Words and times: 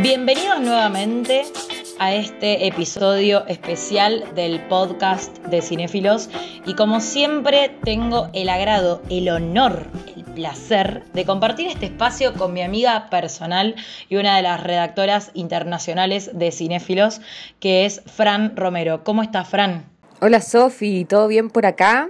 Bienvenidos 0.00 0.58
nuevamente 0.60 1.42
a 1.98 2.14
este 2.14 2.66
episodio 2.66 3.46
especial 3.46 4.24
del 4.34 4.60
podcast 4.66 5.36
de 5.46 5.60
Cinéfilos 5.60 6.30
y 6.64 6.74
como 6.74 7.00
siempre 7.00 7.76
tengo 7.84 8.30
el 8.32 8.48
agrado, 8.48 9.02
el 9.10 9.28
honor, 9.28 9.86
el 10.16 10.24
placer 10.24 11.04
de 11.12 11.26
compartir 11.26 11.66
este 11.68 11.86
espacio 11.86 12.32
con 12.32 12.54
mi 12.54 12.62
amiga 12.62 13.10
personal 13.10 13.76
y 14.08 14.16
una 14.16 14.34
de 14.36 14.42
las 14.42 14.62
redactoras 14.62 15.30
internacionales 15.34 16.30
de 16.32 16.50
Cinéfilos, 16.52 17.20
que 17.60 17.84
es 17.84 18.02
Fran 18.06 18.56
Romero. 18.56 19.04
¿Cómo 19.04 19.22
estás, 19.22 19.48
Fran? 19.48 19.84
Hola, 20.20 20.40
Sofi, 20.40 21.04
¿todo 21.04 21.28
bien 21.28 21.50
por 21.50 21.66
acá? 21.66 22.08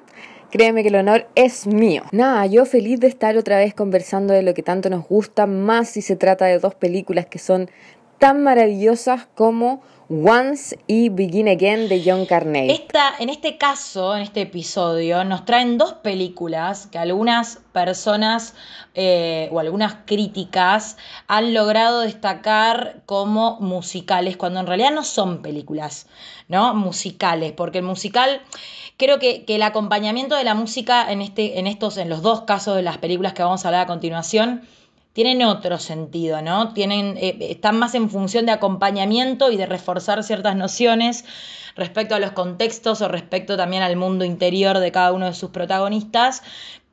Créeme 0.53 0.82
que 0.82 0.91
el 0.91 0.96
honor 0.96 1.30
es 1.34 1.66
mío. 1.66 2.03
Nada, 2.12 2.45
yo 2.45 2.66
feliz 2.66 3.01
de 3.01 3.07
estar 3.07 3.39
otra 3.39 3.57
vez 3.57 3.73
conversando 3.73 4.34
de 4.34 4.43
lo 4.43 4.52
que 4.52 4.62
tanto 4.62 4.91
nos 4.91 5.09
gusta, 5.09 5.47
más 5.47 5.88
si 5.88 6.02
se 6.02 6.15
trata 6.15 6.45
de 6.45 6.59
dos 6.59 6.75
películas 6.75 7.25
que 7.25 7.38
son 7.38 7.70
tan 8.19 8.42
maravillosas 8.42 9.27
como 9.34 9.83
Once 10.11 10.78
y 10.87 11.09
Begin 11.09 11.48
Again 11.48 11.88
de 11.88 12.02
John 12.05 12.27
Carney. 12.27 12.70
Esta, 12.70 13.15
en 13.19 13.30
este 13.30 13.56
caso, 13.56 14.15
en 14.15 14.20
este 14.20 14.42
episodio, 14.42 15.25
nos 15.25 15.47
traen 15.47 15.78
dos 15.78 15.95
películas 15.95 16.87
que 16.87 16.98
algunas 16.98 17.61
personas 17.73 18.55
eh, 18.95 19.48
o 19.53 19.59
algunas 19.59 20.00
críticas 20.05 20.98
han 21.28 21.55
logrado 21.55 22.03
destacar 22.03 23.00
como 23.06 23.59
musicales, 23.61 24.37
cuando 24.37 24.61
en 24.61 24.66
realidad 24.66 24.91
no 24.91 25.03
son 25.03 25.41
películas, 25.41 26.09
¿no? 26.47 26.75
Musicales, 26.75 27.53
porque 27.53 27.78
el 27.78 27.84
musical 27.84 28.42
creo 29.02 29.19
que, 29.19 29.45
el 29.48 29.62
acompañamiento 29.62 30.37
de 30.37 30.45
la 30.45 30.55
música 30.55 31.11
en, 31.11 31.23
este, 31.23 31.59
en, 31.59 31.66
estos, 31.66 31.97
en 31.97 32.09
los 32.09 32.23
dos 32.23 32.42
casos 32.42 32.77
de 32.77 32.83
las 32.83 32.98
películas 32.98 33.33
que 33.33 33.42
vamos 33.42 33.65
a 33.65 33.69
hablar 33.69 33.80
a 33.80 33.87
continuación, 33.88 34.62
tienen 35.12 35.42
otro 35.42 35.78
sentido, 35.78 36.41
¿no? 36.41 36.72
Tienen, 36.72 37.17
eh, 37.19 37.36
están 37.50 37.80
más 37.80 37.97
en 37.97 38.08
función 38.08 38.47
de 38.47 38.53
acompañamiento 38.53 39.50
y 39.50 39.56
de 39.56 39.67
reforzar 39.67 40.23
ciertas 40.23 40.55
nociones 40.55 41.25
respecto 41.75 42.14
a 42.14 42.20
los 42.20 42.30
contextos 42.30 43.03
o 43.03 43.08
respecto 43.08 43.56
también 43.56 43.83
al 43.83 43.97
mundo 43.97 44.25
interior 44.25 44.78
de 44.78 44.92
cada 44.92 45.12
uno 45.12 45.27
de 45.27 45.34
sus 45.34 45.50
protagonistas, 45.50 46.45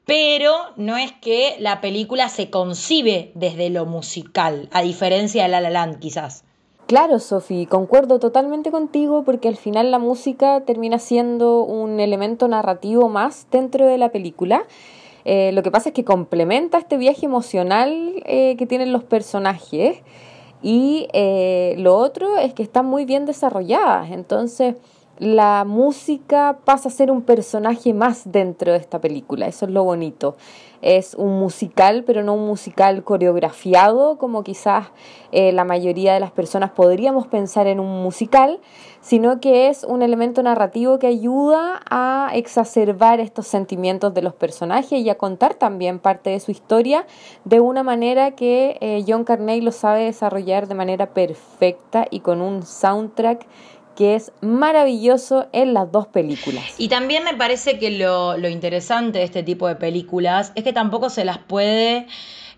pero 0.05 0.55
no 0.77 0.97
es 0.97 1.11
que 1.11 1.57
la 1.59 1.79
película 1.79 2.27
se 2.29 2.49
concibe 2.49 3.31
desde 3.35 3.69
lo 3.69 3.85
musical, 3.85 4.67
a 4.71 4.81
diferencia 4.81 5.43
de 5.43 5.49
La 5.49 5.61
La 5.61 5.69
Land 5.69 5.99
quizás. 5.99 6.43
Claro, 6.89 7.19
Sofi, 7.19 7.67
concuerdo 7.67 8.17
totalmente 8.17 8.71
contigo 8.71 9.21
porque 9.23 9.47
al 9.47 9.57
final 9.57 9.91
la 9.91 9.99
música 9.99 10.61
termina 10.61 10.97
siendo 10.97 11.61
un 11.61 11.99
elemento 11.99 12.47
narrativo 12.47 13.09
más 13.09 13.45
dentro 13.51 13.85
de 13.85 13.99
la 13.99 14.09
película. 14.09 14.63
Eh, 15.23 15.51
lo 15.51 15.61
que 15.61 15.69
pasa 15.69 15.89
es 15.89 15.93
que 15.93 16.03
complementa 16.03 16.79
este 16.79 16.97
viaje 16.97 17.27
emocional 17.27 18.23
eh, 18.25 18.55
que 18.57 18.65
tienen 18.65 18.91
los 18.91 19.03
personajes 19.03 19.99
y 20.63 21.07
eh, 21.13 21.75
lo 21.77 21.95
otro 21.95 22.39
es 22.39 22.55
que 22.55 22.63
están 22.63 22.87
muy 22.87 23.05
bien 23.05 23.27
desarrolladas. 23.27 24.09
Entonces, 24.09 24.73
la 25.19 25.65
música 25.65 26.59
pasa 26.63 26.87
a 26.87 26.91
ser 26.91 27.11
un 27.11 27.21
personaje 27.21 27.93
más 27.93 28.31
dentro 28.31 28.71
de 28.71 28.77
esta 28.77 28.99
película, 28.99 29.47
eso 29.47 29.65
es 29.65 29.71
lo 29.71 29.83
bonito. 29.83 30.35
Es 30.81 31.13
un 31.13 31.37
musical, 31.39 32.05
pero 32.05 32.23
no 32.23 32.35
un 32.35 32.47
musical 32.47 33.03
coreografiado 33.03 34.17
como 34.17 34.43
quizás 34.43 34.87
eh, 35.33 35.51
la 35.51 35.65
mayoría 35.65 36.13
de 36.13 36.21
las 36.21 36.31
personas 36.31 36.71
podríamos 36.71 37.27
pensar 37.27 37.67
en 37.67 37.81
un 37.81 38.01
musical, 38.01 38.61
sino 39.01 39.41
que 39.41 39.67
es 39.67 39.83
un 39.83 40.03
elemento 40.03 40.41
narrativo 40.41 40.97
que 40.97 41.07
ayuda 41.07 41.81
a 41.89 42.31
exacerbar 42.33 43.19
estos 43.19 43.45
sentimientos 43.45 44.13
de 44.13 44.21
los 44.21 44.33
personajes 44.33 45.01
y 45.01 45.09
a 45.09 45.17
contar 45.17 45.55
también 45.55 45.99
parte 45.99 46.29
de 46.29 46.39
su 46.39 46.51
historia 46.51 47.05
de 47.43 47.59
una 47.59 47.83
manera 47.83 48.31
que 48.31 48.77
eh, 48.79 49.03
John 49.05 49.25
Carney 49.25 49.59
lo 49.59 49.73
sabe 49.73 50.05
desarrollar 50.05 50.69
de 50.69 50.75
manera 50.75 51.07
perfecta 51.07 52.07
y 52.09 52.21
con 52.21 52.41
un 52.41 52.63
soundtrack 52.63 53.45
que 53.99 54.15
es 54.15 54.31
maravilloso 54.39 55.49
en 55.51 55.73
las 55.73 55.91
dos 55.91 56.07
películas. 56.07 56.63
Y 56.77 56.87
también 56.87 57.25
me 57.25 57.33
parece 57.33 57.79
que 57.79 57.91
lo, 57.91 58.37
lo 58.37 58.47
interesante 58.47 59.19
de 59.19 59.25
este 59.25 59.43
tipo 59.43 59.67
de 59.67 59.75
películas 59.75 60.53
es 60.55 60.63
que 60.63 60.71
tampoco 60.71 61.09
se 61.09 61.25
las 61.25 61.37
puede 61.37 62.07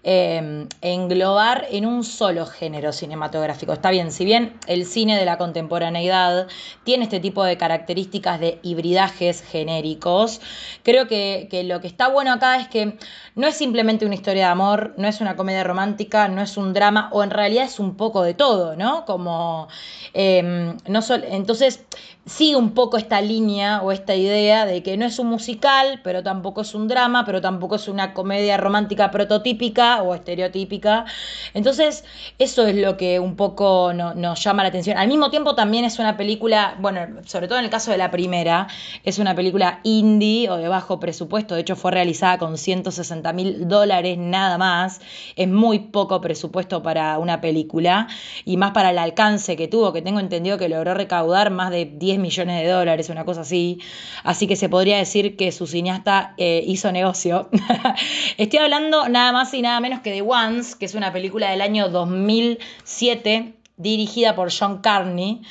Em, 0.04 0.68
englobar 0.82 1.68
en 1.70 1.86
un 1.86 2.04
solo 2.04 2.48
género 2.48 2.92
cinematográfico. 2.92 3.72
Está 3.72 3.92
bien, 3.92 4.12
si 4.12 4.26
bien 4.26 4.58
el 4.66 4.88
cine 4.88 5.16
de 5.16 5.26
la 5.26 5.38
contemporaneidad 5.38 6.48
tiene 6.84 7.04
este 7.04 7.20
tipo 7.20 7.44
de 7.44 7.56
características 7.56 8.40
de 8.40 8.58
hibridajes 8.64 9.44
genéricos, 9.44 10.42
creo 10.82 11.08
que, 11.08 11.48
lo 11.68 11.82
que 11.82 11.88
está 11.88 12.08
bueno 12.08 12.34
acá 12.34 12.56
es 12.56 12.68
que 12.68 12.98
no 13.36 13.46
es 13.46 13.56
simplemente 13.56 14.08
una 14.08 14.16
historia 14.16 14.46
de 14.46 14.52
amor, 14.52 14.96
no 14.98 15.08
es 15.08 15.22
una 15.22 15.36
comedia 15.36 15.64
romántica, 15.64 16.28
no 16.30 16.42
es 16.42 16.58
un 16.58 16.74
drama, 16.74 17.10
o 17.12 17.22
en 17.22 17.30
realidad 17.30 17.66
es 17.66 17.80
un 17.80 17.96
poco 17.96 18.24
de 18.24 18.34
todo, 18.34 18.76
¿no? 18.76 19.06
Como, 19.06 19.68
em, 20.14 20.78
no 20.88 21.02
entonces, 21.30 21.86
sigue 22.26 22.56
un 22.56 22.76
poco 22.76 22.98
esta 22.98 23.20
línea 23.20 23.82
o 23.82 23.92
esta 23.92 24.16
idea 24.16 24.66
de 24.66 24.84
que 24.84 24.96
no 24.96 25.06
es 25.06 25.18
un 25.18 25.28
musical, 25.28 26.02
pero 26.04 26.22
tampoco 26.22 26.62
es 26.62 26.76
un 26.76 26.88
drama, 26.88 27.26
pero 27.26 27.42
tampoco 27.42 27.76
es 27.76 27.88
una 27.88 28.14
comedia 28.14 28.58
romántica 28.58 29.10
prototípica, 29.10 30.04
o 30.04 30.14
estereotípica. 30.14 31.06
Entonces, 31.54 32.06
eso 32.38 32.68
es 32.68 32.76
lo 32.76 32.96
que 32.96 33.20
un 33.20 33.36
poco 33.36 33.92
nos 33.94 34.44
llama 34.44 34.62
la 34.64 34.70
atención. 34.70 34.98
Al 34.98 35.08
mismo 35.08 35.32
tiempo, 35.32 35.56
también 35.56 35.84
es 35.84 35.98
una 35.98 36.16
película, 36.16 36.76
bueno, 36.80 37.22
sobre 37.26 37.48
todo 37.48 37.58
en 37.58 37.66
el 37.66 37.72
caso 37.72 37.92
de 37.92 37.98
la 37.98 38.12
primera, 38.12 38.68
es 39.04 39.18
una 39.18 39.34
película 39.34 39.80
indie 39.84 40.50
o 40.50 40.58
de 40.58 40.68
bajo 40.68 41.00
presupuesto. 41.00 41.56
De 41.56 41.62
hecho, 41.62 41.76
fue 41.76 41.92
realizada 41.92 42.38
con 42.38 42.58
160 42.58 43.34
mil 43.34 43.68
dólares 43.68 44.18
nada 44.20 44.58
más. 44.60 45.02
Es 45.36 45.48
muy 45.48 45.80
poco 45.80 46.22
presupuesto 46.22 46.84
para 46.84 47.18
una 47.18 47.42
película 47.42 48.08
y 48.46 48.58
más 48.58 48.72
para 48.72 48.92
el 48.92 49.00
alcance 49.00 49.56
que 49.56 49.68
tuvo, 49.68 49.92
que 49.92 50.04
tengo 50.04 50.20
entendido 50.20 50.60
que 50.60 50.70
logró 50.70 50.94
recaudar 50.94 51.50
más 51.50 51.72
de 51.72 51.86
10 51.86 52.11
millones 52.20 52.62
de 52.62 52.68
dólares, 52.68 53.10
una 53.10 53.26
cosa 53.26 53.42
así. 53.42 53.80
Así 54.24 54.48
que 54.48 54.56
se 54.56 54.70
podría 54.70 54.98
decir 54.98 55.36
que 55.36 55.52
su 55.52 55.68
cineasta 55.68 56.34
eh, 56.38 56.64
hizo 56.66 56.92
negocio. 56.92 57.50
Estoy 58.38 58.60
hablando 58.60 59.10
nada 59.10 59.32
más 59.32 59.54
y 59.54 59.62
nada 59.62 59.80
menos 59.80 60.02
que 60.02 60.12
The 60.12 60.22
Ones, 60.22 60.76
que 60.76 60.86
es 60.86 60.96
una 60.96 61.14
película 61.14 61.52
del 61.52 61.62
año 61.62 61.90
2007 61.90 63.54
dirigida 63.78 64.36
por 64.36 64.52
John 64.52 64.80
Carney. 64.80 65.42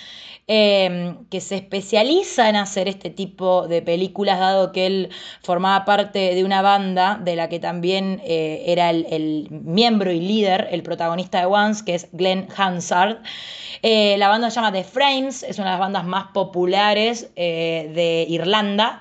Em, 0.52 1.26
que 1.26 1.40
se 1.40 1.54
especializa 1.54 2.48
en 2.48 2.56
hacer 2.56 2.88
este 2.88 3.08
tipo 3.08 3.68
de 3.68 3.82
películas, 3.82 4.40
dado 4.40 4.72
que 4.72 4.86
él 4.86 5.10
formaba 5.44 5.84
parte 5.84 6.34
de 6.34 6.44
una 6.44 6.60
banda 6.60 7.20
de 7.22 7.36
la 7.36 7.48
que 7.48 7.60
también 7.60 8.20
eh, 8.24 8.64
era 8.66 8.90
el, 8.90 9.46
miembro 9.48 10.10
y 10.10 10.18
líder, 10.18 10.66
el 10.72 10.82
protagonista 10.82 11.38
de 11.38 11.46
Once, 11.46 11.84
que 11.84 11.94
es 11.94 12.08
Glenn 12.10 12.48
Hansard. 12.56 13.18
Eh, 13.82 14.16
la 14.18 14.26
banda 14.26 14.50
se 14.50 14.56
llama 14.56 14.72
The 14.72 14.82
Frames, 14.82 15.44
es 15.44 15.58
una 15.58 15.68
de 15.68 15.72
las 15.74 15.80
bandas 15.80 16.04
más 16.04 16.32
populares 16.32 17.30
eh, 17.36 17.88
de 17.94 18.26
Irlanda. 18.28 19.00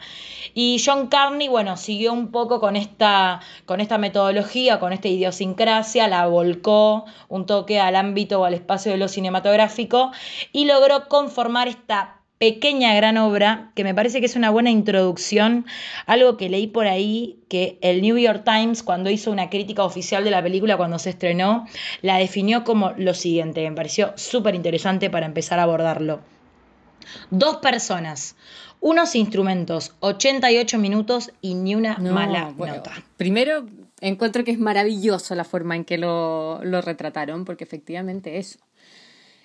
Y 0.54 0.82
John 0.84 1.08
Carney, 1.08 1.48
bueno, 1.48 1.78
siguió 1.78 2.12
un 2.12 2.32
poco 2.32 2.60
con 2.60 2.76
esta, 2.76 3.40
con 3.66 3.82
esta 3.82 3.98
metodología, 3.98 4.80
con 4.80 4.94
esta 4.94 5.08
idiosincrasia, 5.08 6.08
la 6.08 6.28
volcó 6.28 7.06
un 7.28 7.46
toque 7.46 7.80
al 7.80 7.96
ámbito 7.96 8.42
o 8.42 8.46
al 8.46 8.56
espacio 8.56 8.92
de 8.92 8.98
lo 8.98 9.08
cinematográfico 9.08 10.12
y 10.52 10.66
logró 10.66 11.08
conformar 11.08 11.39
esta 11.68 12.20
pequeña 12.40 12.94
gran 12.96 13.18
obra 13.18 13.72
que 13.76 13.84
me 13.84 13.94
parece 13.94 14.22
que 14.22 14.26
es 14.26 14.36
una 14.36 14.50
buena 14.50 14.72
introducción, 14.72 15.66
algo 16.06 16.38
que 16.38 16.50
leí 16.50 16.68
por 16.68 16.88
ahí, 16.88 17.40
que 17.50 17.78
el 17.82 18.02
New 18.02 18.18
York 18.18 18.44
Times 18.46 18.82
cuando 18.82 19.10
hizo 19.10 19.30
una 19.30 19.50
crítica 19.50 19.84
oficial 19.84 20.24
de 20.24 20.32
la 20.32 20.42
película 20.42 20.78
cuando 20.78 21.00
se 21.00 21.12
estrenó, 21.12 21.66
la 22.02 22.18
definió 22.18 22.64
como 22.64 22.92
lo 22.98 23.14
siguiente, 23.14 23.70
me 23.70 23.76
pareció 23.76 24.14
súper 24.16 24.56
interesante 24.56 25.10
para 25.10 25.26
empezar 25.26 25.60
a 25.60 25.64
abordarlo. 25.64 26.22
Dos 27.30 27.58
personas, 27.58 28.36
unos 28.80 29.16
instrumentos, 29.16 29.96
88 30.00 30.78
minutos 30.78 31.32
y 31.42 31.56
ni 31.56 31.76
una 31.76 31.98
mala 31.98 32.54
nota. 32.58 32.92
Primero, 33.18 33.66
encuentro 34.00 34.46
que 34.46 34.52
es 34.52 34.60
maravilloso 34.60 35.36
la 35.36 35.44
forma 35.44 35.76
en 35.76 35.84
que 35.84 35.98
lo, 35.98 36.64
lo 36.64 36.82
retrataron, 36.82 37.44
porque 37.44 37.66
efectivamente 37.66 38.38
eso. 38.38 38.60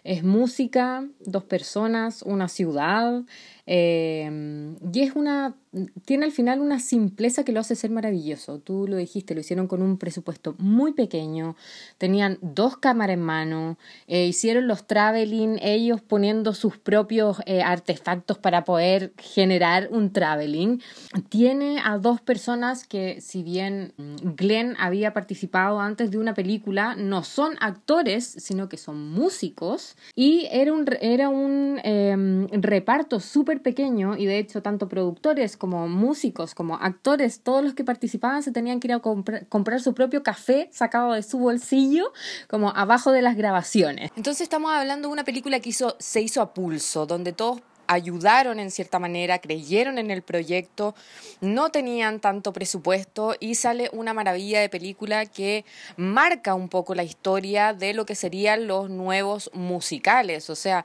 Es 0.04 0.22
música, 0.22 1.08
dos 1.20 1.44
personas, 1.44 2.22
una 2.22 2.48
ciudad, 2.48 3.22
eh, 3.66 4.76
y 4.92 5.00
es 5.00 5.16
una 5.16 5.56
tiene 6.04 6.24
al 6.24 6.32
final 6.32 6.60
una 6.60 6.78
simpleza 6.78 7.44
que 7.44 7.52
lo 7.52 7.60
hace 7.60 7.74
ser 7.74 7.90
maravilloso. 7.90 8.58
Tú 8.58 8.86
lo 8.88 8.96
dijiste, 8.96 9.34
lo 9.34 9.40
hicieron 9.40 9.66
con 9.66 9.82
un 9.82 9.98
presupuesto 9.98 10.54
muy 10.58 10.92
pequeño, 10.92 11.56
tenían 11.98 12.38
dos 12.40 12.76
cámaras 12.76 13.14
en 13.14 13.22
mano, 13.22 13.78
eh, 14.06 14.26
hicieron 14.26 14.66
los 14.66 14.86
traveling, 14.86 15.58
ellos 15.62 16.00
poniendo 16.00 16.54
sus 16.54 16.78
propios 16.78 17.38
eh, 17.46 17.62
artefactos 17.62 18.38
para 18.38 18.64
poder 18.64 19.12
generar 19.18 19.88
un 19.90 20.12
traveling. 20.12 20.80
Tiene 21.28 21.80
a 21.84 21.98
dos 21.98 22.20
personas 22.20 22.86
que, 22.86 23.20
si 23.20 23.42
bien 23.42 23.92
Glenn 24.36 24.76
había 24.78 25.12
participado 25.12 25.80
antes 25.80 26.10
de 26.10 26.18
una 26.18 26.34
película, 26.34 26.94
no 26.96 27.24
son 27.24 27.54
actores, 27.60 28.24
sino 28.24 28.68
que 28.68 28.76
son 28.76 29.10
músicos, 29.10 29.96
y 30.14 30.46
era 30.50 30.72
un, 30.72 30.84
era 31.00 31.28
un 31.28 31.80
em, 31.84 32.48
reparto 32.50 33.20
súper 33.20 33.62
pequeño 33.62 34.16
y 34.16 34.26
de 34.26 34.38
hecho 34.38 34.62
tanto 34.62 34.88
productores 34.88 35.56
como 35.64 35.88
músicos 35.88 36.54
como 36.54 36.74
actores, 36.74 37.40
todos 37.40 37.64
los 37.64 37.72
que 37.72 37.84
participaban 37.84 38.42
se 38.42 38.52
tenían 38.52 38.80
que 38.80 38.88
ir 38.88 38.92
a 38.92 38.98
comprar 39.00 39.80
su 39.80 39.94
propio 39.94 40.22
café 40.22 40.68
sacado 40.70 41.14
de 41.14 41.22
su 41.22 41.38
bolsillo 41.38 42.12
como 42.50 42.68
abajo 42.76 43.12
de 43.12 43.22
las 43.22 43.34
grabaciones. 43.34 44.10
Entonces 44.14 44.42
estamos 44.42 44.70
hablando 44.70 45.08
de 45.08 45.14
una 45.14 45.24
película 45.24 45.60
que 45.60 45.72
se 45.72 46.20
hizo 46.20 46.42
a 46.42 46.52
pulso, 46.52 47.06
donde 47.06 47.32
todos 47.32 47.62
ayudaron 47.86 48.60
en 48.60 48.70
cierta 48.70 48.98
manera, 48.98 49.38
creyeron 49.38 49.96
en 49.96 50.10
el 50.10 50.20
proyecto, 50.20 50.94
no 51.40 51.70
tenían 51.70 52.20
tanto 52.20 52.52
presupuesto 52.52 53.34
y 53.40 53.54
sale 53.54 53.88
una 53.94 54.12
maravilla 54.12 54.60
de 54.60 54.68
película 54.68 55.24
que 55.24 55.64
marca 55.96 56.54
un 56.54 56.68
poco 56.68 56.94
la 56.94 57.04
historia 57.04 57.72
de 57.72 57.94
lo 57.94 58.04
que 58.04 58.16
serían 58.16 58.66
los 58.66 58.90
nuevos 58.90 59.50
musicales. 59.54 60.50
O 60.50 60.56
sea, 60.56 60.84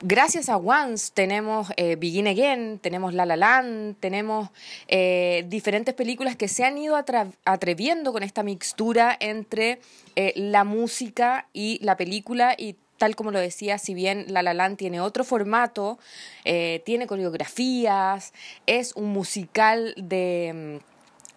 gracias 0.00 0.48
a 0.48 0.56
Once 0.56 1.12
tenemos 1.14 1.68
eh, 1.76 1.96
Begin 1.96 2.26
Again, 2.26 2.78
tenemos 2.78 3.14
La 3.14 3.26
La 3.26 3.36
Land, 3.36 3.96
tenemos 4.00 4.50
eh, 4.88 5.44
diferentes 5.48 5.94
películas 5.94 6.36
que 6.36 6.48
se 6.48 6.64
han 6.64 6.78
ido 6.78 6.96
atreviendo 7.44 8.12
con 8.12 8.22
esta 8.22 8.42
mixtura 8.42 9.16
entre 9.20 9.80
eh, 10.16 10.32
la 10.36 10.64
música 10.64 11.48
y 11.52 11.78
la 11.82 11.96
película. 11.96 12.54
Y 12.56 12.76
tal 13.00 13.16
como 13.16 13.30
lo 13.30 13.38
decía, 13.38 13.78
si 13.78 13.94
bien 13.94 14.26
La 14.28 14.42
La 14.42 14.54
Land 14.54 14.76
tiene 14.76 15.00
otro 15.00 15.24
formato, 15.24 15.98
eh, 16.44 16.82
tiene 16.84 17.06
coreografías, 17.06 18.32
es 18.66 18.94
un 18.94 19.06
musical 19.06 19.94
de 19.96 20.80
mm, 20.82 20.89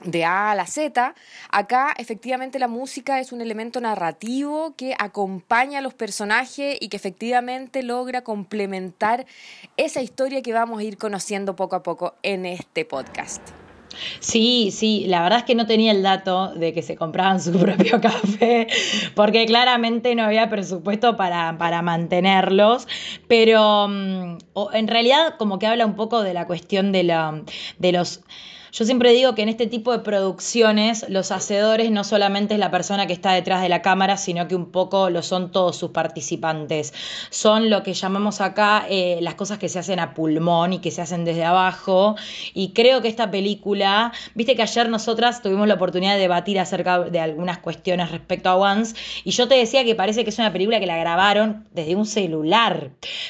de 0.04 0.26
A 0.26 0.52
a 0.52 0.56
la 0.56 0.66
Z, 0.66 1.16
acá 1.50 1.94
efectivamente 1.98 2.60
la 2.60 2.68
música 2.68 3.20
es 3.20 3.32
un 3.32 3.42
elemento 3.42 3.82
narrativo 3.82 4.74
que 4.76 4.96
acompaña 4.98 5.80
a 5.80 5.82
los 5.82 5.94
personajes 5.94 6.78
y 6.80 6.90
que 6.90 6.98
efectivamente 6.98 7.84
logra 7.84 8.24
complementar 8.24 9.26
esa 9.78 10.02
historia 10.02 10.42
que 10.42 10.54
vamos 10.54 10.80
a 10.80 10.84
ir 10.84 10.98
conociendo 10.98 11.56
poco 11.56 11.76
a 11.76 11.84
poco 11.84 12.16
en 12.24 12.46
este 12.46 12.86
podcast. 12.86 13.42
Sí, 14.20 14.72
sí, 14.72 15.06
la 15.08 15.22
verdad 15.22 15.40
es 15.40 15.46
que 15.46 15.56
no 15.56 15.66
tenía 15.66 15.92
el 15.92 16.02
dato 16.02 16.54
de 16.54 16.74
que 16.74 16.82
se 16.82 16.96
compraban 16.96 17.40
su 17.40 17.52
propio 17.60 18.02
café, 18.02 18.68
porque 19.16 19.46
claramente 19.46 20.16
no 20.16 20.24
había 20.24 20.50
presupuesto 20.50 21.16
para, 21.16 21.58
para 21.58 21.82
mantenerlos, 21.82 22.88
pero 23.28 23.88
mm, 23.88 24.38
en 24.74 24.88
realidad 24.88 25.36
como 25.38 25.60
que 25.60 25.68
habla 25.68 25.86
un 25.86 25.96
poco 25.96 26.24
de 26.24 26.34
la 26.34 26.48
cuestión 26.48 26.92
de, 26.92 27.04
la, 27.04 27.44
de 27.78 27.92
los 27.92 28.22
yo 28.74 28.86
siempre 28.86 29.12
digo 29.12 29.36
que 29.36 29.44
en 29.44 29.50
este 29.50 29.68
tipo 29.68 29.92
de 29.92 30.00
producciones 30.00 31.06
los 31.08 31.32
hacedores 31.32 31.92
no 31.92 32.04
solamente 32.04 32.56
es 32.56 32.60
la 32.60 32.72
persona 32.72 33.06
que 33.06 33.14
está 33.14 33.32
detrás 33.32 33.62
de 33.62 33.70
la 33.70 33.84
cámara, 33.84 34.18
sino 34.18 34.48
que 34.48 34.56
un 34.56 34.72
poco 34.72 35.12
lo 35.12 35.22
son 35.22 35.52
todos 35.52 35.78
sus 35.78 35.92
participantes. 35.92 36.92
Son 37.30 37.70
lo 37.70 37.84
que 37.84 37.94
llamamos 37.94 38.42
acá 38.42 38.88
eh, 38.90 39.20
las 39.22 39.36
cosas 39.36 39.60
que 39.60 39.70
se 39.70 39.78
hacen 39.78 40.00
a 40.00 40.16
pulmón 40.16 40.74
y 40.74 40.80
que 40.80 40.90
se 40.90 41.04
hacen 41.04 41.24
desde 41.24 41.44
abajo. 41.44 42.16
Y 42.56 42.70
creo 42.70 43.04
que 43.04 43.10
esta 43.10 43.30
película, 43.30 44.12
viste 44.34 44.56
que 44.56 44.64
ayer 44.64 44.90
nosotras 44.90 45.44
tuvimos 45.44 45.68
la 45.68 45.76
oportunidad 45.76 46.16
de 46.16 46.22
debatir 46.22 46.60
acerca 46.60 47.00
de 47.02 47.20
algunas 47.20 47.60
cuestiones 47.60 48.10
respecto 48.10 48.50
a 48.50 48.56
Once, 48.56 48.96
y 49.24 49.32
yo 49.32 49.48
te 49.48 49.54
decía 49.54 49.84
que 49.84 49.94
parece 49.94 50.24
que 50.24 50.32
es 50.32 50.40
una 50.40 50.52
película 50.52 50.80
que 50.80 50.88
la 50.88 50.98
grabaron 50.98 51.68
desde 51.74 51.96
un 51.96 52.08
celular, 52.08 52.90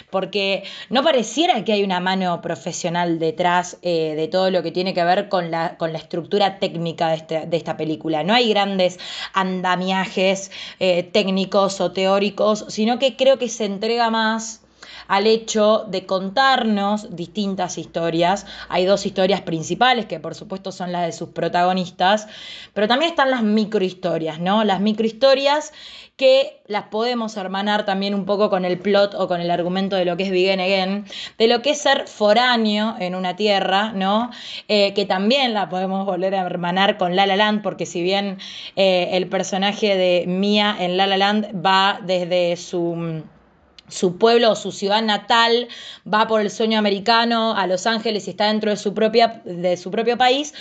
porque 0.10 0.64
no 0.90 1.04
pareciera 1.04 1.66
que 1.66 1.74
hay 1.74 1.84
una 1.84 2.00
mano 2.00 2.40
profesional 2.40 3.20
detrás 3.20 3.78
eh, 3.82 4.14
de 4.16 4.30
todo 4.30 4.50
lo 4.50 4.64
que 4.64 4.72
tiene 4.72 4.94
que 4.94 5.04
ver 5.04 5.28
con 5.34 5.50
la, 5.50 5.78
con 5.78 5.92
la 5.94 5.98
estructura 5.98 6.60
técnica 6.60 7.08
de, 7.08 7.16
este, 7.16 7.46
de, 7.48 7.58
esta 7.58 7.76
película. 7.76 8.24
No 8.24 8.36
hay 8.36 8.50
grandes 8.50 9.00
andamiajes 9.34 10.52
eh, 10.78 11.02
técnicos 11.02 11.82
o 11.82 11.92
teóricos, 11.92 12.66
sino 12.68 13.00
que 13.00 13.16
creo 13.16 13.40
que 13.40 13.50
se 13.50 13.66
entrega 13.66 14.12
más 14.12 14.63
al 15.08 15.28
hecho 15.28 15.86
de 15.88 16.06
contarnos 16.06 17.16
distintas 17.16 17.78
historias. 17.78 18.46
Hay 18.70 18.86
dos 18.86 19.06
historias 19.06 19.42
principales 19.42 20.06
que 20.06 20.20
por 20.20 20.36
supuesto 20.36 20.72
son 20.72 20.92
las 20.92 21.06
de 21.06 21.12
sus 21.12 21.30
protagonistas, 21.30 22.28
pero 22.74 22.88
también 22.88 23.12
están 23.12 23.32
las 23.32 23.44
microhistorias, 23.44 24.40
¿no? 24.40 24.64
Las 24.64 24.82
microhistorias 24.82 25.74
que 26.16 26.62
las 26.68 26.84
podemos 26.86 27.36
hermanar 27.38 27.86
también 27.86 28.14
un 28.14 28.26
poco 28.26 28.50
con 28.50 28.66
el 28.66 28.78
plot 28.78 29.16
o 29.16 29.28
con 29.28 29.42
el 29.42 29.50
argumento 29.50 29.96
de 29.96 30.06
lo 30.06 30.16
que 30.16 30.24
es 30.24 30.32
Begin 30.32 30.60
Again, 30.60 31.06
de 31.40 31.48
lo 31.48 31.62
que 31.62 31.72
es 31.72 31.80
ser 31.80 32.08
foráneo 32.08 32.96
en 33.00 33.16
una 33.16 33.36
tierra, 33.36 33.92
¿no? 33.94 34.30
Eh, 34.68 34.94
que 34.94 35.06
también 35.06 35.54
la 35.54 35.70
podemos 35.70 36.06
volver 36.06 36.36
a 36.36 36.42
hermanar 36.42 36.98
con 36.98 37.16
La 37.16 37.26
La 37.26 37.36
Land, 37.36 37.64
porque 37.64 37.86
si 37.86 38.04
bien 38.04 38.38
eh, 38.76 39.10
el 39.14 39.28
personaje 39.28 39.98
de 39.98 40.26
Mia 40.28 40.76
en 40.80 40.98
La 40.98 41.08
La 41.08 41.18
Land 41.18 41.66
va 41.66 42.00
desde 42.04 42.56
su 42.58 43.24
su 43.88 44.18
pueblo 44.18 44.52
o 44.52 44.56
su 44.56 44.72
ciudad 44.72 45.02
natal 45.02 45.68
va 46.12 46.28
por 46.28 46.42
el 46.42 46.50
sueño 46.50 46.80
americano 46.80 47.56
a 47.56 47.68
Los 47.68 47.86
Ángeles 47.88 48.28
y 48.28 48.32
está 48.32 48.48
dentro 48.48 48.72
de 48.72 48.78
su, 48.78 48.94
propia, 48.94 49.42
de 49.46 49.78
su 49.78 49.92
propio 49.92 50.18
país 50.18 50.54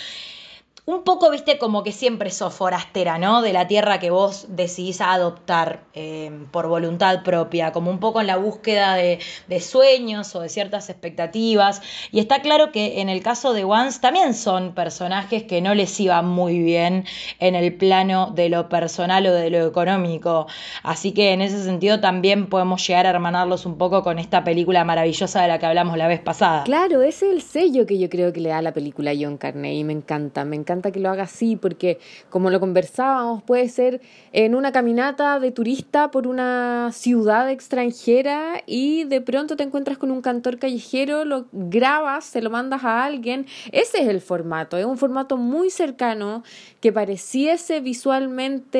un 0.85 1.03
poco, 1.05 1.31
viste, 1.31 1.57
como 1.57 1.81
que 1.81 1.93
siempre 1.93 2.29
sos 2.29 2.53
forastera, 2.53 3.17
¿no? 3.17 3.41
De 3.41 3.53
la 3.53 3.67
tierra 3.67 3.99
que 3.99 4.09
vos 4.09 4.47
decidís 4.49 4.99
adoptar 4.99 5.85
eh, 5.93 6.29
por 6.51 6.67
voluntad 6.67 7.23
propia, 7.23 7.71
como 7.71 7.89
un 7.89 7.99
poco 7.99 8.19
en 8.19 8.27
la 8.27 8.35
búsqueda 8.35 8.95
de, 8.95 9.19
sueños 9.61 10.35
o 10.35 10.41
de 10.41 10.49
ciertas 10.49 10.89
expectativas. 10.89 11.81
Y 12.11 12.19
está 12.19 12.41
claro 12.41 12.73
que 12.73 12.99
en 12.99 13.07
el 13.07 13.23
caso 13.23 13.53
de 13.53 13.63
Once 13.63 14.01
también 14.01 14.33
son 14.33 14.73
personajes 14.73 15.43
que 15.43 15.61
no 15.61 15.73
les 15.73 15.97
iba 16.01 16.21
muy 16.21 16.59
bien 16.59 17.05
en 17.39 17.55
el 17.55 17.73
plano 17.73 18.31
de 18.35 18.49
lo 18.49 18.67
personal 18.67 19.25
o 19.27 19.33
de 19.33 19.49
lo 19.49 19.65
económico. 19.65 20.47
Así 20.81 21.13
que 21.13 21.31
en 21.31 21.41
ese 21.41 21.63
sentido 21.63 22.01
también 22.01 22.47
podemos 22.47 22.85
llegar 22.85 23.05
a 23.05 23.11
hermanarlos 23.11 23.65
un 23.65 23.77
poco 23.77 24.03
con 24.03 24.19
esta 24.19 24.43
película 24.43 24.83
maravillosa 24.83 25.43
de 25.43 25.47
la 25.47 25.59
que 25.59 25.65
hablamos 25.65 25.97
la 25.97 26.09
vez 26.09 26.19
pasada. 26.19 26.65
Claro, 26.65 27.03
es 27.03 27.23
el 27.23 27.41
sello 27.41 27.85
que 27.85 27.97
yo 27.97 28.09
creo 28.09 28.33
que 28.33 28.41
le 28.41 28.49
da 28.49 28.61
la 28.61 28.73
película 28.73 29.13
John 29.17 29.37
Carney 29.37 29.85
me 29.85 29.93
encanta, 29.93 30.43
me 30.43 30.57
encanta 30.57 30.72
que 30.81 30.99
lo 30.99 31.09
haga 31.09 31.23
así, 31.23 31.55
porque 31.55 31.99
como 32.29 32.49
lo 32.49 32.59
conversábamos, 32.59 33.43
puede 33.43 33.69
ser 33.69 34.01
en 34.31 34.55
una 34.55 34.71
caminata 34.71 35.39
de 35.39 35.51
turista 35.51 36.11
por 36.11 36.27
una 36.27 36.91
ciudad 36.91 37.49
extranjera 37.49 38.63
y 38.65 39.03
de 39.05 39.21
pronto 39.21 39.55
te 39.55 39.63
encuentras 39.63 39.97
con 39.97 40.11
un 40.11 40.21
cantor 40.21 40.57
callejero, 40.57 41.25
lo 41.25 41.45
grabas, 41.51 42.25
se 42.25 42.41
lo 42.41 42.49
mandas 42.49 42.83
a 42.83 43.03
alguien. 43.03 43.45
Ese 43.71 44.01
es 44.01 44.07
el 44.07 44.21
formato, 44.21 44.77
es 44.77 44.85
un 44.85 44.97
formato 44.97 45.37
muy 45.37 45.69
cercano 45.69 46.43
que 46.79 46.91
pareciese 46.91 47.79
visualmente... 47.79 48.79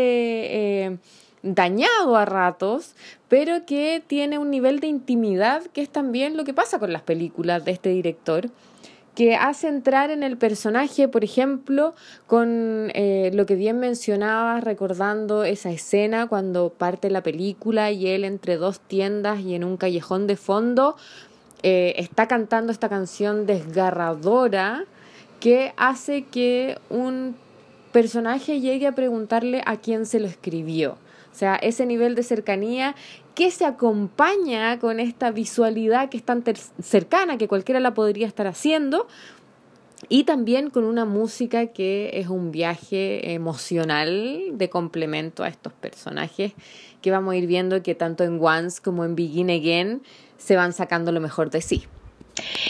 Eh, 0.86 0.98
dañado 1.44 2.16
a 2.16 2.24
ratos, 2.24 2.96
pero 3.28 3.66
que 3.66 4.02
tiene 4.08 4.38
un 4.38 4.50
nivel 4.50 4.80
de 4.80 4.88
intimidad 4.88 5.62
que 5.74 5.82
es 5.82 5.90
también 5.90 6.38
lo 6.38 6.46
que 6.46 6.54
pasa 6.54 6.80
con 6.80 6.94
las 6.94 7.02
películas 7.02 7.66
de 7.66 7.72
este 7.72 7.90
director 7.90 8.50
que 9.16 9.36
hace 9.36 9.68
entrar 9.68 10.10
en 10.10 10.24
el 10.24 10.38
personaje, 10.38 11.08
por 11.08 11.24
ejemplo, 11.24 11.94
con 12.26 12.92
eh, 12.94 13.30
lo 13.34 13.46
que 13.46 13.56
bien 13.56 13.80
mencionaba, 13.80 14.60
recordando 14.60 15.44
esa 15.44 15.72
escena 15.72 16.28
cuando 16.28 16.70
parte 16.70 17.10
la 17.10 17.22
película 17.22 17.92
y 17.92 18.08
él 18.08 18.24
entre 18.24 18.58
dos 18.58 18.80
tiendas 18.80 19.42
y 19.42 19.54
en 19.54 19.64
un 19.64 19.78
callejón 19.78 20.26
de 20.26 20.36
fondo 20.36 20.96
eh, 21.62 21.94
está 21.98 22.28
cantando 22.28 22.72
esta 22.72 22.90
canción 22.90 23.46
desgarradora 23.46 24.86
que 25.40 25.74
hace 25.78 26.24
que 26.24 26.78
un 26.90 27.36
personaje 27.92 28.60
llegue 28.60 28.88
a 28.88 28.96
preguntarle 28.96 29.62
a 29.66 29.78
quién 29.78 30.06
se 30.06 30.20
lo 30.20 30.28
escribió. 30.28 30.98
O 31.32 31.36
sea, 31.36 31.56
ese 31.56 31.86
nivel 31.86 32.16
de 32.16 32.24
cercanía 32.24 32.96
que 33.36 33.52
se 33.52 33.66
acompaña 33.66 34.80
con 34.80 35.00
esta 35.00 35.32
visualidad 35.32 36.10
que 36.10 36.18
es 36.18 36.24
tan 36.24 36.44
cercana 36.82 37.38
que 37.38 37.48
cualquiera 37.48 37.80
la 37.80 37.94
podría 37.94 38.28
estar 38.28 38.48
haciendo 38.48 39.08
y 40.10 40.26
también 40.26 40.70
con 40.70 40.84
una 40.84 41.06
música 41.06 41.68
que 41.68 42.12
es 42.14 42.28
un 42.28 42.52
viaje 42.52 43.34
emocional 43.34 44.42
de 44.52 44.70
complemento 44.70 45.44
a 45.44 45.48
estos 45.48 45.74
personajes 45.74 46.54
que 47.02 47.12
vamos 47.12 47.34
a 47.34 47.38
ir 47.38 47.48
viendo 47.48 47.82
que 47.82 47.96
tanto 47.96 48.24
en 48.24 48.40
Once 48.42 48.82
como 48.82 49.06
en 49.06 49.16
Begin 49.16 49.50
Again 49.50 50.02
se 50.38 50.56
van 50.56 50.74
sacando 50.74 51.12
lo 51.12 51.22
mejor 51.22 51.50
de 51.50 51.62
sí. 51.62 51.86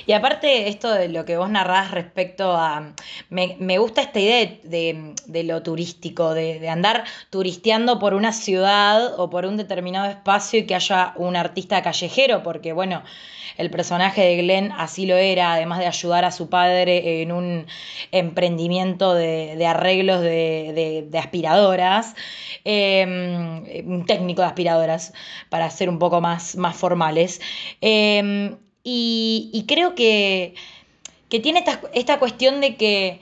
Y 0.05 0.11
aparte, 0.11 0.67
esto 0.67 0.91
de 0.91 1.07
lo 1.09 1.25
que 1.25 1.37
vos 1.37 1.49
narrás 1.49 1.91
respecto 1.91 2.51
a. 2.53 2.93
Me, 3.29 3.77
gusta 3.77 4.01
esta 4.01 4.19
idea 4.19 4.57
de, 4.63 5.43
lo 5.43 5.63
turístico, 5.63 6.33
de, 6.33 6.67
andar 6.69 7.05
turisteando 7.29 7.99
por 7.99 8.13
una 8.13 8.33
ciudad 8.33 9.19
o 9.19 9.29
por 9.29 9.45
un 9.45 9.57
determinado 9.57 10.09
espacio 10.09 10.59
y 10.59 10.65
que 10.65 10.75
haya 10.75 11.13
un 11.15 11.35
artista 11.35 11.81
callejero, 11.81 12.43
porque 12.43 12.73
bueno, 12.73 13.03
el 13.57 13.69
personaje 13.69 14.21
de 14.21 14.37
Glenn 14.37 14.71
así 14.71 15.05
lo 15.05 15.15
era, 15.15 15.53
además 15.53 15.79
de 15.79 15.87
ayudar 15.87 16.25
a 16.25 16.31
su 16.31 16.49
padre 16.49 17.21
en 17.21 17.31
un 17.31 17.67
emprendimiento 18.11 19.13
de, 19.13 19.65
arreglos 19.65 20.21
de, 20.21 21.07
aspiradoras, 21.17 22.15
em, 22.65 23.63
un 23.85 24.05
técnico 24.05 24.41
de 24.41 24.47
aspiradoras, 24.47 25.13
para 25.49 25.69
ser 25.69 25.89
un 25.89 25.99
poco 25.99 26.19
más, 26.21 26.55
más 26.55 26.75
formales. 26.75 27.41
Em, 27.81 28.57
y, 28.83 29.65
creo 29.67 29.95
que, 29.95 30.55
tiene 31.29 31.63
esta, 31.93 32.19
cuestión 32.19 32.61
de 32.61 32.75
que 32.75 33.21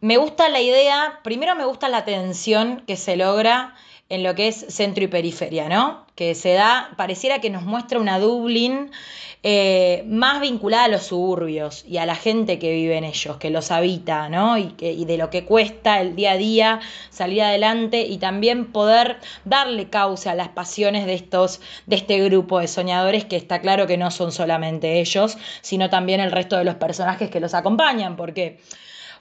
me 0.00 0.16
gusta 0.16 0.48
la 0.48 0.60
idea, 0.60 1.20
primero 1.22 1.54
me 1.54 1.64
gusta 1.64 1.88
la 1.88 2.04
tensión 2.04 2.82
que 2.86 2.96
se 2.96 3.16
logra 3.16 3.74
en 4.08 4.22
lo 4.22 4.34
que 4.34 4.48
es 4.48 4.66
centro 4.68 5.04
y 5.04 5.08
periferia, 5.08 5.68
¿no? 5.68 6.06
Que 6.14 6.34
se 6.34 6.52
da, 6.52 6.90
pareciera 6.96 7.40
que 7.40 7.50
nos 7.50 7.62
muestra 7.62 7.98
una 7.98 8.18
Dublín 8.18 8.90
eh, 9.46 10.04
más 10.06 10.40
vinculada 10.40 10.84
a 10.84 10.88
los 10.88 11.02
suburbios 11.02 11.84
y 11.86 11.98
a 11.98 12.06
la 12.06 12.14
gente 12.14 12.58
que 12.58 12.72
vive 12.72 12.96
en 12.96 13.04
ellos, 13.04 13.36
que 13.36 13.50
los 13.50 13.70
habita, 13.70 14.30
¿no? 14.30 14.56
Y, 14.56 14.68
que, 14.68 14.92
y 14.92 15.04
de 15.04 15.18
lo 15.18 15.28
que 15.28 15.44
cuesta 15.44 16.00
el 16.00 16.16
día 16.16 16.32
a 16.32 16.36
día 16.36 16.80
salir 17.10 17.42
adelante 17.42 18.02
y 18.02 18.16
también 18.16 18.72
poder 18.72 19.18
darle 19.44 19.90
causa 19.90 20.30
a 20.30 20.34
las 20.34 20.48
pasiones 20.48 21.04
de 21.04 21.12
estos, 21.12 21.60
de 21.86 21.96
este 21.96 22.18
grupo 22.24 22.60
de 22.60 22.68
soñadores 22.68 23.26
que 23.26 23.36
está 23.36 23.60
claro 23.60 23.86
que 23.86 23.98
no 23.98 24.10
son 24.10 24.32
solamente 24.32 25.00
ellos, 25.00 25.36
sino 25.60 25.90
también 25.90 26.20
el 26.20 26.32
resto 26.32 26.56
de 26.56 26.64
los 26.64 26.76
personajes 26.76 27.28
que 27.30 27.40
los 27.40 27.52
acompañan, 27.52 28.16
porque 28.16 28.60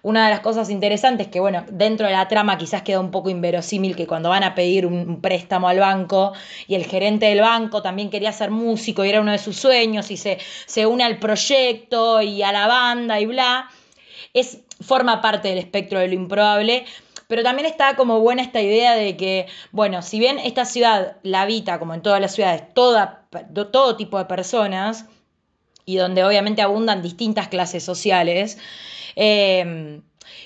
una 0.03 0.25
de 0.25 0.31
las 0.31 0.41
cosas 0.41 0.69
interesantes 0.69 1.27
que, 1.27 1.39
bueno, 1.39 1.63
dentro 1.71 2.05
de 2.05 2.13
la 2.13 2.27
trama 2.27 2.57
quizás 2.57 2.81
queda 2.81 2.99
un 2.99 3.09
poco 3.09 3.29
inverosímil 3.29 3.95
que 3.95 4.05
cuando 4.05 4.29
van 4.29 4.43
a 4.43 4.53
pedir 4.53 4.85
un 4.85 5.21
préstamo 5.21 5.69
al 5.69 5.79
banco 5.79 6.33
y 6.67 6.75
el 6.75 6.83
gerente 6.83 7.27
del 7.27 7.39
banco 7.39 7.81
también 7.81 8.09
quería 8.09 8.33
ser 8.33 8.51
músico 8.51 9.05
y 9.05 9.09
era 9.09 9.21
uno 9.21 9.31
de 9.31 9.37
sus 9.37 9.55
sueños 9.55 10.11
y 10.11 10.17
se, 10.17 10.39
se 10.65 10.85
une 10.85 11.05
al 11.05 11.19
proyecto 11.19 12.21
y 12.21 12.43
a 12.43 12.51
la 12.51 12.67
banda 12.67 13.21
y 13.21 13.25
bla, 13.25 13.69
es, 14.33 14.59
forma 14.81 15.21
parte 15.21 15.47
del 15.47 15.57
espectro 15.57 15.99
de 15.99 16.09
lo 16.09 16.15
improbable, 16.15 16.85
pero 17.27 17.41
también 17.41 17.65
está 17.65 17.95
como 17.95 18.19
buena 18.19 18.41
esta 18.41 18.61
idea 18.61 18.95
de 18.95 19.15
que, 19.15 19.47
bueno, 19.71 20.01
si 20.01 20.19
bien 20.19 20.37
esta 20.37 20.65
ciudad 20.65 21.15
la 21.23 21.43
habita, 21.43 21.79
como 21.79 21.93
en 21.93 22.01
todas 22.01 22.19
las 22.19 22.35
ciudades, 22.35 22.73
toda, 22.73 23.25
todo 23.71 23.95
tipo 23.95 24.17
de 24.17 24.25
personas, 24.25 25.05
y 25.85 25.97
donde 25.97 26.23
obviamente 26.23 26.61
abundan 26.61 27.01
distintas 27.01 27.47
clases 27.47 27.83
sociales, 27.83 28.57
eh, 29.15 30.01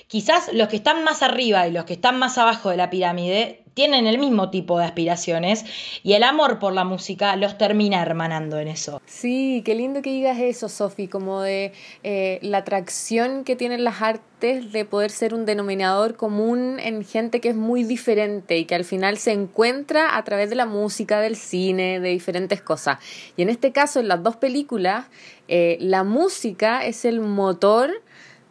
quizás 0.06 0.52
los 0.52 0.68
que 0.68 0.76
están 0.76 1.04
más 1.04 1.22
arriba 1.22 1.66
y 1.66 1.72
los 1.72 1.84
que 1.84 1.94
están 1.94 2.18
más 2.18 2.38
abajo 2.38 2.70
de 2.70 2.76
la 2.76 2.90
pirámide 2.90 3.64
tienen 3.78 4.08
el 4.08 4.18
mismo 4.18 4.50
tipo 4.50 4.76
de 4.80 4.86
aspiraciones 4.86 5.64
y 6.02 6.14
el 6.14 6.24
amor 6.24 6.58
por 6.58 6.72
la 6.72 6.82
música 6.82 7.36
los 7.36 7.58
termina 7.58 8.02
hermanando 8.02 8.58
en 8.58 8.66
eso. 8.66 9.00
Sí, 9.06 9.62
qué 9.64 9.76
lindo 9.76 10.02
que 10.02 10.10
digas 10.10 10.36
eso, 10.40 10.68
Sofi, 10.68 11.06
como 11.06 11.42
de 11.42 11.72
eh, 12.02 12.40
la 12.42 12.58
atracción 12.58 13.44
que 13.44 13.54
tienen 13.54 13.84
las 13.84 14.02
artes 14.02 14.72
de 14.72 14.84
poder 14.84 15.12
ser 15.12 15.32
un 15.32 15.46
denominador 15.46 16.16
común 16.16 16.80
en 16.80 17.04
gente 17.04 17.40
que 17.40 17.50
es 17.50 17.54
muy 17.54 17.84
diferente 17.84 18.58
y 18.58 18.64
que 18.64 18.74
al 18.74 18.84
final 18.84 19.16
se 19.16 19.30
encuentra 19.30 20.16
a 20.16 20.24
través 20.24 20.50
de 20.50 20.56
la 20.56 20.66
música, 20.66 21.20
del 21.20 21.36
cine, 21.36 22.00
de 22.00 22.08
diferentes 22.08 22.60
cosas. 22.60 22.98
Y 23.36 23.42
en 23.42 23.48
este 23.48 23.70
caso, 23.70 24.00
en 24.00 24.08
las 24.08 24.20
dos 24.24 24.34
películas, 24.34 25.06
eh, 25.46 25.78
la 25.80 26.02
música 26.02 26.84
es 26.84 27.04
el 27.04 27.20
motor 27.20 27.92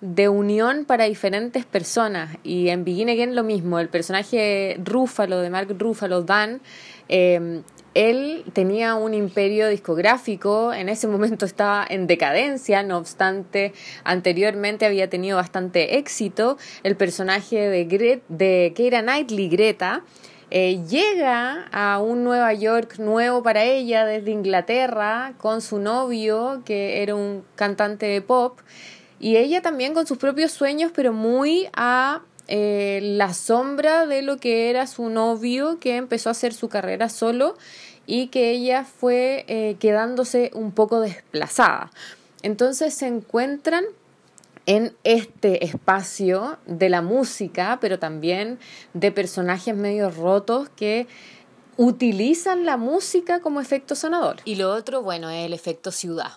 de 0.01 0.30
unión 0.30 0.86
para 0.86 1.06
diferentes 1.06 1.66
personas. 1.66 2.38
Y 2.44 2.70
en 2.70 2.84
Begin 2.84 3.10
Again 3.10 3.36
lo 3.36 3.44
mismo, 3.44 3.80
el 3.80 3.89
personaje 3.89 4.80
Rúfalo, 4.84 5.39
de 5.42 5.50
Mark 5.50 5.75
Rúfalo, 5.77 6.24
Dan, 6.24 6.62
em, 7.08 7.63
él 7.94 8.44
tenía 8.54 8.94
un 8.94 9.16
imperio 9.16 9.70
discográfico, 9.70 10.72
en 10.72 10.88
ese 10.88 11.08
momento 11.08 11.46
estaba 11.48 11.84
en 11.89 12.06
decadencia, 12.06 12.84
no 12.84 12.98
obstante, 12.98 13.74
anteriormente 14.04 14.86
había 14.86 15.10
tenido 15.10 15.38
bastante 15.38 15.98
éxito. 15.98 16.58
El 16.84 16.96
personaje 16.96 17.58
de, 17.68 18.22
de 18.30 18.74
Keira 18.75 19.01
Knightley, 19.01 19.50
Greta, 19.50 20.04
eh, 20.50 20.80
llega 20.88 21.68
a 21.74 22.00
un 22.00 22.24
Nueva 22.24 22.54
York 22.54 23.00
nuevo 23.00 23.44
para 23.44 23.63
ella 23.66 24.06
desde 24.06 24.32
Inglaterra 24.32 25.34
con 25.39 25.62
su 25.62 25.80
novio, 25.80 26.62
que 26.66 27.01
era 27.01 27.16
un 27.16 27.44
cantante 27.56 28.06
de 28.06 28.22
pop, 28.22 28.60
y 29.20 29.38
ella 29.38 29.62
también 29.62 29.94
con 29.94 30.06
sus 30.06 30.18
propios 30.18 30.52
sueños, 30.52 30.92
pero 30.94 31.14
muy 31.14 31.70
a 31.74 32.22
eh, 32.48 33.00
la 33.02 33.34
sombra 33.34 34.06
de 34.06 34.22
lo 34.22 34.38
que 34.38 34.70
era 34.70 34.88
su 34.88 35.10
novio, 35.10 35.80
que 35.80 35.98
empezó 35.98 36.30
a 36.30 36.32
hacer 36.32 36.54
su 36.54 36.70
carrera 36.70 37.10
solo 37.10 37.58
y 38.06 38.28
que 38.28 38.52
ella 38.52 38.86
fue 38.86 39.44
eh, 39.48 39.76
quedándose 39.80 40.52
un 40.54 40.72
poco 40.72 41.02
desplazada. 41.02 41.92
Entonces 42.44 42.94
se 42.94 43.08
encuentran 43.08 43.84
en 44.66 44.94
este 45.04 45.66
espacio 45.66 46.58
de 46.66 46.90
la 46.90 47.02
música, 47.02 47.80
pero 47.82 48.00
también 48.00 48.60
de 48.94 49.12
personajes 49.12 49.76
medio 49.76 50.10
rotos 50.10 50.70
que 50.70 51.08
utilizan 51.76 52.66
la 52.66 52.78
música 52.78 53.40
como 53.40 53.62
efecto 53.62 53.96
sonador. 53.96 54.38
Y 54.46 54.56
lo 54.56 54.72
otro, 54.72 55.02
bueno, 55.02 55.30
es 55.30 55.46
el 55.46 55.54
efecto 55.54 55.92
ciudad 55.92 56.32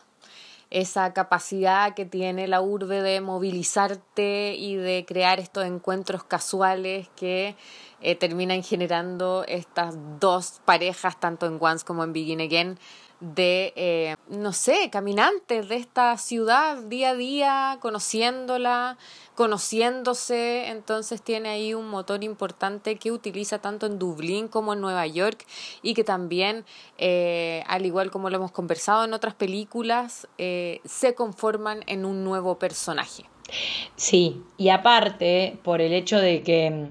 esa 0.71 1.13
capacidad 1.13 1.95
que 1.95 2.07
tiene 2.07 2.47
la 2.47 2.61
urbe 2.61 3.03
de 3.03 3.21
movilizarte 3.21 4.55
y 4.57 4.77
de 4.77 5.05
crear 5.05 5.41
estos 5.41 5.65
encuentros 5.67 6.23
casuales 6.25 7.09
que 7.17 7.57
eh, 8.01 8.15
terminan 8.15 8.63
generando 8.63 9.45
estas 9.47 9.97
dos 10.19 10.61
parejas, 10.65 11.19
tanto 11.19 11.47
en 11.47 11.59
Once 11.61 11.85
como 11.85 12.05
en 12.05 12.13
Begin 12.13 12.41
Again, 12.41 12.79
de, 13.21 13.75
eh, 13.77 14.17
no 14.29 14.53
sé, 14.53 14.89
caminantes 14.91 15.69
de 15.69 15.77
esta 15.77 16.17
ciudad 16.17 16.79
día 16.85 17.11
a 17.11 17.15
día, 17.15 17.79
conociéndola, 17.81 18.97
conociéndose, 19.35 20.69
entonces 20.69 21.23
tiene 21.23 21.51
ahí 21.51 21.75
un 21.75 21.89
motor 21.89 22.25
importante 22.25 22.97
que 22.97 23.13
utiliza 23.13 23.59
tanto 23.59 23.87
en 23.87 23.99
Dublín 23.99 24.49
como 24.49 24.73
en 24.73 24.81
Nueva 24.81 25.07
York 25.07 25.47
y 25.83 25.95
que 25.95 26.03
también, 26.03 26.65
eh, 26.97 27.63
al 27.67 27.85
igual 27.85 28.11
como 28.11 28.31
lo 28.31 28.37
hemos 28.37 28.53
conversado 28.53 29.05
en 29.05 29.13
otras 29.13 29.35
películas, 29.35 30.27
eh, 30.39 30.81
se 30.87 31.15
conforman 31.15 31.85
en 31.87 32.07
un 32.07 32.25
nuevo 32.25 32.59
personaje. 32.59 33.25
Sí, 33.97 34.43
y 34.57 34.69
aparte, 34.71 35.59
por 35.63 35.81
el 35.81 35.93
hecho 35.93 36.19
de 36.19 36.43
que 36.43 36.89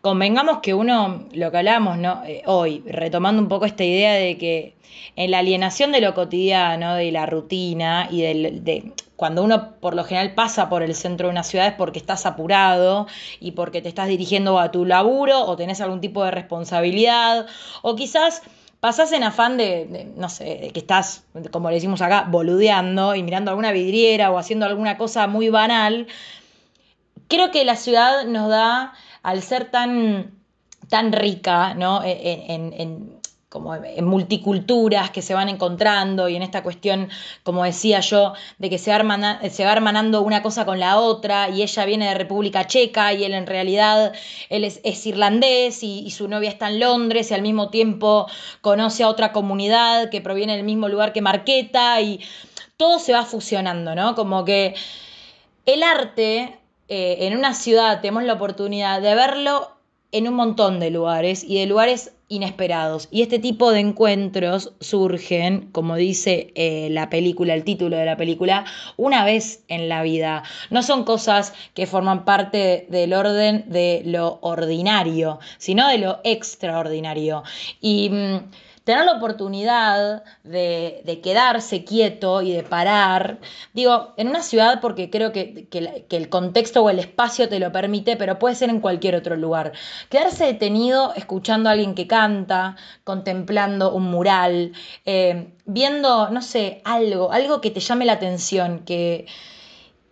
convengamos 0.00 0.58
que 0.58 0.74
uno, 0.74 1.26
lo 1.32 1.50
que 1.50 1.58
hablamos 1.58 1.98
¿no? 1.98 2.22
hoy, 2.46 2.82
retomando 2.86 3.42
un 3.42 3.48
poco 3.48 3.66
esta 3.66 3.84
idea 3.84 4.14
de 4.14 4.38
que 4.38 4.74
en 5.16 5.30
la 5.30 5.38
alienación 5.38 5.92
de 5.92 6.00
lo 6.00 6.14
cotidiano, 6.14 6.94
de 6.94 7.12
la 7.12 7.26
rutina 7.26 8.08
y 8.10 8.22
de, 8.22 8.92
cuando 9.16 9.42
uno 9.42 9.74
por 9.80 9.94
lo 9.94 10.04
general 10.04 10.34
pasa 10.34 10.68
por 10.68 10.82
el 10.82 10.94
centro 10.94 11.26
de 11.28 11.32
una 11.32 11.42
ciudad 11.42 11.66
es 11.66 11.74
porque 11.74 11.98
estás 11.98 12.26
apurado 12.26 13.06
y 13.38 13.52
porque 13.52 13.82
te 13.82 13.88
estás 13.88 14.08
dirigiendo 14.08 14.58
a 14.58 14.70
tu 14.70 14.86
laburo 14.86 15.44
o 15.44 15.56
tenés 15.56 15.80
algún 15.80 16.00
tipo 16.00 16.24
de 16.24 16.30
responsabilidad 16.30 17.46
o 17.82 17.96
quizás 17.96 18.42
pasás 18.80 19.12
en 19.12 19.22
afán 19.22 19.58
de, 19.58 20.10
no 20.16 20.28
sé, 20.30 20.44
de 20.44 20.70
que 20.70 20.80
estás, 20.80 21.24
como 21.50 21.68
le 21.68 21.74
decimos 21.74 22.00
acá, 22.00 22.26
boludeando 22.28 23.14
y 23.14 23.22
mirando 23.22 23.50
alguna 23.50 23.72
vidriera 23.72 24.30
o 24.30 24.38
haciendo 24.38 24.64
alguna 24.64 24.96
cosa 24.96 25.26
muy 25.26 25.50
banal. 25.50 26.06
Creo 27.28 27.50
que 27.50 27.64
la 27.64 27.76
ciudad 27.76 28.24
nos 28.24 28.48
da, 28.48 28.94
al 29.22 29.42
ser 29.42 29.70
tan, 29.70 30.32
tan 30.88 31.12
rica, 31.12 31.74
¿no? 31.74 32.02
en 32.04 33.20
como 33.50 33.74
en 33.74 34.04
multiculturas 34.04 35.10
que 35.10 35.22
se 35.22 35.34
van 35.34 35.48
encontrando 35.48 36.28
y 36.28 36.36
en 36.36 36.42
esta 36.42 36.62
cuestión, 36.62 37.08
como 37.42 37.64
decía 37.64 37.98
yo, 37.98 38.32
de 38.58 38.70
que 38.70 38.78
se 38.78 38.92
va, 38.92 39.40
se 39.50 39.64
va 39.64 39.72
hermanando 39.72 40.22
una 40.22 40.40
cosa 40.40 40.64
con 40.64 40.78
la 40.78 41.00
otra 41.00 41.50
y 41.50 41.62
ella 41.62 41.84
viene 41.84 42.08
de 42.08 42.14
República 42.14 42.68
Checa 42.68 43.12
y 43.12 43.24
él 43.24 43.34
en 43.34 43.48
realidad 43.48 44.12
él 44.50 44.62
es, 44.62 45.06
irlandés 45.06 45.82
y, 45.82 45.98
y, 46.06 46.12
su 46.12 46.28
novia 46.28 46.48
está 46.48 46.68
en 46.68 46.78
Londres 46.78 47.32
y 47.32 47.34
al 47.34 47.42
mismo 47.42 47.70
tiempo 47.70 48.28
conoce 48.60 49.02
a 49.02 49.08
otra 49.08 49.32
comunidad 49.32 50.10
que 50.10 50.20
proviene 50.20 50.54
del 50.54 50.64
mismo 50.64 50.88
lugar 50.88 51.12
que 51.12 51.20
Marqueta 51.20 52.00
y 52.00 52.20
todo 52.76 53.00
se 53.00 53.12
va 53.12 53.24
fusionando, 53.24 53.96
¿no? 53.96 54.14
Como 54.14 54.44
que 54.44 54.76
el 55.66 55.82
arte 55.82 56.59
eh, 56.90 57.28
en 57.28 57.38
una 57.38 57.54
ciudad 57.54 58.00
tenemos 58.00 58.24
la 58.24 58.32
oportunidad 58.32 59.00
de 59.00 59.14
verlo 59.14 59.70
en 60.10 60.26
un 60.26 60.34
montón 60.34 60.80
de 60.80 60.90
lugares 60.90 61.44
y 61.44 61.60
de 61.60 61.66
lugares 61.66 62.12
inesperados. 62.26 63.06
Y 63.12 63.22
este 63.22 63.38
tipo 63.38 63.70
de 63.70 63.78
encuentros 63.78 64.72
surgen, 64.80 65.68
como 65.70 65.94
dice 65.94 66.52
eh, 66.56 66.88
la 66.90 67.08
película, 67.08 67.54
el 67.54 67.62
título 67.62 67.96
de 67.96 68.04
la 68.04 68.16
película, 68.16 68.64
una 68.96 69.24
vez 69.24 69.62
en 69.68 69.88
la 69.88 70.02
vida. 70.02 70.42
No 70.70 70.82
son 70.82 71.04
cosas 71.04 71.54
que 71.74 71.86
forman 71.86 72.24
parte 72.24 72.86
del 72.90 73.12
orden 73.14 73.66
de 73.68 74.02
lo 74.04 74.40
ordinario, 74.42 75.38
sino 75.58 75.88
de 75.88 75.98
lo 75.98 76.18
extraordinario. 76.24 77.44
Y. 77.80 78.10
Mm, 78.10 78.50
tener 78.90 79.04
la 79.04 79.12
oportunidad 79.12 80.24
de, 80.42 81.20
quedarse 81.22 81.84
quieto 81.84 82.42
y 82.42 82.50
de 82.50 82.64
parar, 82.64 83.38
digo, 83.72 84.14
en 84.16 84.26
una 84.26 84.42
ciudad 84.42 84.80
porque 84.80 85.10
creo 85.10 85.30
que, 85.30 85.68
el 86.10 86.28
contexto 86.28 86.82
o 86.82 86.90
el 86.90 86.98
espacio 86.98 87.48
te 87.48 87.60
lo 87.60 87.70
permite, 87.70 88.16
pero 88.16 88.40
puede 88.40 88.56
ser 88.56 88.68
en 88.68 88.80
cualquier 88.80 89.14
otro 89.14 89.36
lugar. 89.36 89.74
Quedarse 90.08 90.44
detenido 90.44 91.14
escuchando 91.14 91.68
a 91.68 91.72
alguien 91.72 91.94
que 91.94 92.08
canta, 92.08 92.74
contemplando 93.04 93.94
un 93.94 94.10
mural, 94.10 94.72
eh, 95.06 95.52
viendo, 95.66 96.28
no 96.30 96.42
sé, 96.42 96.82
algo, 96.84 97.30
algo 97.30 97.60
que 97.60 97.70
te 97.70 97.78
llame 97.78 98.06
la 98.06 98.14
atención, 98.14 98.80
que, 98.80 99.26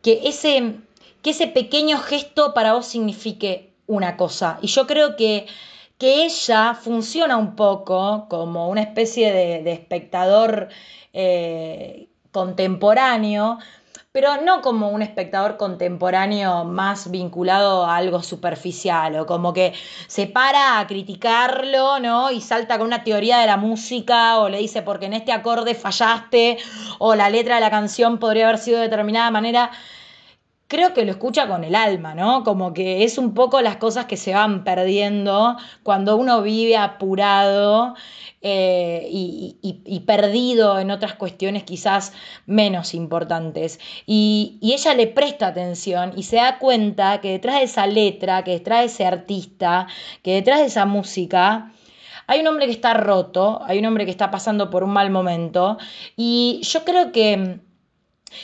que, 0.03 0.21
ese, 0.29 0.77
que 1.23 1.31
ese 1.31 1.49
pequeño 1.49 1.99
gesto 1.99 2.55
para 2.55 2.75
vos 2.75 2.87
signifique 2.87 3.73
una 3.89 4.17
cosa. 4.17 4.61
Y 4.63 4.69
yo 4.69 4.87
creo 4.87 5.17
que 5.17 5.49
que 5.99 6.25
ella 6.25 6.75
funciona 6.75 7.37
un 7.37 7.57
poco 7.57 8.27
como 8.29 8.69
una 8.69 8.83
especie 8.83 9.33
de, 9.33 9.73
espectador 9.73 10.69
eh, 11.13 12.09
contemporáneo, 12.31 13.59
pero 14.13 14.41
no 14.43 14.63
como 14.63 14.89
un 14.91 15.03
espectador 15.03 15.57
contemporáneo 15.57 16.65
más 16.65 17.11
vinculado 17.11 17.85
a 17.85 17.97
algo 17.97 18.23
superficial 18.23 19.17
o 19.17 19.27
como 19.27 19.53
que 19.53 19.75
se 20.07 20.27
para 20.27 20.79
a 20.79 20.87
criticarlo, 20.87 21.99
¿no? 21.99 22.31
Y 22.31 22.41
salta 22.41 22.79
con 22.79 22.87
una 22.87 23.05
teoría 23.05 23.39
de 23.39 23.47
la 23.47 23.57
música 23.57 24.39
o 24.39 24.49
le 24.49 24.59
dice 24.59 24.83
porque 24.83 25.07
en 25.07 25.15
este 25.15 25.33
acorde 25.33 25.75
fallaste 25.75 26.59
o 26.99 27.15
la 27.17 27.29
letra 27.29 27.57
de 27.57 27.61
la 27.61 27.71
canción 27.71 28.19
podría 28.19 28.49
haber 28.49 28.59
sido 28.59 28.79
de 28.79 28.85
determinada 28.85 29.31
manera 29.31 29.71
creo 30.69 30.93
que 30.93 31.05
lo 31.05 31.11
escucha 31.11 31.49
con 31.49 31.65
el 31.65 31.75
alma, 31.75 32.15
¿no? 32.15 32.45
Como 32.45 32.75
que 32.75 33.03
es 33.03 33.19
un 33.19 33.35
poco 33.35 33.63
las 33.63 33.77
cosas 33.77 34.05
que 34.05 34.19
se 34.19 34.35
van 34.35 34.65
perdiendo 34.65 35.57
cuando 35.83 36.17
uno 36.17 36.43
vive 36.43 36.77
apurado 36.77 37.95
eh, 38.43 39.09
y, 39.11 40.05
perdido 40.07 40.79
en 40.79 40.91
otras 40.91 41.15
cuestiones 41.15 41.65
quizás 41.65 42.13
menos 42.47 42.95
importantes. 42.95 43.81
Y, 44.07 44.59
y, 44.61 44.75
ella 44.75 44.95
le 44.95 45.07
presta 45.07 45.49
atención 45.49 46.13
y 46.17 46.23
se 46.23 46.37
da 46.37 46.59
cuenta 46.59 47.21
que 47.21 47.33
detrás 47.33 47.57
de 47.57 47.65
esa 47.65 47.87
letra, 47.87 48.45
que 48.45 48.53
detrás 48.53 48.81
de 48.81 48.87
ese 48.87 49.07
artista, 49.07 49.87
que 50.23 50.35
detrás 50.35 50.61
de 50.61 50.67
esa 50.67 50.87
música, 50.87 51.73
hay 52.27 52.41
un 52.41 52.47
hombre 52.47 52.67
que 52.67 52.73
está 52.73 52.93
roto, 52.93 53.63
hay 53.65 53.79
un 53.79 53.87
hombre 53.87 54.05
que 54.05 54.11
está 54.11 54.31
pasando 54.31 54.69
por 54.69 54.85
un 54.85 54.91
mal 54.91 55.11
momento 55.11 55.79
y 56.15 56.61
yo 56.63 56.85
creo 56.85 57.11
que 57.11 57.61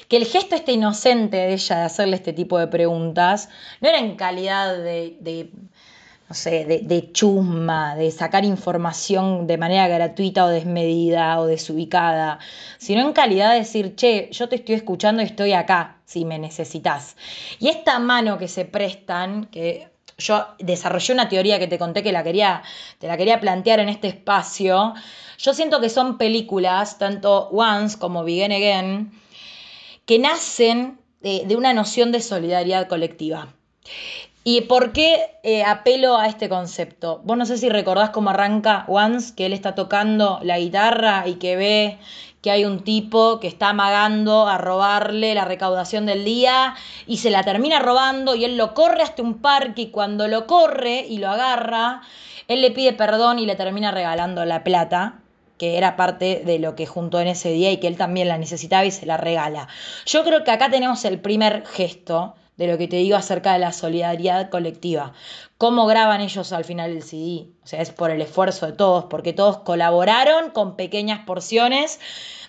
que 0.08 0.16
el 0.16 0.26
gesto 0.26 0.54
este 0.54 0.72
inocente 0.72 1.36
de 1.36 1.52
ella 1.54 1.78
de 1.78 1.82
hacerle 1.84 2.16
este 2.16 2.32
tipo 2.32 2.58
de 2.58 2.66
preguntas 2.66 3.48
no 3.80 3.88
era 3.88 3.98
en 3.98 4.16
calidad 4.16 4.76
de, 4.76 5.50
no 6.28 6.34
sé, 6.34 6.64
de, 6.64 6.80
de, 6.80 7.12
chusma, 7.12 7.94
de 7.96 8.10
sacar 8.10 8.44
información 8.44 9.46
de 9.46 9.58
manera 9.58 9.88
gratuita 9.88 10.44
o 10.44 10.48
desmedida 10.48 11.38
o 11.40 11.46
desubicada, 11.46 12.38
sino 12.78 13.02
en 13.02 13.12
calidad 13.12 13.52
de 13.52 13.58
decir, 13.58 13.94
che, 13.94 14.28
yo 14.32 14.48
te 14.48 14.56
estoy 14.56 14.76
escuchando 14.76 15.22
y 15.22 15.26
estoy 15.26 15.52
acá 15.52 15.98
si 16.04 16.24
me 16.24 16.38
necesitas. 16.38 17.16
Y 17.58 17.68
esta 17.68 17.98
mano 17.98 18.38
que 18.38 18.48
se 18.48 18.64
prestan, 18.64 19.46
que 19.46 19.88
yo 20.16 20.46
desarrollé 20.58 21.12
una 21.12 21.28
teoría 21.28 21.58
que 21.58 21.66
te 21.66 21.78
conté 21.78 22.02
que 22.02 22.12
la 22.12 22.22
quería, 22.22 22.62
te 22.98 23.08
la 23.08 23.16
quería 23.16 23.40
plantear 23.40 23.80
en 23.80 23.88
este 23.88 24.08
espacio, 24.08 24.94
yo 25.38 25.52
siento 25.52 25.80
que 25.80 25.90
son 25.90 26.18
películas, 26.18 26.98
tanto 26.98 27.48
Once 27.48 27.98
como 27.98 28.24
Begin 28.24 28.52
Again, 28.52 29.12
que 30.06 30.18
nacen 30.18 30.98
de, 31.20 31.56
una 31.56 31.72
noción 31.72 32.12
de 32.12 32.20
solidaridad 32.20 32.88
colectiva. 32.88 33.54
¿Y 34.46 34.62
por 34.62 34.92
qué 34.92 35.38
eh, 35.42 35.64
apelo 35.64 36.18
a 36.18 36.26
este 36.26 36.50
concepto? 36.50 37.22
Vos 37.24 37.38
no 37.38 37.46
sé 37.46 37.56
si 37.56 37.70
recordás 37.70 38.10
cómo 38.10 38.30
arranca 38.30 38.84
Once, 38.88 39.34
que 39.34 39.46
él 39.46 39.54
está 39.54 39.74
tocando 39.74 40.38
la 40.42 40.58
guitarra 40.58 41.26
y 41.26 41.36
que 41.36 41.56
ve 41.56 41.98
que 42.42 42.50
hay 42.50 42.66
un 42.66 42.84
tipo 42.84 43.40
que 43.40 43.48
está 43.48 43.70
amagando 43.70 44.46
a 44.46 44.58
robarle 44.58 45.34
la 45.34 45.46
recaudación 45.46 46.04
del 46.04 46.26
día 46.26 46.74
y 47.06 47.16
se 47.16 47.30
la 47.30 47.42
termina 47.42 47.78
robando 47.78 48.34
y 48.34 48.44
él 48.44 48.58
lo 48.58 48.74
corre 48.74 49.02
hasta 49.02 49.22
un 49.22 49.38
parque 49.38 49.82
y 49.82 49.90
cuando 49.90 50.28
lo 50.28 50.46
corre 50.46 51.06
y 51.08 51.16
lo 51.16 51.30
agarra, 51.30 52.02
él 52.46 52.60
le 52.60 52.70
pide 52.70 52.92
perdón 52.92 53.38
y 53.38 53.46
le 53.46 53.56
termina 53.56 53.92
regalando 53.92 54.44
la 54.44 54.62
plata 54.62 55.23
que 55.58 55.78
era 55.78 55.96
parte 55.96 56.42
de 56.44 56.58
lo 56.58 56.74
que 56.74 56.86
juntó 56.86 57.20
en 57.20 57.28
ese 57.28 57.50
día 57.50 57.70
y 57.70 57.78
que 57.78 57.86
él 57.86 57.96
también 57.96 58.28
la 58.28 58.38
necesitaba 58.38 58.84
y 58.84 58.90
se 58.90 59.06
la 59.06 59.16
regala. 59.16 59.68
Yo 60.06 60.24
creo 60.24 60.44
que 60.44 60.50
acá 60.50 60.70
tenemos 60.70 61.04
el 61.04 61.20
primer 61.20 61.64
gesto 61.66 62.34
de 62.56 62.68
lo 62.68 62.78
que 62.78 62.86
te 62.86 62.96
digo 62.96 63.16
acerca 63.16 63.52
de 63.52 63.58
la 63.58 63.72
solidaridad 63.72 64.48
colectiva. 64.48 65.12
¿Cómo 65.58 65.86
graban 65.86 66.20
ellos 66.20 66.52
al 66.52 66.64
final 66.64 66.92
el 66.92 67.02
CD? 67.02 67.48
O 67.64 67.66
sea, 67.66 67.80
es 67.80 67.90
por 67.90 68.10
el 68.10 68.20
esfuerzo 68.20 68.66
de 68.66 68.72
todos, 68.72 69.04
porque 69.06 69.32
todos 69.32 69.58
colaboraron 69.58 70.50
con 70.50 70.76
pequeñas 70.76 71.20
porciones 71.26 71.98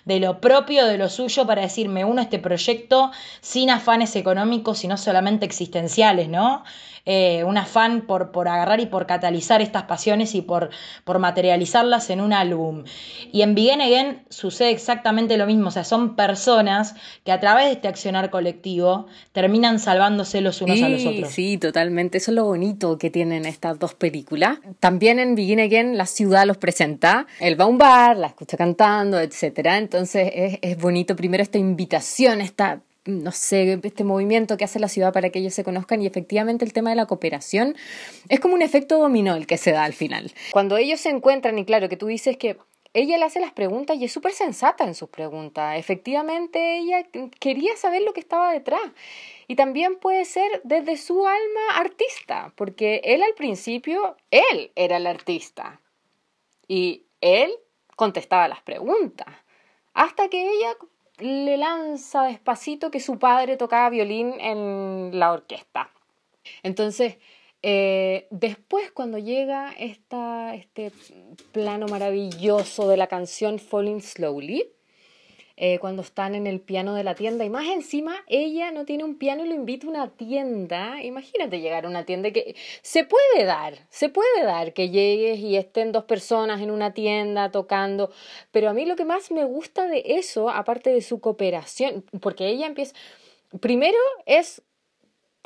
de 0.04 0.20
lo 0.20 0.40
propio, 0.40 0.86
de 0.86 0.98
lo 0.98 1.08
suyo, 1.08 1.46
para 1.46 1.62
decir, 1.62 1.88
me 1.88 2.04
uno 2.04 2.22
este 2.22 2.38
proyecto 2.38 3.10
sin 3.40 3.70
afanes 3.70 4.14
económicos, 4.14 4.78
sino 4.78 4.96
solamente 4.96 5.44
existenciales, 5.44 6.28
¿no? 6.28 6.62
Eh, 7.08 7.44
un 7.44 7.56
afán 7.56 8.00
por, 8.00 8.32
por 8.32 8.48
agarrar 8.48 8.80
y 8.80 8.86
por 8.86 9.06
catalizar 9.06 9.62
estas 9.62 9.84
pasiones 9.84 10.34
y 10.34 10.42
por, 10.42 10.70
por 11.04 11.20
materializarlas 11.20 12.10
en 12.10 12.20
un 12.20 12.32
álbum. 12.32 12.82
Y 13.30 13.42
en 13.42 13.54
Begin 13.54 13.80
Again 13.80 14.24
sucede 14.28 14.70
exactamente 14.70 15.36
lo 15.36 15.46
mismo, 15.46 15.68
o 15.68 15.70
sea, 15.70 15.84
son 15.84 16.16
personas 16.16 16.96
que 17.24 17.30
a 17.30 17.38
través 17.38 17.66
de 17.66 17.72
este 17.74 17.86
accionar 17.86 18.28
colectivo 18.30 19.06
terminan 19.30 19.78
salvándose 19.78 20.40
los 20.40 20.60
unos 20.62 20.82
a 20.82 20.88
los 20.88 21.06
otros. 21.06 21.30
Sí, 21.30 21.58
totalmente, 21.58 22.18
eso 22.18 22.32
es 22.32 22.34
lo 22.34 22.44
bonito 22.44 22.98
que 22.98 23.08
tienen 23.08 23.46
estas 23.46 23.78
dos 23.78 23.94
películas. 23.94 24.58
También 24.80 25.20
en 25.20 25.36
Begin 25.36 25.60
Again 25.60 25.96
la 25.96 26.06
ciudad 26.06 26.44
los 26.44 26.56
presenta, 26.56 27.28
él 27.38 27.60
va 27.60 27.66
a 27.66 27.68
un 27.68 27.78
bar, 27.78 28.16
la 28.16 28.26
escucha 28.26 28.56
cantando, 28.56 29.20
etc. 29.20 29.60
Entonces 29.76 30.28
es, 30.34 30.58
es 30.60 30.76
bonito 30.76 31.14
primero 31.14 31.44
esta 31.44 31.58
invitación, 31.58 32.40
esta 32.40 32.80
no 33.06 33.32
sé, 33.32 33.80
este 33.82 34.04
movimiento 34.04 34.56
que 34.56 34.64
hace 34.64 34.78
la 34.78 34.88
ciudad 34.88 35.12
para 35.12 35.30
que 35.30 35.38
ellos 35.38 35.54
se 35.54 35.64
conozcan 35.64 36.02
y 36.02 36.06
efectivamente 36.06 36.64
el 36.64 36.72
tema 36.72 36.90
de 36.90 36.96
la 36.96 37.06
cooperación 37.06 37.76
es 38.28 38.40
como 38.40 38.54
un 38.54 38.62
efecto 38.62 38.98
dominó 38.98 39.34
el 39.34 39.46
que 39.46 39.56
se 39.56 39.72
da 39.72 39.84
al 39.84 39.92
final. 39.92 40.32
Cuando 40.52 40.76
ellos 40.76 41.00
se 41.00 41.10
encuentran 41.10 41.58
y 41.58 41.64
claro 41.64 41.88
que 41.88 41.96
tú 41.96 42.06
dices 42.06 42.36
que 42.36 42.56
ella 42.96 43.18
le 43.18 43.26
hace 43.26 43.40
las 43.40 43.52
preguntas 43.52 43.98
y 43.98 44.06
es 44.06 44.12
súper 44.12 44.32
sensata 44.32 44.84
en 44.84 44.94
sus 44.94 45.10
preguntas. 45.10 45.78
Efectivamente, 45.78 46.78
ella 46.78 47.06
quería 47.38 47.76
saber 47.76 48.00
lo 48.00 48.14
que 48.14 48.20
estaba 48.20 48.52
detrás. 48.52 48.80
Y 49.46 49.54
también 49.54 49.98
puede 49.98 50.24
ser 50.24 50.62
desde 50.64 50.96
su 50.96 51.26
alma 51.26 51.60
artista, 51.74 52.54
porque 52.56 53.02
él 53.04 53.22
al 53.22 53.34
principio, 53.34 54.16
él 54.30 54.72
era 54.76 54.96
el 54.96 55.06
artista. 55.06 55.82
Y 56.68 57.04
él 57.20 57.52
contestaba 57.96 58.48
las 58.48 58.62
preguntas. 58.62 59.28
Hasta 59.92 60.28
que 60.30 60.50
ella 60.50 60.74
le 61.18 61.56
lanza 61.56 62.24
despacito 62.24 62.90
que 62.90 63.00
su 63.00 63.18
padre 63.18 63.56
tocaba 63.56 63.90
violín 63.90 64.34
en 64.40 65.18
la 65.18 65.32
orquesta. 65.32 65.90
Entonces, 66.62 67.16
eh, 67.62 68.26
después 68.30 68.92
cuando 68.92 69.18
llega 69.18 69.72
esta, 69.78 70.54
este 70.54 70.92
plano 71.52 71.86
maravilloso 71.86 72.88
de 72.88 72.96
la 72.96 73.06
canción 73.06 73.58
Falling 73.58 74.02
Slowly, 74.02 74.75
eh, 75.58 75.78
cuando 75.78 76.02
están 76.02 76.34
en 76.34 76.46
el 76.46 76.60
piano 76.60 76.94
de 76.94 77.02
la 77.02 77.14
tienda. 77.14 77.44
Y 77.44 77.48
más 77.48 77.66
encima, 77.66 78.14
ella 78.26 78.72
no 78.72 78.84
tiene 78.84 79.04
un 79.04 79.16
piano 79.16 79.42
y 79.42 79.48
lo 79.48 79.54
invita 79.54 79.86
a 79.86 79.90
una 79.90 80.10
tienda. 80.10 81.02
Imagínate 81.02 81.60
llegar 81.60 81.86
a 81.86 81.88
una 81.88 82.04
tienda 82.04 82.30
que 82.30 82.54
se 82.82 83.04
puede 83.04 83.44
dar, 83.44 83.74
se 83.88 84.10
puede 84.10 84.44
dar 84.44 84.74
que 84.74 84.90
llegues 84.90 85.38
y 85.38 85.56
estén 85.56 85.92
dos 85.92 86.04
personas 86.04 86.60
en 86.60 86.70
una 86.70 86.92
tienda 86.92 87.50
tocando. 87.50 88.10
Pero 88.50 88.68
a 88.68 88.74
mí 88.74 88.84
lo 88.84 88.96
que 88.96 89.06
más 89.06 89.30
me 89.30 89.44
gusta 89.44 89.86
de 89.86 90.02
eso, 90.04 90.50
aparte 90.50 90.90
de 90.90 91.00
su 91.00 91.20
cooperación, 91.20 92.04
porque 92.20 92.48
ella 92.48 92.66
empieza, 92.66 92.94
primero 93.58 93.98
es 94.26 94.62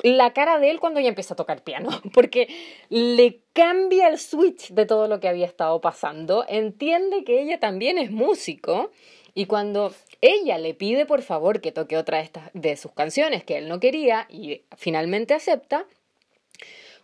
la 0.03 0.33
cara 0.33 0.59
de 0.59 0.71
él 0.71 0.79
cuando 0.79 0.99
ella 0.99 1.09
empieza 1.09 1.35
a 1.35 1.37
tocar 1.37 1.63
piano, 1.63 1.89
porque 2.13 2.47
le 2.89 3.41
cambia 3.53 4.09
el 4.09 4.17
switch 4.17 4.71
de 4.71 4.85
todo 4.85 5.07
lo 5.07 5.21
que 5.21 5.29
había 5.29 5.45
estado 5.45 5.79
pasando, 5.79 6.43
entiende 6.49 7.23
que 7.23 7.41
ella 7.41 7.59
también 7.59 7.97
es 7.97 8.11
músico 8.11 8.91
y 9.33 9.45
cuando 9.45 9.93
ella 10.21 10.57
le 10.57 10.73
pide 10.73 11.05
por 11.05 11.21
favor 11.21 11.61
que 11.61 11.71
toque 11.71 11.97
otra 11.97 12.19
de, 12.19 12.31
de 12.53 12.77
sus 12.77 12.91
canciones 12.91 13.43
que 13.43 13.57
él 13.57 13.67
no 13.67 13.79
quería 13.79 14.27
y 14.29 14.63
finalmente 14.77 15.33
acepta, 15.33 15.85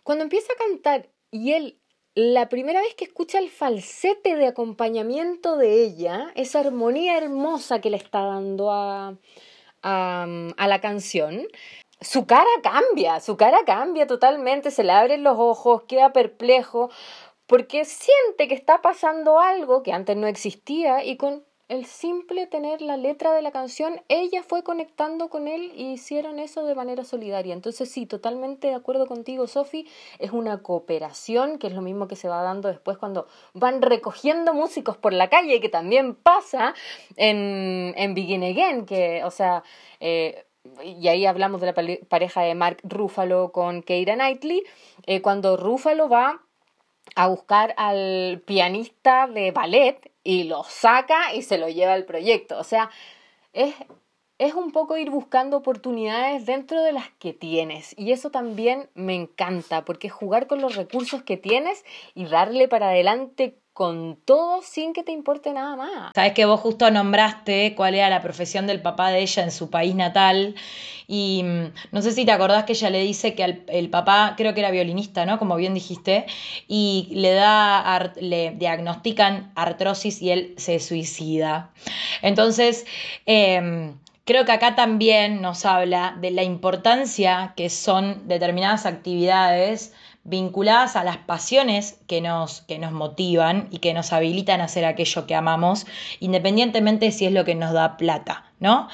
cuando 0.02 0.24
empieza 0.24 0.52
a 0.52 0.56
cantar 0.56 1.08
y 1.30 1.52
él 1.52 1.78
la 2.14 2.48
primera 2.48 2.80
vez 2.80 2.94
que 2.96 3.04
escucha 3.04 3.38
el 3.38 3.48
falsete 3.48 4.34
de 4.34 4.48
acompañamiento 4.48 5.56
de 5.56 5.84
ella, 5.84 6.32
esa 6.34 6.58
armonía 6.60 7.16
hermosa 7.16 7.80
que 7.80 7.90
le 7.90 7.96
está 7.96 8.22
dando 8.22 8.72
a, 8.72 9.16
a, 9.82 10.26
a, 10.56 10.66
la 10.66 10.80
canción, 10.80 11.46
su 12.00 12.26
cara 12.26 12.48
cambia, 12.60 13.20
su 13.20 13.36
cara 13.36 13.58
cambia 13.64 14.08
totalmente, 14.08 14.72
se 14.72 14.82
le 14.82 14.90
abren 14.90 15.22
los 15.22 15.36
ojos, 15.38 15.84
queda 15.84 16.12
perplejo, 16.12 16.90
porque 17.46 17.84
siente 17.84 18.48
que 18.48 18.54
está 18.54 18.82
pasando 18.82 19.38
algo 19.38 19.84
que 19.84 19.92
antes 19.92 20.16
no 20.16 20.26
existía 20.26 21.04
y 21.04 21.16
con 21.16 21.44
el 21.68 21.84
simple 21.84 22.46
tener 22.46 22.80
la 22.80 22.96
letra 22.96 23.32
de 23.32 23.42
la 23.42 23.50
canción, 23.50 24.00
ella 24.08 24.42
fue 24.42 24.62
conectando 24.62 25.28
con 25.28 25.48
él 25.48 25.70
y 25.76 25.92
hicieron 25.92 26.38
eso 26.38 26.64
de 26.64 26.74
manera 26.74 27.04
solidaria. 27.04 27.52
Entonces 27.52 27.90
sí, 27.90 28.06
totalmente 28.06 28.68
de 28.68 28.74
acuerdo 28.74 29.06
contigo, 29.06 29.46
Sofi, 29.46 29.86
es 30.18 30.32
una 30.32 30.62
cooperación 30.62 31.58
que 31.58 31.66
es 31.66 31.74
lo 31.74 31.82
mismo 31.82 32.08
que 32.08 32.16
se 32.16 32.28
va 32.28 32.42
dando 32.42 32.68
después 32.68 32.96
cuando 32.96 33.28
van 33.52 33.82
recogiendo 33.82 34.54
músicos 34.54 34.96
por 34.96 35.12
la 35.12 35.28
calle, 35.28 35.60
que 35.60 35.68
también 35.68 36.14
pasa 36.14 36.74
en, 37.16 37.94
en 37.96 38.14
Begin 38.14 38.42
Again, 38.42 38.86
que, 38.86 39.22
o 39.24 39.30
sea... 39.30 39.62
Eh, 40.00 40.44
y 40.84 41.08
ahí 41.08 41.24
hablamos 41.24 41.62
de 41.62 41.66
la 41.68 41.98
pareja 42.08 42.42
de 42.42 42.54
Mark 42.54 42.78
Ruffalo 42.82 43.52
con 43.52 43.82
Keira 43.82 44.16
Knightley, 44.16 44.64
eh, 45.06 45.22
cuando 45.22 45.56
Ruffalo 45.56 46.10
va 46.10 46.42
a 47.14 47.28
buscar 47.28 47.74
al 47.76 48.42
pianista 48.44 49.26
de 49.26 49.50
ballet 49.50 50.12
y 50.22 50.44
lo 50.44 50.64
saca 50.64 51.34
y 51.34 51.42
se 51.42 51.58
lo 51.58 51.68
lleva 51.68 51.94
al 51.94 52.04
proyecto. 52.04 52.58
O 52.58 52.64
sea, 52.64 52.90
es, 53.52 53.74
es 54.38 54.54
un 54.54 54.72
poco 54.72 54.96
ir 54.96 55.10
buscando 55.10 55.56
oportunidades 55.56 56.46
dentro 56.46 56.82
de 56.82 56.92
las 56.92 57.10
que 57.18 57.32
tienes. 57.32 57.94
Y 57.98 58.12
eso 58.12 58.30
también 58.30 58.88
me 58.94 59.14
encanta, 59.14 59.84
porque 59.84 60.08
jugar 60.08 60.46
con 60.46 60.60
los 60.60 60.76
recursos 60.76 61.22
que 61.22 61.36
tienes 61.36 61.84
y 62.14 62.26
darle 62.26 62.68
para 62.68 62.88
adelante 62.88 63.58
con 63.78 64.16
todo 64.24 64.60
sin 64.60 64.92
que 64.92 65.04
te 65.04 65.12
importe 65.12 65.52
nada 65.52 65.76
más. 65.76 66.10
Sabes 66.12 66.32
que 66.32 66.44
vos 66.46 66.58
justo 66.58 66.90
nombraste 66.90 67.76
cuál 67.76 67.94
era 67.94 68.10
la 68.10 68.20
profesión 68.20 68.66
del 68.66 68.82
papá 68.82 69.10
de 69.10 69.20
ella 69.20 69.44
en 69.44 69.52
su 69.52 69.70
país 69.70 69.94
natal 69.94 70.56
y 71.06 71.44
mm, 71.44 71.72
no 71.92 72.02
sé 72.02 72.10
si 72.10 72.24
te 72.24 72.32
acordás 72.32 72.64
que 72.64 72.72
ella 72.72 72.90
le 72.90 73.04
dice 73.04 73.36
que 73.36 73.62
el 73.68 73.88
papá, 73.88 74.34
creo 74.36 74.52
que 74.52 74.62
era 74.62 74.72
violinista, 74.72 75.26
¿no? 75.26 75.38
Como 75.38 75.54
bien 75.54 75.74
dijiste, 75.74 76.26
y 76.66 77.06
le 77.12 77.34
da, 77.34 78.12
le 78.20 78.50
diagnostican 78.50 79.52
artrosis 79.54 80.22
y 80.22 80.32
él 80.32 80.54
se 80.56 80.80
suicida. 80.80 81.70
Entonces, 82.20 82.84
em, 83.26 83.96
creo 84.24 84.44
que 84.44 84.50
acá 84.50 84.74
también 84.74 85.40
nos 85.40 85.64
habla 85.64 86.16
de 86.20 86.32
la 86.32 86.42
importancia 86.42 87.52
que 87.56 87.70
son 87.70 88.26
determinadas 88.26 88.86
actividades 88.86 89.94
vinculadas 90.28 90.94
a 90.94 91.04
las 91.04 91.16
pasiones 91.16 91.98
que 92.06 92.20
nos, 92.20 92.60
que 92.62 92.78
nos 92.78 92.92
motivan 92.92 93.68
y 93.70 93.78
que 93.78 93.94
nos 93.94 94.12
habilitan 94.12 94.60
a 94.60 94.64
hacer 94.64 94.84
aquello 94.84 95.26
que 95.26 95.34
amamos, 95.34 95.86
independientemente 96.20 97.10
si 97.12 97.24
es 97.24 97.32
lo 97.32 97.46
que 97.46 97.54
nos 97.54 97.72
da 97.72 97.96
plata, 97.96 98.44
¿no? 98.60 98.88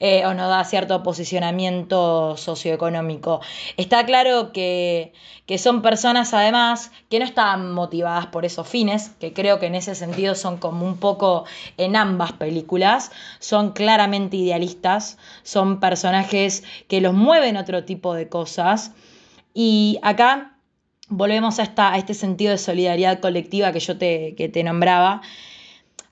Eh, 0.00 0.26
o 0.26 0.34
nos 0.34 0.48
da 0.48 0.64
cierto 0.64 1.04
posicionamiento 1.04 2.36
socioeconómico. 2.36 3.40
Está 3.76 4.04
claro 4.04 4.52
que, 4.52 5.12
que 5.46 5.58
son 5.58 5.80
personas 5.80 6.34
además 6.34 6.90
que 7.08 7.20
no 7.20 7.24
están 7.24 7.70
motivadas 7.70 8.26
por 8.26 8.44
esos 8.44 8.66
fines, 8.66 9.10
que 9.20 9.32
creo 9.32 9.60
que 9.60 9.66
en 9.66 9.76
ese 9.76 9.94
sentido 9.94 10.34
son 10.34 10.56
como 10.56 10.84
un 10.84 10.96
poco 10.96 11.44
en 11.76 11.94
ambas 11.94 12.32
películas, 12.32 13.12
son 13.38 13.70
claramente 13.70 14.36
idealistas, 14.38 15.18
son 15.44 15.78
personajes 15.78 16.64
que 16.88 17.00
los 17.00 17.14
mueven 17.14 17.56
otro 17.56 17.84
tipo 17.84 18.12
de 18.14 18.28
cosas. 18.28 18.92
Y 19.54 19.98
acá 20.02 20.56
volvemos 21.10 21.58
a, 21.58 21.64
esta, 21.64 21.92
a 21.92 21.98
este 21.98 22.14
sentido 22.14 22.52
de 22.52 22.58
solidaridad 22.58 23.20
colectiva 23.20 23.72
que 23.72 23.80
yo 23.80 23.98
te, 23.98 24.34
que 24.36 24.48
te 24.48 24.62
nombraba, 24.64 25.20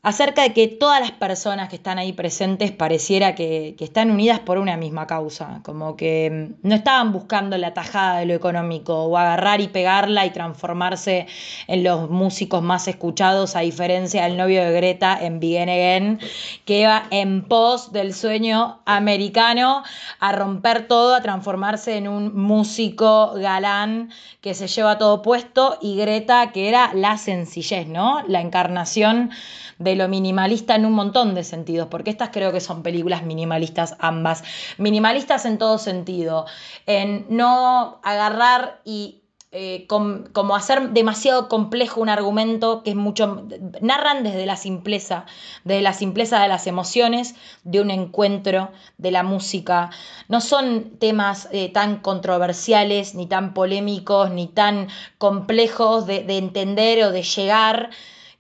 acerca 0.03 0.43
de 0.43 0.53
que 0.53 0.69
todas 0.69 1.01
las 1.01 1.11
personas 1.11 1.69
que 1.69 1.77
están 1.77 1.99
ahí 1.99 2.13
presentes 2.13 2.71
pareciera 2.71 3.35
que, 3.35 3.75
están 3.81 4.11
unidas 4.11 4.39
por 4.41 4.59
una 4.59 4.77
misma 4.77 5.07
causa, 5.07 5.61
como 5.65 5.97
que 5.97 6.31
mm, 6.63 6.69
no 6.69 6.75
estaban 6.75 7.13
buscando 7.13 7.59
la 7.59 7.75
tajada 7.75 8.19
de 8.19 8.27
lo 8.27 8.35
económico 8.35 9.05
o 9.05 9.17
agarrar 9.17 9.61
y 9.61 9.69
pegarla 9.69 10.25
y 10.27 10.31
transformarse 10.31 11.27
en 11.67 11.83
los 11.83 12.11
músicos 12.11 12.63
más 12.63 12.87
escuchados, 12.87 13.57
a 13.57 13.61
diferencia 13.61 14.25
del 14.25 14.37
novio 14.37 14.63
de 14.65 14.73
Greta 14.73 15.19
en 15.21 15.41
Begin 15.41 15.69
Again, 15.69 16.21
que 16.65 16.81
iba 16.81 17.05
en 17.11 17.43
pos 17.43 17.93
del 17.93 18.15
sueño 18.15 18.81
americano 18.85 19.83
a 20.21 20.33
romper 20.33 20.87
todo, 20.87 21.15
a 21.15 21.23
transformarse 21.23 21.97
en 21.97 22.09
un 22.09 22.37
músico 22.37 23.33
galán 23.35 24.11
que 24.41 24.55
se 24.55 24.69
lleva 24.69 24.99
todo 24.99 25.23
puesto 25.23 25.79
y 25.81 25.97
Greta 25.97 26.53
que 26.53 26.69
era 26.69 26.93
la 26.95 27.19
sencillez, 27.19 27.89
¿no? 27.89 28.23
La 28.29 28.41
encarnación 28.41 29.31
de 29.79 29.97
lo 29.97 30.09
minimalista 30.09 30.75
en 30.75 30.87
un 30.87 30.93
montón 30.93 31.35
de 31.35 31.45
sentidos, 31.45 31.89
porque 31.89 32.11
estas 32.11 32.31
creo 32.31 32.53
que 32.53 32.61
son 32.61 32.83
películas 32.83 33.23
minimalistas 33.23 33.97
ambas. 33.99 34.45
Minimalistas 34.77 35.45
en 35.45 35.59
todo 35.59 35.79
sentido, 35.79 36.47
en 36.87 37.27
no 37.29 38.01
agarrar 38.03 38.81
y 38.85 39.23
eh, 39.51 39.87
como 39.87 40.57
hacer 40.57 40.91
demasiado 40.91 41.49
complejo 41.49 42.03
un 42.03 42.11
argumento 42.11 42.83
que 42.83 42.91
es 42.91 42.97
mucho. 42.97 43.47
narran 43.81 44.23
desde 44.23 44.45
la 44.45 44.57
simpleza, 44.57 45.25
desde 45.65 45.81
la 45.81 45.95
simpleza 45.95 46.43
de 46.43 46.49
las 46.49 46.67
emociones, 46.67 47.35
de 47.65 47.81
un 47.81 47.91
encuentro, 47.91 48.71
de 48.99 49.11
la 49.11 49.23
música. 49.23 49.89
No 50.29 50.43
son 50.43 50.99
temas 50.99 51.49
eh, 51.51 51.71
tan 51.73 52.01
controversiales, 52.01 53.15
ni 53.15 53.27
tan 53.27 53.55
polémicos, 53.55 54.31
ni 54.31 54.49
tan 54.49 54.89
complejos 55.17 56.07
de, 56.07 56.25
de 56.25 56.37
entender 56.37 57.03
o 57.05 57.11
de 57.11 57.23
llegar 57.23 57.89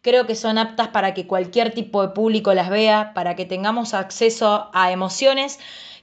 Creo 0.03 0.27
que 0.27 0.35
son 0.35 0.59
aptas 0.59 0.89
para 0.89 1.13
que 1.15 1.27
cualquier 1.27 1.73
tipo 1.73 2.03
de 2.03 2.09
público 2.15 2.55
las 2.55 2.71
vea, 2.71 3.13
para 3.15 3.35
que 3.35 3.45
tengamos 3.45 3.95
acceso 3.95 4.71
a 4.73 4.93
emociones 4.93 5.59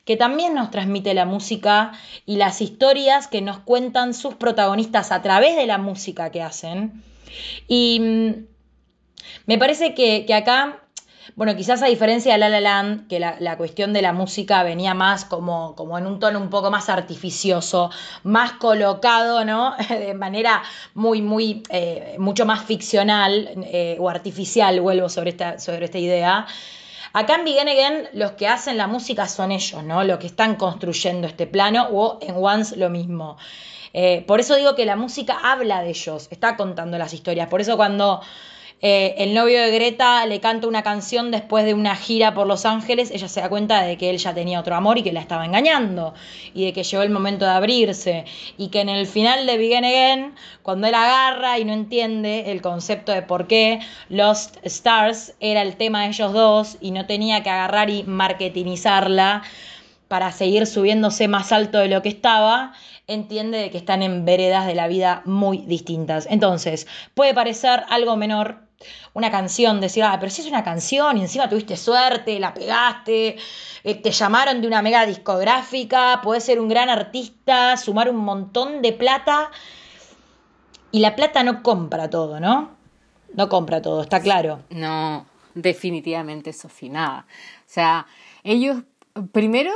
que 0.06 0.16
también 0.16 0.54
nos 0.54 0.70
transmite 0.70 1.14
la 1.14 1.26
música 1.26 1.94
y 2.26 2.38
las 2.38 2.62
historias 2.62 3.28
que 3.28 3.42
nos 3.42 3.58
cuentan 3.60 4.14
sus 4.14 4.36
protagonistas 4.36 5.12
a 5.12 5.22
través 5.24 5.56
de 5.56 5.66
la 5.66 5.80
música 5.80 6.30
que 6.30 6.44
hacen. 6.44 7.04
Y 7.68 8.00
mm, 8.00 8.46
me 9.48 9.58
parece 9.58 9.96
que, 9.96 10.26
que 10.26 10.34
acá 10.36 10.85
bueno, 11.36 11.56
quizás 11.56 11.82
a 11.82 11.88
diferencia 11.88 12.34
de 12.34 12.38
La 12.38 12.50
La 12.50 12.62
Land, 12.62 13.08
que 13.08 13.20
la, 13.20 13.58
cuestión 13.58 13.94
de 13.94 14.02
la 14.02 14.14
música 14.14 14.64
venía 14.64 14.94
más 14.94 15.26
como, 15.26 15.76
como, 15.76 15.98
en 15.98 16.06
un 16.06 16.20
tono 16.20 16.40
un 16.40 16.50
poco 16.50 16.70
más 16.70 16.90
artificioso, 16.90 17.90
más 18.24 18.54
colocado, 18.54 19.44
¿no? 19.44 19.76
De 19.90 20.14
manera 20.14 20.62
muy, 20.94 21.22
muy, 21.22 21.64
eh, 21.70 22.16
mucho 22.20 22.46
más 22.46 22.64
ficcional 22.64 23.50
eh, 23.66 23.98
o 24.00 24.10
artificial, 24.10 24.80
vuelvo 24.82 25.10
sobre 25.10 25.32
esta, 25.32 25.60
sobre 25.60 25.86
esta 25.86 25.98
idea. 25.98 26.46
Acá 27.14 27.36
en 27.36 27.46
Begin 27.46 28.10
los 28.14 28.34
que 28.34 28.48
hacen 28.48 28.78
la 28.78 28.88
música 28.88 29.28
son 29.28 29.52
ellos, 29.52 29.84
¿no? 29.84 30.04
Los 30.04 30.20
que 30.20 30.28
están 30.28 30.56
construyendo 30.56 31.28
este 31.28 31.48
plano 31.48 31.88
o 31.92 32.20
en 32.22 32.36
Once 32.36 32.76
lo 32.76 32.90
mismo. 32.90 33.38
Eh, 33.94 34.26
por 34.28 34.42
eso 34.42 34.56
digo 34.56 34.76
que 34.76 34.86
la 34.86 34.98
música 34.98 35.40
habla 35.42 35.82
de 35.82 35.92
ellos, 35.92 36.28
está 36.30 36.58
contando 36.58 36.98
las 36.98 37.14
historias. 37.14 37.48
Por 37.48 37.62
eso 37.62 37.78
cuando 37.78 38.22
eh, 38.82 39.16
el 39.20 39.34
novio 39.34 39.62
de 39.62 39.72
Greta 39.72 40.26
le 40.26 40.42
canta 40.42 40.68
una 40.68 40.84
canción 40.84 41.32
después 41.32 41.66
de 41.66 41.74
una 41.74 41.96
gira 41.96 42.34
por 42.34 42.46
Los 42.46 42.66
Ángeles, 42.66 43.10
ella 43.10 43.30
se 43.30 43.40
da 43.40 43.50
cuenta 43.50 43.82
de 43.82 43.98
que 43.98 44.10
él 44.10 44.18
ya 44.18 44.34
tenía 44.34 44.60
otro 44.60 44.76
amor 44.76 44.98
y 44.98 45.04
que 45.04 45.14
la 45.14 45.22
estaba 45.22 45.46
engañando, 45.46 46.14
y 46.54 46.66
de 46.66 46.74
que 46.74 46.84
llegó 46.84 47.02
el 47.02 47.10
momento 47.10 47.46
de 47.46 47.52
abrirse, 47.52 48.26
y 48.58 48.68
que 48.68 48.82
en 48.82 48.90
el 48.90 49.08
final 49.08 49.46
de 49.46 49.58
Begin 49.58 49.86
Again, 49.86 50.36
cuando 50.62 50.88
él 50.88 50.94
agarra 50.94 51.58
y 51.58 51.66
no 51.66 51.74
entiende 51.74 52.52
el 52.52 52.62
concepto 52.62 53.12
de 53.12 53.22
por 53.22 53.48
qué 53.48 53.80
Lost 54.10 54.58
Stars 54.64 55.34
era 55.40 55.62
el 55.62 55.78
tema 55.78 56.04
de 56.04 56.10
ellos 56.10 56.34
dos 56.34 56.78
y 56.82 56.92
no 56.92 57.06
tenía 57.06 57.44
que 57.44 57.50
agarrar 57.50 57.90
y 57.90 58.04
marketingizarla 58.04 59.44
para 60.08 60.32
seguir 60.32 60.68
subiéndose 60.68 61.28
más 61.28 61.52
alto 61.52 61.80
de 61.80 61.88
lo 61.88 62.02
que 62.02 62.10
estaba, 62.10 62.74
entiende 63.08 63.72
que 63.72 63.78
están 63.78 64.04
en 64.04 64.26
veredas 64.26 64.68
de 64.68 64.76
la 64.76 64.88
vida 64.88 65.22
muy 65.26 65.60
distintas. 65.60 66.28
Entonces, 66.30 66.88
puede 67.14 67.34
parecer 67.34 67.84
algo 67.90 68.16
menor 68.16 68.66
una 69.14 69.32
canción, 69.32 69.80
decir, 69.80 70.04
ah, 70.04 70.18
pero 70.20 70.30
si 70.30 70.42
es 70.42 70.48
una 70.48 70.64
canción 70.64 71.18
y 71.18 71.22
encima 71.22 71.50
tuviste 71.50 71.78
suerte, 71.78 72.40
la 72.40 72.54
pegaste, 72.54 73.38
eh, 73.84 73.96
te 73.96 74.12
llamaron 74.12 74.62
de 74.62 74.68
una 74.68 74.82
mega 74.82 75.06
discográfica, 75.06 76.20
puedes 76.22 76.44
ser 76.44 76.60
un 76.60 76.68
gran 76.68 76.90
artista, 76.90 77.78
sumar 77.78 78.10
un 78.10 78.18
montón 78.18 78.82
de 78.82 78.92
plata 78.92 79.50
y 80.92 81.00
la 81.00 81.16
plata 81.16 81.44
no 81.44 81.64
compra 81.64 82.10
todo, 82.10 82.40
¿no? 82.40 82.76
No 83.34 83.50
compra 83.50 83.82
todo, 83.82 84.02
está 84.02 84.20
claro. 84.22 84.62
No, 84.70 85.26
definitivamente, 85.54 86.54
Sofi, 86.54 86.90
nada. 86.90 87.26
O 87.60 87.64
sea, 87.70 88.06
ellos 88.44 88.84
primero 89.32 89.72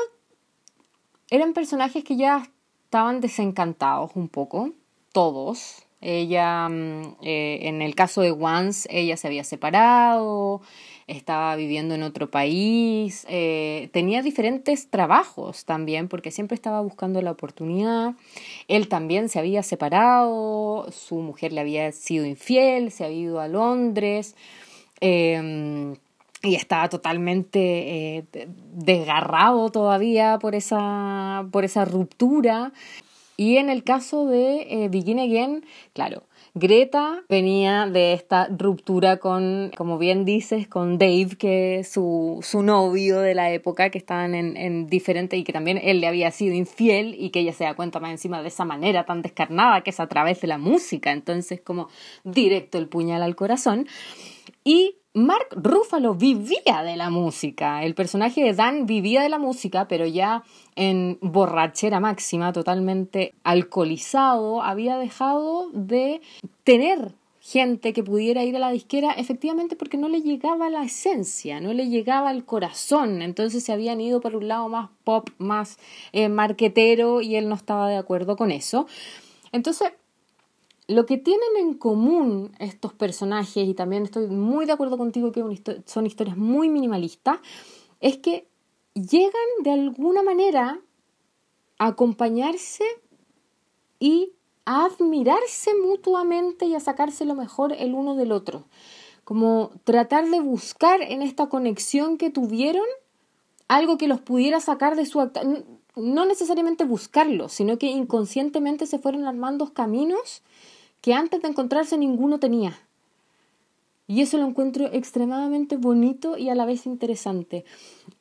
eran 1.31 1.53
personajes 1.53 2.03
que 2.03 2.15
ya 2.15 2.49
estaban 2.85 3.21
desencantados 3.21 4.11
un 4.15 4.29
poco, 4.29 4.71
todos, 5.11 5.83
ella, 6.01 6.69
mm, 6.69 7.17
eh, 7.23 7.59
en 7.63 7.81
el 7.81 7.93
caso 7.93 8.21
de 8.21 8.31
Once, 8.31 8.87
ella 8.91 9.17
se 9.17 9.27
había 9.27 9.43
separado, 9.43 10.61
estaba 11.07 11.55
viviendo 11.55 11.95
en 11.95 12.03
otro 12.03 12.29
país, 12.31 13.25
eh, 13.29 13.89
tenía 13.91 14.21
diferentes 14.21 14.89
trabajos 14.89 15.65
también, 15.65 16.07
porque 16.07 16.31
siempre 16.31 16.55
estaba 16.55 16.81
buscando 16.81 17.21
la 17.21 17.31
oportunidad. 17.31 18.13
Él 18.67 18.87
también 18.87 19.27
se 19.27 19.39
había 19.39 19.63
separado, 19.63 20.89
su 20.91 21.15
mujer 21.15 21.51
le 21.51 21.61
había 21.61 21.91
sido 21.91 22.25
infiel, 22.25 22.91
se 22.91 23.05
había 23.05 23.17
ido 23.17 23.39
a 23.41 23.47
Londres. 23.47 24.35
Em, 25.01 25.95
y 26.41 26.55
estaba 26.55 26.89
totalmente 26.89 27.59
eh, 28.17 28.25
desgarrado 28.73 29.69
todavía 29.69 30.39
por 30.39 30.55
esa, 30.55 31.45
por 31.51 31.65
esa 31.65 31.85
ruptura. 31.85 32.71
Y 33.35 33.57
en 33.57 33.69
el 33.69 33.83
caso 33.83 34.25
de 34.25 34.67
eh, 34.69 34.89
Begin 34.89 35.19
Again, 35.19 35.65
claro, 35.93 36.23
Greta 36.55 37.23
venía 37.29 37.85
de 37.85 38.11
esta 38.11 38.47
ruptura 38.47 39.17
con, 39.17 39.71
como 39.77 39.97
bien 39.97 40.25
dices, 40.25 40.67
con 40.67 40.97
Dave, 40.97 41.37
que 41.37 41.79
es 41.79 41.89
su, 41.89 42.39
su 42.41 42.63
novio 42.63 43.19
de 43.19 43.35
la 43.35 43.51
época, 43.51 43.91
que 43.91 43.97
estaban 43.97 44.35
en, 44.35 44.57
en 44.57 44.87
diferente 44.87 45.37
y 45.37 45.43
que 45.43 45.53
también 45.53 45.79
él 45.81 46.01
le 46.01 46.07
había 46.07 46.31
sido 46.31 46.53
infiel 46.53 47.15
y 47.17 47.29
que 47.29 47.39
ella 47.39 47.53
se 47.53 47.63
da 47.63 47.75
cuenta 47.75 48.01
más 48.01 48.11
encima 48.11 48.41
de 48.41 48.49
esa 48.49 48.65
manera 48.65 49.05
tan 49.05 49.21
descarnada 49.21 49.81
que 49.81 49.91
es 49.91 49.99
a 50.01 50.07
través 50.07 50.41
de 50.41 50.47
la 50.47 50.57
música. 50.57 51.11
Entonces, 51.11 51.61
como 51.61 51.87
directo 52.25 52.77
el 52.77 52.87
puñal 52.87 53.23
al 53.23 53.37
corazón. 53.37 53.87
Y 54.65 54.98
Mark 55.19 55.49
Ruffalo 55.51 56.15
vivía 56.15 56.81
de 56.83 56.95
la 56.95 57.09
música. 57.09 57.83
El 57.83 57.93
personaje 57.93 58.41
de 58.41 58.53
Dan 58.53 58.85
vivía 58.85 59.21
de 59.21 59.27
la 59.27 59.37
música, 59.37 59.87
pero 59.89 60.05
ya 60.05 60.43
en 60.75 61.17
borrachera 61.21 61.99
máxima, 61.99 62.53
totalmente 62.53 63.33
alcoholizado, 63.43 64.61
había 64.61 64.97
dejado 64.97 65.69
de 65.73 66.21
tener 66.63 67.11
gente 67.41 67.91
que 67.91 68.01
pudiera 68.01 68.45
ir 68.45 68.55
a 68.55 68.59
la 68.59 68.71
disquera 68.71 69.11
efectivamente 69.11 69.75
porque 69.75 69.97
no 69.97 70.07
le 70.07 70.21
llegaba 70.21 70.69
la 70.69 70.83
esencia, 70.83 71.59
no 71.59 71.73
le 71.73 71.89
llegaba 71.89 72.31
el 72.31 72.45
corazón, 72.45 73.21
entonces 73.21 73.63
se 73.63 73.73
habían 73.73 73.99
ido 73.99 74.21
por 74.21 74.37
un 74.37 74.47
lado 74.47 74.69
más 74.69 74.89
pop, 75.03 75.29
más 75.37 75.79
eh, 76.13 76.29
marquetero 76.29 77.19
y 77.21 77.35
él 77.35 77.49
no 77.49 77.55
estaba 77.55 77.89
de 77.89 77.97
acuerdo 77.97 78.37
con 78.37 78.51
eso. 78.51 78.87
Entonces 79.51 79.91
lo 80.89 81.05
que 81.05 81.19
tienen 81.19 81.55
en 81.59 81.75
común 81.75 82.51
estos 82.57 82.93
personajes, 82.93 83.67
y 83.67 83.75
también 83.75 84.03
estoy 84.03 84.25
muy 84.25 84.65
de 84.65 84.71
acuerdo 84.71 84.97
contigo 84.97 85.31
que 85.31 85.43
son 85.85 86.07
historias 86.07 86.35
muy 86.35 86.67
minimalistas, 86.67 87.37
es 87.99 88.17
que 88.17 88.47
llegan 88.95 89.31
de 89.61 89.71
alguna 89.71 90.23
manera 90.23 90.79
a 91.77 91.85
acompañarse 91.85 92.83
y 93.99 94.33
a 94.65 94.85
admirarse 94.85 95.75
mutuamente 95.75 96.65
y 96.65 96.73
a 96.73 96.79
sacarse 96.79 97.23
lo 97.23 97.35
mejor 97.35 97.71
el 97.73 97.93
uno 97.93 98.15
del 98.15 98.31
otro. 98.31 98.65
Como 99.23 99.69
tratar 99.83 100.27
de 100.27 100.39
buscar 100.39 101.03
en 101.03 101.21
esta 101.21 101.49
conexión 101.49 102.17
que 102.17 102.31
tuvieron 102.31 102.85
algo 103.67 103.99
que 103.99 104.07
los 104.07 104.21
pudiera 104.21 104.59
sacar 104.59 104.95
de 104.95 105.05
su 105.05 105.19
no 105.95 106.25
necesariamente 106.25 106.83
buscarlo, 106.83 107.47
sino 107.47 107.77
que 107.77 107.87
inconscientemente 107.87 108.87
se 108.87 108.97
fueron 108.97 109.25
armando 109.25 109.71
caminos 109.71 110.41
que 111.01 111.13
antes 111.13 111.41
de 111.41 111.47
encontrarse 111.47 111.97
ninguno 111.97 112.39
tenía. 112.39 112.77
Y 114.07 114.21
eso 114.21 114.37
lo 114.39 114.47
encuentro 114.47 114.87
extremadamente 114.91 115.77
bonito 115.77 116.35
y 116.35 116.49
a 116.49 116.55
la 116.55 116.65
vez 116.65 116.87
interesante. 116.87 117.63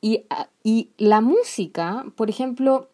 Y, 0.01 0.25
y 0.63 0.89
la 0.97 1.19
música, 1.19 2.05
por 2.15 2.29
ejemplo, 2.29 2.89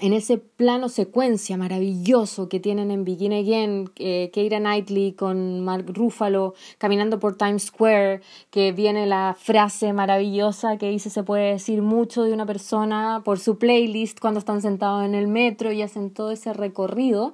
en 0.00 0.12
ese 0.12 0.38
plano 0.38 0.88
secuencia 0.88 1.56
maravilloso 1.56 2.48
que 2.48 2.60
tienen 2.60 2.90
en 2.90 3.04
Begin 3.04 3.32
Again, 3.32 3.90
eh, 3.96 4.30
Keira 4.32 4.58
Knightley 4.58 5.12
con 5.12 5.60
Mark 5.64 5.86
Ruffalo 5.88 6.54
caminando 6.78 7.18
por 7.18 7.36
Times 7.36 7.64
Square, 7.64 8.20
que 8.50 8.72
viene 8.72 9.06
la 9.06 9.36
frase 9.38 9.92
maravillosa 9.92 10.76
que 10.76 10.90
dice 10.90 11.10
se 11.10 11.22
puede 11.22 11.52
decir 11.52 11.82
mucho 11.82 12.24
de 12.24 12.32
una 12.32 12.46
persona 12.46 13.22
por 13.24 13.38
su 13.38 13.58
playlist 13.58 14.20
cuando 14.20 14.40
están 14.40 14.62
sentados 14.62 15.04
en 15.04 15.14
el 15.14 15.28
metro 15.28 15.72
y 15.72 15.82
hacen 15.82 16.10
todo 16.10 16.30
ese 16.30 16.52
recorrido, 16.52 17.32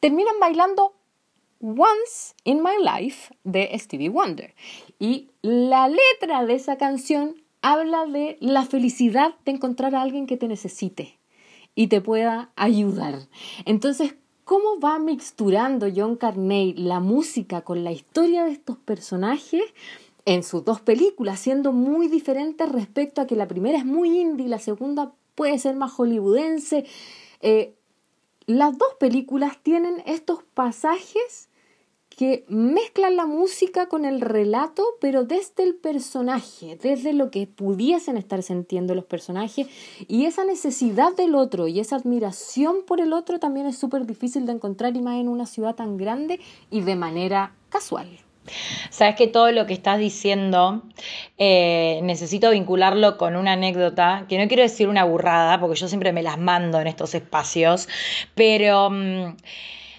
terminan 0.00 0.38
bailando 0.40 0.93
Once 1.66 2.34
in 2.44 2.62
My 2.62 2.74
Life 2.78 3.34
de 3.42 3.70
Stevie 3.78 4.10
Wonder. 4.10 4.54
Y 4.98 5.30
la 5.40 5.88
letra 5.88 6.44
de 6.44 6.56
esa 6.56 6.76
canción 6.76 7.42
habla 7.62 8.04
de 8.04 8.36
la 8.40 8.66
felicidad 8.66 9.34
de 9.46 9.52
encontrar 9.52 9.94
a 9.94 10.02
alguien 10.02 10.26
que 10.26 10.36
te 10.36 10.46
necesite 10.46 11.18
y 11.74 11.86
te 11.86 12.02
pueda 12.02 12.52
ayudar. 12.54 13.28
Entonces, 13.64 14.14
¿cómo 14.44 14.78
va 14.78 14.98
mixturando 14.98 15.86
John 15.94 16.16
Carney 16.16 16.74
la 16.74 17.00
música 17.00 17.62
con 17.62 17.82
la 17.82 17.92
historia 17.92 18.44
de 18.44 18.52
estos 18.52 18.76
personajes? 18.76 19.64
en 20.26 20.42
sus 20.42 20.64
dos 20.64 20.80
películas, 20.80 21.38
siendo 21.38 21.70
muy 21.72 22.08
diferentes 22.08 22.66
respecto 22.72 23.20
a 23.20 23.26
que 23.26 23.36
la 23.36 23.46
primera 23.46 23.76
es 23.76 23.84
muy 23.84 24.18
indie 24.18 24.48
la 24.48 24.58
segunda 24.58 25.12
puede 25.34 25.58
ser 25.58 25.76
más 25.76 25.92
hollywoodense. 25.92 26.86
Eh, 27.42 27.74
las 28.46 28.78
dos 28.78 28.94
películas 28.98 29.58
tienen 29.62 30.02
estos 30.06 30.42
pasajes 30.54 31.50
que 32.14 32.44
mezclan 32.48 33.16
la 33.16 33.26
música 33.26 33.86
con 33.86 34.04
el 34.04 34.20
relato, 34.20 34.84
pero 35.00 35.24
desde 35.24 35.64
el 35.64 35.74
personaje, 35.74 36.78
desde 36.80 37.12
lo 37.12 37.30
que 37.30 37.46
pudiesen 37.46 38.16
estar 38.16 38.42
sintiendo 38.42 38.94
los 38.94 39.04
personajes. 39.04 39.66
Y 40.08 40.26
esa 40.26 40.44
necesidad 40.44 41.14
del 41.16 41.34
otro 41.34 41.66
y 41.68 41.80
esa 41.80 41.96
admiración 41.96 42.78
por 42.86 43.00
el 43.00 43.12
otro 43.12 43.38
también 43.38 43.66
es 43.66 43.78
súper 43.78 44.06
difícil 44.06 44.46
de 44.46 44.52
encontrar 44.52 44.96
y 44.96 45.00
más 45.00 45.20
en 45.20 45.28
una 45.28 45.46
ciudad 45.46 45.74
tan 45.74 45.96
grande 45.96 46.40
y 46.70 46.82
de 46.82 46.96
manera 46.96 47.54
casual. 47.68 48.08
Sabes 48.90 49.16
que 49.16 49.26
todo 49.26 49.50
lo 49.52 49.66
que 49.66 49.72
estás 49.72 49.98
diciendo 49.98 50.82
eh, 51.38 52.00
necesito 52.02 52.50
vincularlo 52.50 53.16
con 53.16 53.36
una 53.36 53.52
anécdota, 53.52 54.26
que 54.28 54.38
no 54.38 54.46
quiero 54.48 54.62
decir 54.62 54.88
una 54.88 55.04
burrada, 55.04 55.58
porque 55.60 55.76
yo 55.76 55.88
siempre 55.88 56.12
me 56.12 56.22
las 56.22 56.38
mando 56.38 56.80
en 56.80 56.86
estos 56.86 57.14
espacios, 57.14 57.88
pero... 58.34 58.90
Mm, 58.90 59.36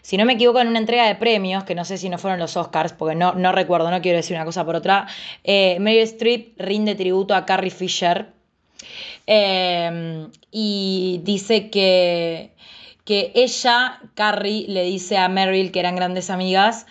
si 0.06 0.18
no 0.18 0.26
me 0.26 0.34
equivoco, 0.34 0.60
en 0.60 0.68
una 0.68 0.78
entrega 0.78 1.08
de 1.08 1.16
premios, 1.16 1.64
que 1.64 1.74
no 1.74 1.84
sé 1.84 1.98
si 1.98 2.10
no 2.10 2.20
fueron 2.20 2.40
los 2.40 2.56
Oscars, 2.58 2.94
porque 2.94 3.16
no, 3.16 3.34
no 3.34 3.52
recuerdo, 3.52 3.90
no 3.90 4.04
quiero 4.04 4.18
decir 4.18 4.36
una 4.38 4.46
cosa 4.46 4.64
por 4.64 4.76
otra, 4.76 5.08
eh, 5.44 5.78
Meryl 5.80 6.04
Streep 6.04 6.62
rinde 6.62 6.94
tributo 6.94 7.34
a 7.34 7.44
Carrie 7.48 7.72
Fisher 7.72 8.28
eh, 9.26 10.28
y 10.52 11.22
dice 11.24 11.72
que, 11.72 12.52
que 13.04 13.32
ella, 13.34 14.00
Carrie, 14.14 14.68
le 14.68 14.84
dice 14.84 15.18
a 15.18 15.28
Meryl 15.28 15.72
que 15.72 15.80
eran 15.80 15.96
grandes 15.96 16.30
amigas 16.30 16.86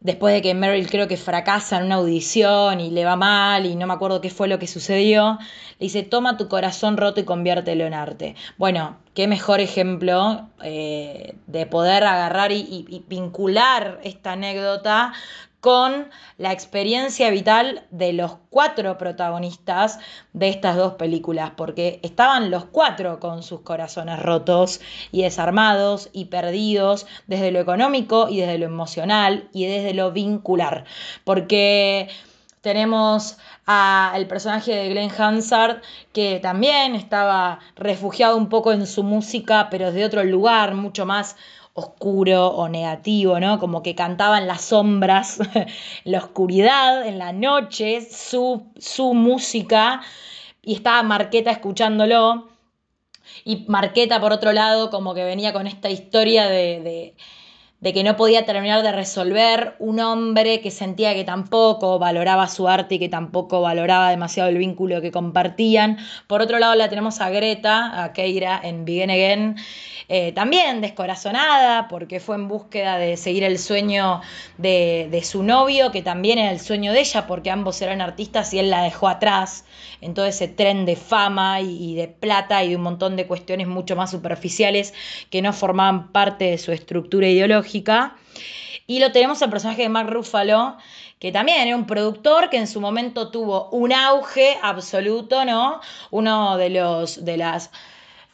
después 0.00 0.32
de 0.32 0.42
que 0.42 0.54
Meryl 0.54 0.88
creo 0.88 1.08
que 1.08 1.16
fracasa 1.16 1.78
en 1.78 1.86
una 1.86 1.96
audición 1.96 2.80
y 2.80 2.90
le 2.90 3.04
va 3.04 3.16
mal 3.16 3.66
y 3.66 3.74
no 3.74 3.86
me 3.86 3.94
acuerdo 3.94 4.20
qué 4.20 4.30
fue 4.30 4.46
lo 4.46 4.60
que 4.60 4.66
sucedió, 4.66 5.38
le 5.80 5.86
dice, 5.86 6.04
toma 6.04 6.36
tu 6.36 6.48
corazón 6.48 6.96
roto 6.96 7.20
y 7.20 7.24
conviértelo 7.24 7.84
en 7.84 7.94
arte. 7.94 8.36
Bueno, 8.58 8.96
qué 9.18 9.26
mejor 9.26 9.58
ejemplo 9.58 10.48
eh, 10.62 11.34
de 11.48 11.66
poder 11.66 12.04
agarrar 12.04 12.52
y, 12.52 13.04
vincular 13.08 13.98
esta 14.04 14.34
anécdota 14.34 15.12
con 15.58 16.08
la 16.36 16.52
experiencia 16.52 17.28
vital 17.28 17.84
de 17.90 18.12
los 18.12 18.36
cuatro 18.48 18.96
protagonistas 18.96 19.98
de 20.34 20.50
estas 20.50 20.76
dos 20.76 20.94
películas, 20.94 21.50
porque 21.56 21.98
estaban 22.04 22.52
los 22.52 22.66
cuatro 22.66 23.18
con 23.18 23.42
sus 23.42 23.62
corazones 23.62 24.20
rotos 24.20 24.80
y 25.10 25.22
desarmados 25.22 26.10
y 26.12 26.26
perdidos 26.26 27.08
desde 27.26 27.50
lo 27.50 27.58
económico 27.58 28.28
y 28.28 28.38
desde 28.38 28.58
lo 28.58 28.66
emocional 28.66 29.48
y 29.52 29.66
desde 29.66 29.94
lo 29.94 30.12
vincular, 30.12 30.84
porque 31.24 32.08
tenemos 32.60 33.38
al 33.70 34.26
personaje 34.26 34.74
de 34.74 34.88
Glenn 34.88 35.10
Hansard, 35.10 35.82
que 36.14 36.40
también 36.40 36.94
estaba 36.94 37.58
refugiado 37.76 38.38
un 38.38 38.48
poco 38.48 38.72
en 38.72 38.86
su 38.86 39.02
música, 39.02 39.68
pero 39.70 39.92
de 39.92 40.06
otro 40.06 40.24
lugar, 40.24 40.74
mucho 40.74 41.04
más 41.04 41.36
oscuro 41.74 42.46
o 42.48 42.70
negativo, 42.70 43.38
¿no? 43.40 43.58
Como 43.58 43.82
que 43.82 43.94
cantaba 43.94 44.38
en 44.38 44.46
las 44.46 44.62
sombras, 44.62 45.38
la 46.04 46.18
oscuridad, 46.18 47.06
en 47.06 47.18
la 47.18 47.34
noche, 47.34 48.00
su, 48.00 48.72
su 48.78 49.12
música, 49.12 50.00
y 50.62 50.74
estaba 50.74 51.02
Marqueta 51.02 51.50
escuchándolo. 51.50 52.48
Y 53.44 53.66
Marqueta, 53.68 54.18
por 54.18 54.32
otro 54.32 54.54
lado, 54.54 54.88
como 54.88 55.12
que 55.12 55.24
venía 55.24 55.52
con 55.52 55.66
esta 55.66 55.90
historia 55.90 56.48
de 56.48 57.14
que 57.80 58.02
no 58.02 58.16
podía 58.16 58.44
terminar 58.44 58.82
de 58.82 58.90
resolver, 58.90 59.76
un 59.78 60.00
hombre 60.00 60.60
que 60.60 60.70
sentía 60.72 61.14
que 61.14 61.22
tampoco 61.22 62.00
valoraba 62.00 62.48
su 62.48 62.66
arte 62.66 62.96
y 62.96 62.98
que 62.98 63.08
tampoco 63.08 63.60
valoraba 63.60 64.10
demasiado 64.10 64.48
el 64.48 64.58
vínculo 64.58 65.00
que 65.00 65.12
compartían. 65.12 65.96
Por 66.26 66.42
otro 66.42 66.58
lado 66.58 66.74
la 66.74 66.88
tenemos 66.88 67.20
a 67.20 67.30
Greta, 67.30 68.02
a 68.02 68.12
Keira 68.12 68.60
en 68.62 68.84
Begin 68.84 69.10
Again, 69.10 69.56
eh, 70.08 70.32
también 70.32 70.80
descorazonada 70.80 71.86
porque 71.86 72.18
fue 72.18 72.34
en 72.34 72.48
búsqueda 72.48 72.98
de 72.98 73.16
seguir 73.16 73.44
el 73.44 73.58
sueño 73.58 74.22
de, 74.56 75.22
su 75.22 75.42
novio, 75.44 75.92
que 75.92 76.02
también 76.02 76.38
era 76.38 76.50
el 76.50 76.60
sueño 76.60 76.92
de 76.92 77.00
ella 77.00 77.26
porque 77.26 77.50
ambos 77.50 77.80
eran 77.80 78.00
artistas 78.00 78.52
y 78.54 78.58
él 78.58 78.70
la 78.70 78.82
dejó 78.82 79.06
atrás 79.06 79.64
en 80.00 80.14
todo 80.14 80.26
ese 80.26 80.48
tren 80.48 80.84
de 80.84 80.96
fama 80.96 81.60
y, 81.60 81.92
y 81.92 81.94
de 81.94 82.08
plata 82.08 82.64
y 82.64 82.70
de 82.70 82.76
un 82.76 82.82
montón 82.82 83.16
de 83.16 83.26
cuestiones 83.26 83.68
mucho 83.68 83.94
más 83.96 84.10
superficiales 84.10 84.94
que 85.30 85.42
no 85.42 85.52
formaban 85.52 86.10
parte 86.10 86.46
de 86.46 86.58
su 86.58 86.72
estructura 86.72 87.28
ideológica 87.28 87.67
y 87.74 89.00
lo 89.00 89.12
tenemos 89.12 89.42
al 89.42 89.50
personaje 89.50 89.82
de 89.82 89.88
Mark 89.88 90.10
Ruffalo, 90.10 90.76
que 91.18 91.32
también 91.32 91.66
era 91.66 91.76
un 91.76 91.86
productor 91.86 92.48
que 92.48 92.56
en 92.56 92.66
su 92.66 92.80
momento 92.80 93.30
tuvo 93.30 93.68
un 93.70 93.92
auge 93.92 94.56
absoluto, 94.62 95.44
¿no? 95.44 95.80
Uno 96.10 96.56
de 96.56 96.70
los 96.70 97.24
de 97.24 97.36
las 97.36 97.70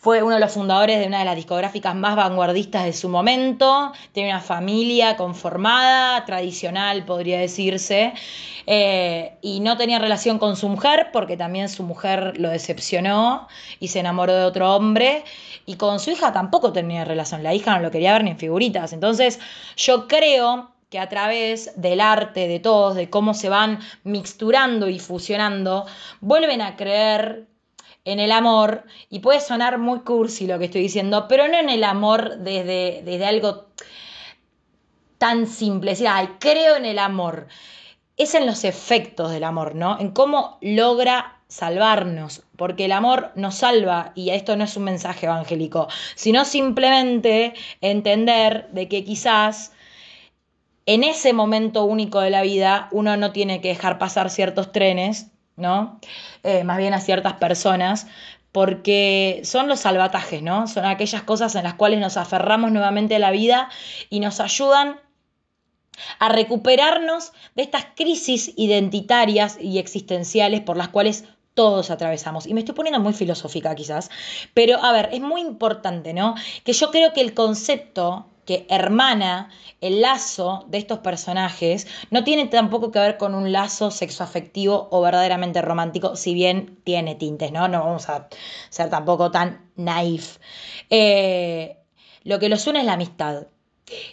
fue 0.05 0.23
uno 0.23 0.35
de 0.35 0.41
los 0.41 0.53
fundadores 0.53 1.01
de 1.01 1.07
una 1.07 1.21
de 1.21 1.25
las 1.25 1.35
discográficas 1.35 1.95
más 1.95 2.15
vanguardistas 2.15 2.85
de 2.85 2.93
su 2.93 3.09
momento, 3.09 3.91
tiene 4.13 4.29
una 4.29 4.43
familia 4.43 5.17
conformada, 5.17 6.27
tradicional 6.27 7.07
podría 7.07 7.41
decirse, 7.41 8.13
eh, 8.67 9.39
y 9.41 9.61
no 9.61 9.79
tenía 9.79 9.99
relación 9.99 10.39
con 10.39 10.59
su 10.59 10.69
mujer 10.69 11.09
porque 11.11 11.39
también 11.39 11.71
su 11.71 11.85
mujer 11.85 12.39
lo 12.39 12.51
decepcionó 12.51 13.49
y 13.81 13.89
se 13.89 14.01
enamoró 14.01 14.35
de 14.35 14.45
otro 14.45 14.77
hombre, 14.77 15.25
y 15.67 15.77
con 15.77 16.01
su 16.01 16.11
hija 16.11 16.33
tampoco 16.33 16.73
tenía 16.73 17.05
relación, 17.05 17.43
la 17.43 17.55
hija 17.55 17.77
no 17.77 17.83
lo 17.83 17.91
quería 17.91 18.13
ver 18.13 18.25
ni 18.25 18.31
en 18.31 18.39
figuritas, 18.39 18.93
entonces 18.93 19.41
yo 19.77 20.09
creo 20.09 20.71
que 20.91 20.99
a 20.99 21.09
través 21.09 21.73
del 21.81 22.01
arte 22.01 22.47
de 22.47 22.61
todos, 22.61 22.95
de 22.95 23.11
cómo 23.11 23.35
se 23.35 23.49
van 23.49 23.81
mixturando 24.05 24.89
y 24.89 24.99
fusionando, 24.99 25.87
vuelven 26.21 26.63
a 26.63 26.77
creer 26.77 27.47
en 28.05 28.21
el 28.21 28.33
amor, 28.33 28.85
y 29.09 29.21
puede 29.21 29.41
sonar 29.41 29.79
muy 29.79 30.01
cursi 30.01 30.47
lo 30.47 30.59
que 30.59 30.67
estoy 30.67 30.83
diciendo, 30.83 31.27
pero 31.27 31.49
no 31.49 31.59
en 31.59 31.71
el 31.71 31.83
amor 31.85 32.37
desde, 32.39 33.03
desde 33.03 33.25
algo 33.25 33.67
tan 35.19 35.47
simple, 35.47 35.93
es 35.93 36.01
decir, 36.01 36.31
creo 36.39 36.77
en 36.77 36.85
el 36.85 36.99
amor. 36.99 37.49
Es 38.17 38.35
en 38.35 38.47
los 38.47 38.63
efectos 38.63 39.31
del 39.31 39.43
amor, 39.43 39.75
¿no? 39.75 39.99
En 39.99 40.13
cómo 40.13 40.59
logra 40.61 41.41
salvarnos, 41.49 42.44
porque 42.57 42.87
el 42.87 42.93
amor 42.93 43.33
nos 43.35 43.57
salva, 43.57 44.13
y 44.15 44.31
esto 44.31 44.57
no 44.57 44.65
es 44.65 44.77
un 44.77 44.85
mensaje 44.85 45.27
evangélico, 45.27 45.89
sino 46.15 46.45
simplemente 46.45 47.55
entender 47.81 48.69
de 48.73 48.89
que 48.89 49.05
quizás 49.05 49.73
en 50.87 51.03
ese 51.03 51.33
momento 51.33 51.85
único 51.85 52.21
de 52.21 52.31
la 52.31 52.43
vida 52.43 52.89
uno 52.93 53.17
no 53.17 53.33
tiene 53.33 53.61
que 53.61 53.69
dejar 53.69 53.99
pasar 53.99 54.31
ciertos 54.31 54.71
trenes 54.71 55.31
¿no? 55.57 56.01
Eh, 56.43 56.65
más 56.65 56.79
bien 56.79 56.95
a 56.95 57.01
ciertas 57.01 57.35
personas, 57.35 58.07
porque 58.53 59.41
son 59.45 59.69
los 59.69 59.81
salvatajes, 59.81 60.43
¿no? 60.43 60.67
Son 60.67 60.85
aquellas 60.85 61.23
cosas 61.23 61.55
en 61.55 61.65
las 61.65 61.75
cuales 61.75 62.01
nos 62.01 62.17
aferramos 62.17 62.73
nuevamente 62.73 63.17
a 63.17 63.19
la 63.19 63.31
vida 63.31 63.69
y 64.11 64.21
nos 64.21 64.41
ayudan 64.41 65.01
a 66.19 66.29
recuperarnos 66.29 67.33
de 67.55 67.63
estas 67.63 67.87
crisis 67.95 68.53
identitarias 68.57 69.59
y 69.61 69.79
existenciales 69.79 70.61
por 70.61 70.77
las 70.77 70.89
cuales 70.89 71.25
todos 71.55 71.91
atravesamos. 71.91 72.47
Y 72.47 72.55
me 72.55 72.61
estoy 72.61 72.75
poniendo 72.75 73.01
muy 73.01 73.13
filosófica 73.13 73.75
quizás, 73.75 74.11
pero 74.53 74.83
a 74.83 74.93
ver, 74.93 75.11
es 75.13 75.21
muy 75.21 75.41
importante, 75.41 76.13
¿no? 76.13 76.35
Que 76.65 76.73
yo 76.73 76.91
creo 76.91 77.13
que 77.13 77.21
el 77.21 77.35
concepto 77.35 78.27
que 78.45 78.67
hermana 78.69 79.51
el 79.81 80.01
lazo 80.01 80.65
de 80.69 80.79
estos 80.79 80.99
personajes 80.99 81.87
no 82.11 82.25
tiene 82.25 82.47
tampoco 82.47 82.91
que 82.91 82.99
ver 82.99 83.17
con 83.17 83.35
un 83.35 83.53
lazo 83.53 83.91
sexoafectivo 83.91 84.89
o 84.91 85.01
verdaderamente 85.01 85.63
romántico, 85.63 86.17
si 86.17 86.35
bien 86.35 86.81
tiene 86.85 87.15
tintes, 87.15 87.53
¿no? 87.53 87.69
No 87.69 87.85
vamos 87.85 88.09
a 88.09 88.29
ser 88.71 88.91
tampoco 88.91 89.31
tan 89.31 89.71
naif. 89.77 90.39
Eh, 90.91 91.79
lo 92.23 92.39
que 92.39 92.49
los 92.49 92.67
une 92.67 92.81
es 92.81 92.87
la 92.87 92.95
amistad. 92.95 93.47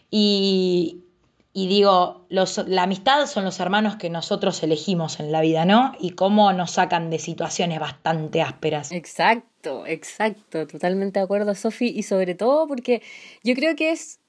Y, 0.09 1.03
y 1.53 1.67
digo, 1.67 2.25
los, 2.29 2.57
la 2.67 2.83
amistad 2.83 3.25
son 3.25 3.43
los 3.43 3.59
hermanos 3.59 3.97
que 3.97 4.09
nosotros 4.09 4.63
elegimos 4.63 5.19
en 5.19 5.31
la 5.31 5.41
vida, 5.41 5.65
¿no? 5.65 5.93
Y 5.99 6.11
cómo 6.11 6.53
nos 6.53 6.71
sacan 6.71 7.09
de 7.09 7.19
situaciones 7.19 7.79
bastante 7.79 8.41
ásperas. 8.41 8.91
Exacto, 8.91 9.85
exacto, 9.85 10.65
totalmente 10.65 11.19
de 11.19 11.25
acuerdo, 11.25 11.53
Sofi, 11.53 11.87
y 11.87 12.03
sobre 12.03 12.35
todo 12.35 12.67
porque 12.67 13.01
yo 13.43 13.53
creo 13.53 13.75
que 13.75 13.91
es, 13.91 14.19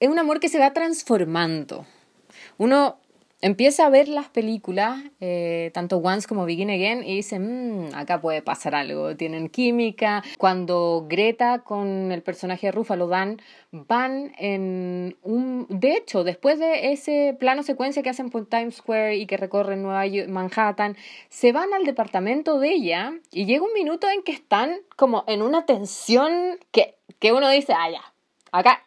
es 0.00 0.08
un 0.08 0.18
amor 0.18 0.40
que 0.40 0.48
se 0.48 0.58
va 0.58 0.72
transformando. 0.72 1.86
Uno 2.56 2.98
empieza 3.40 3.86
a 3.86 3.90
ver 3.90 4.08
las 4.08 4.28
películas, 4.28 5.00
eh, 5.20 5.70
tanto 5.74 5.98
Once 5.98 6.26
como 6.26 6.44
Begin 6.44 6.70
Again, 6.70 7.04
y 7.04 7.16
dice, 7.16 7.38
mmm, 7.38 7.94
acá 7.94 8.20
puede 8.20 8.42
pasar 8.42 8.74
algo, 8.74 9.16
tienen 9.16 9.48
química. 9.48 10.22
Cuando 10.38 11.06
Greta 11.08 11.60
con 11.60 12.12
el 12.12 12.22
personaje 12.22 12.68
de 12.68 12.72
Ruffalo 12.72 13.08
Dan 13.08 13.40
van 13.72 14.32
en 14.38 15.16
un... 15.22 15.66
De 15.68 15.92
hecho, 15.92 16.24
después 16.24 16.58
de 16.58 16.92
ese 16.92 17.36
plano 17.38 17.62
secuencia 17.62 18.02
que 18.02 18.10
hacen 18.10 18.30
por 18.30 18.46
Times 18.46 18.76
Square 18.76 19.16
y 19.16 19.26
que 19.26 19.36
recorren 19.36 19.82
Nueva 19.82 20.06
York, 20.06 20.28
Manhattan, 20.28 20.96
se 21.28 21.52
van 21.52 21.72
al 21.74 21.84
departamento 21.84 22.58
de 22.58 22.72
ella 22.72 23.12
y 23.30 23.46
llega 23.46 23.64
un 23.64 23.72
minuto 23.74 24.08
en 24.08 24.22
que 24.22 24.32
están 24.32 24.76
como 24.96 25.24
en 25.26 25.42
una 25.42 25.66
tensión 25.66 26.58
que, 26.70 26.96
que 27.18 27.32
uno 27.32 27.50
dice, 27.50 27.72
ah, 27.72 28.14
acá 28.52 28.82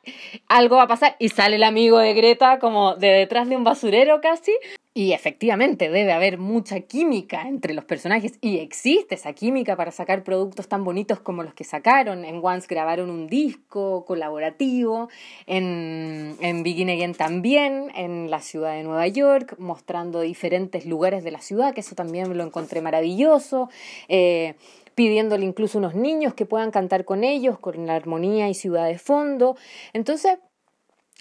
algo 0.47 0.77
va 0.77 0.83
a 0.83 0.87
pasar 0.87 1.15
y 1.19 1.29
sale 1.29 1.55
el 1.55 1.63
amigo 1.63 1.99
de 1.99 2.13
Greta 2.13 2.59
como 2.59 2.95
de 2.95 3.07
detrás 3.07 3.49
de 3.49 3.55
un 3.55 3.63
basurero 3.63 4.21
casi. 4.21 4.51
Y 4.93 5.13
efectivamente 5.13 5.89
debe 5.89 6.11
haber 6.11 6.37
mucha 6.37 6.81
química 6.81 7.47
entre 7.47 7.73
los 7.73 7.85
personajes 7.85 8.37
y 8.41 8.57
existe 8.57 9.15
esa 9.15 9.31
química 9.31 9.77
para 9.77 9.91
sacar 9.91 10.21
productos 10.25 10.67
tan 10.67 10.83
bonitos 10.83 11.21
como 11.21 11.43
los 11.43 11.53
que 11.53 11.63
sacaron. 11.63 12.25
En 12.25 12.41
Once 12.43 12.67
grabaron 12.69 13.09
un 13.09 13.27
disco 13.27 14.03
colaborativo, 14.03 15.07
en, 15.45 16.35
en 16.41 16.63
Begin 16.63 16.89
Again 16.89 17.13
también, 17.13 17.89
en 17.95 18.29
la 18.29 18.41
ciudad 18.41 18.73
de 18.73 18.83
Nueva 18.83 19.07
York, 19.07 19.55
mostrando 19.59 20.19
diferentes 20.19 20.85
lugares 20.85 21.23
de 21.23 21.31
la 21.31 21.39
ciudad, 21.39 21.73
que 21.73 21.79
eso 21.79 21.95
también 21.95 22.37
lo 22.37 22.43
encontré 22.43 22.81
maravilloso. 22.81 23.69
Eh, 24.09 24.55
pidiéndole 24.95 25.45
incluso 25.45 25.77
unos 25.77 25.95
niños 25.95 26.33
que 26.33 26.45
puedan 26.45 26.71
cantar 26.71 27.05
con 27.05 27.23
ellos, 27.23 27.59
con 27.59 27.85
la 27.85 27.95
armonía 27.95 28.49
y 28.49 28.53
ciudad 28.53 28.87
de 28.87 28.97
fondo. 28.97 29.55
Entonces, 29.93 30.37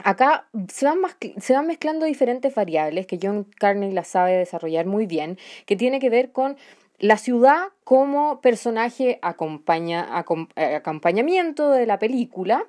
acá 0.05 0.49
se 0.73 0.87
van, 0.87 0.99
se 1.39 1.53
van 1.53 1.67
mezclando 1.67 2.07
diferentes 2.07 2.55
variables 2.55 3.07
que 3.07 3.19
John 3.23 3.45
Carney 3.59 3.93
las 3.93 4.09
sabe 4.09 4.37
desarrollar 4.37 4.87
muy 4.87 5.07
bien, 5.07 5.39
que 5.67 5.77
tiene 5.77 6.01
que 6.01 6.11
ver 6.11 6.33
con 6.33 6.57
la 6.99 7.17
ciudad 7.17 7.69
como 7.85 8.41
personaje 8.41 9.19
acompaña, 9.23 10.07
eh, 10.57 10.77
acompañamiento 10.77 11.71
de 11.71 11.87
la 11.87 11.99
película, 11.99 12.67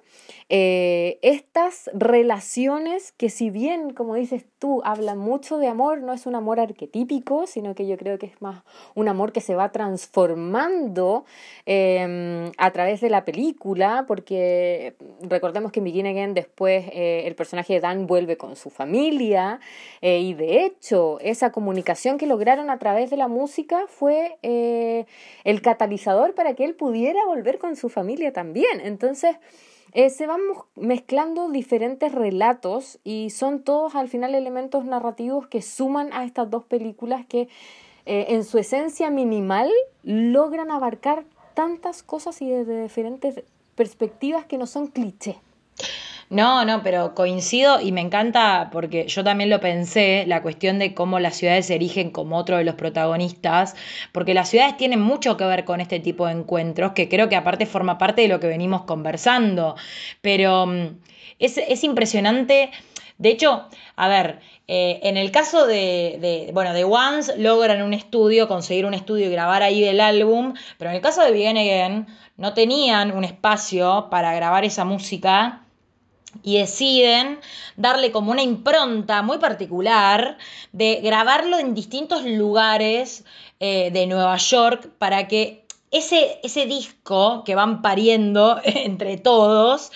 eh, 0.49 1.19
estas 1.21 1.89
relaciones 1.93 3.11
que 3.11 3.29
si 3.29 3.49
bien, 3.49 3.93
como 3.93 4.15
dices 4.15 4.45
tú, 4.57 4.81
hablan 4.83 5.17
mucho 5.17 5.57
de 5.57 5.67
amor, 5.67 6.01
no 6.01 6.13
es 6.13 6.25
un 6.25 6.35
amor 6.35 6.59
arquetípico, 6.59 7.45
sino 7.45 7.75
que 7.75 7.87
yo 7.87 7.97
creo 7.97 8.17
que 8.17 8.25
es 8.25 8.41
más 8.41 8.63
un 8.95 9.07
amor 9.07 9.31
que 9.31 9.41
se 9.41 9.53
va 9.53 9.71
transformando 9.71 11.25
em, 11.65 12.51
a 12.57 12.71
través 12.71 13.01
de 13.01 13.09
la 13.09 13.23
película, 13.23 14.05
porque 14.07 14.95
recordemos 15.21 15.71
que 15.71 15.81
en 15.81 15.83
Begin 15.83 16.07
Again 16.07 16.33
después 16.33 16.85
eh, 16.93 17.23
el 17.25 17.35
personaje 17.35 17.73
de 17.73 17.79
Dan 17.79 18.07
vuelve 18.07 18.37
con 18.37 18.55
su 18.55 18.69
familia 18.69 19.59
y 20.01 20.33
de 20.33 20.65
hecho 20.65 21.19
esa 21.21 21.51
comunicación 21.51 22.17
que 22.17 22.25
lograron 22.25 22.69
a 22.69 22.79
través 22.79 23.09
de 23.09 23.17
la 23.17 23.27
música 23.27 23.85
fue 23.87 24.37
el 25.43 25.61
catalizador 25.61 26.33
para 26.33 26.55
que 26.55 26.65
él 26.65 26.75
pudiera 26.75 27.25
volver 27.25 27.57
con 27.59 27.75
su 27.75 27.89
familia 27.89 28.33
también. 28.33 28.81
Entonces, 28.81 29.37
eh, 29.93 30.09
se 30.09 30.25
van 30.25 30.39
mezclando 30.75 31.49
diferentes 31.49 32.13
relatos 32.13 32.99
y 33.03 33.29
son 33.29 33.61
todos 33.61 33.95
al 33.95 34.07
final 34.07 34.35
elementos 34.35 34.85
narrativos 34.85 35.47
que 35.47 35.61
suman 35.61 36.13
a 36.13 36.23
estas 36.23 36.49
dos 36.49 36.63
películas 36.63 37.25
que 37.25 37.49
eh, 38.05 38.27
en 38.29 38.45
su 38.45 38.57
esencia 38.57 39.09
minimal 39.09 39.69
logran 40.03 40.71
abarcar 40.71 41.25
tantas 41.53 42.03
cosas 42.03 42.41
y 42.41 42.49
desde 42.49 42.81
diferentes 42.81 43.43
perspectivas 43.75 44.45
que 44.45 44.57
no 44.57 44.65
son 44.65 44.87
cliché. 44.87 45.37
No, 46.31 46.63
no, 46.63 46.81
pero 46.81 47.13
coincido 47.13 47.81
y 47.81 47.91
me 47.91 47.99
encanta 47.99 48.69
porque 48.71 49.05
yo 49.09 49.21
también 49.21 49.49
lo 49.49 49.59
pensé, 49.59 50.23
la 50.27 50.41
cuestión 50.41 50.79
de 50.79 50.93
cómo 50.93 51.19
las 51.19 51.35
ciudades 51.35 51.65
se 51.65 51.75
erigen 51.75 52.09
como 52.09 52.37
otro 52.37 52.55
de 52.55 52.63
los 52.63 52.75
protagonistas, 52.75 53.75
porque 54.13 54.33
las 54.33 54.47
ciudades 54.47 54.77
tienen 54.77 55.01
mucho 55.01 55.35
que 55.35 55.43
ver 55.43 55.65
con 55.65 55.81
este 55.81 55.99
tipo 55.99 56.27
de 56.27 56.31
encuentros, 56.31 56.93
que 56.93 57.09
creo 57.09 57.27
que 57.27 57.35
aparte 57.35 57.65
forma 57.65 57.97
parte 57.97 58.21
de 58.21 58.29
lo 58.29 58.39
que 58.39 58.47
venimos 58.47 58.83
conversando, 58.83 59.75
pero 60.21 60.67
mm, 60.67 60.99
es, 61.39 61.83
impresionante. 61.83 62.71
De 63.17 63.29
hecho, 63.29 63.67
a 63.97 64.07
ver, 64.07 64.39
eh, 64.69 65.01
en 65.03 65.17
el 65.17 65.31
caso 65.31 65.67
de, 65.67 66.17
de, 66.21 66.51
bueno, 66.53 66.73
de 66.73 66.85
Once 66.85 67.37
logran 67.37 67.81
un 67.81 67.93
estudio, 67.93 68.47
conseguir 68.47 68.85
un 68.85 68.93
estudio 68.93 69.27
y 69.27 69.31
grabar 69.31 69.63
ahí 69.63 69.83
el 69.83 69.99
álbum, 69.99 70.53
pero 70.77 70.91
en 70.91 70.95
el 70.95 71.01
caso 71.01 71.21
de 71.23 71.31
Begin 71.31 71.57
Again 71.57 72.07
no 72.37 72.53
tenían 72.53 73.11
un 73.11 73.25
espacio 73.25 74.07
para 74.09 74.33
grabar 74.33 74.63
esa 74.63 74.85
música 74.85 75.63
y 76.43 76.57
deciden 76.57 77.39
darle 77.75 78.11
como 78.11 78.31
una 78.31 78.43
impronta 78.43 79.21
muy 79.21 79.37
particular 79.37 80.37
de 80.71 81.01
grabarlo 81.03 81.59
en 81.59 81.73
distintos 81.73 82.23
lugares 82.23 83.25
eh, 83.59 83.91
de 83.91 84.07
Nueva 84.07 84.37
York 84.37 84.89
para 84.97 85.27
que 85.27 85.65
ese, 85.91 86.39
ese 86.43 86.65
disco 86.65 87.43
que 87.43 87.55
van 87.55 87.81
pariendo 87.81 88.59
entre 88.63 89.17
todos 89.17 89.91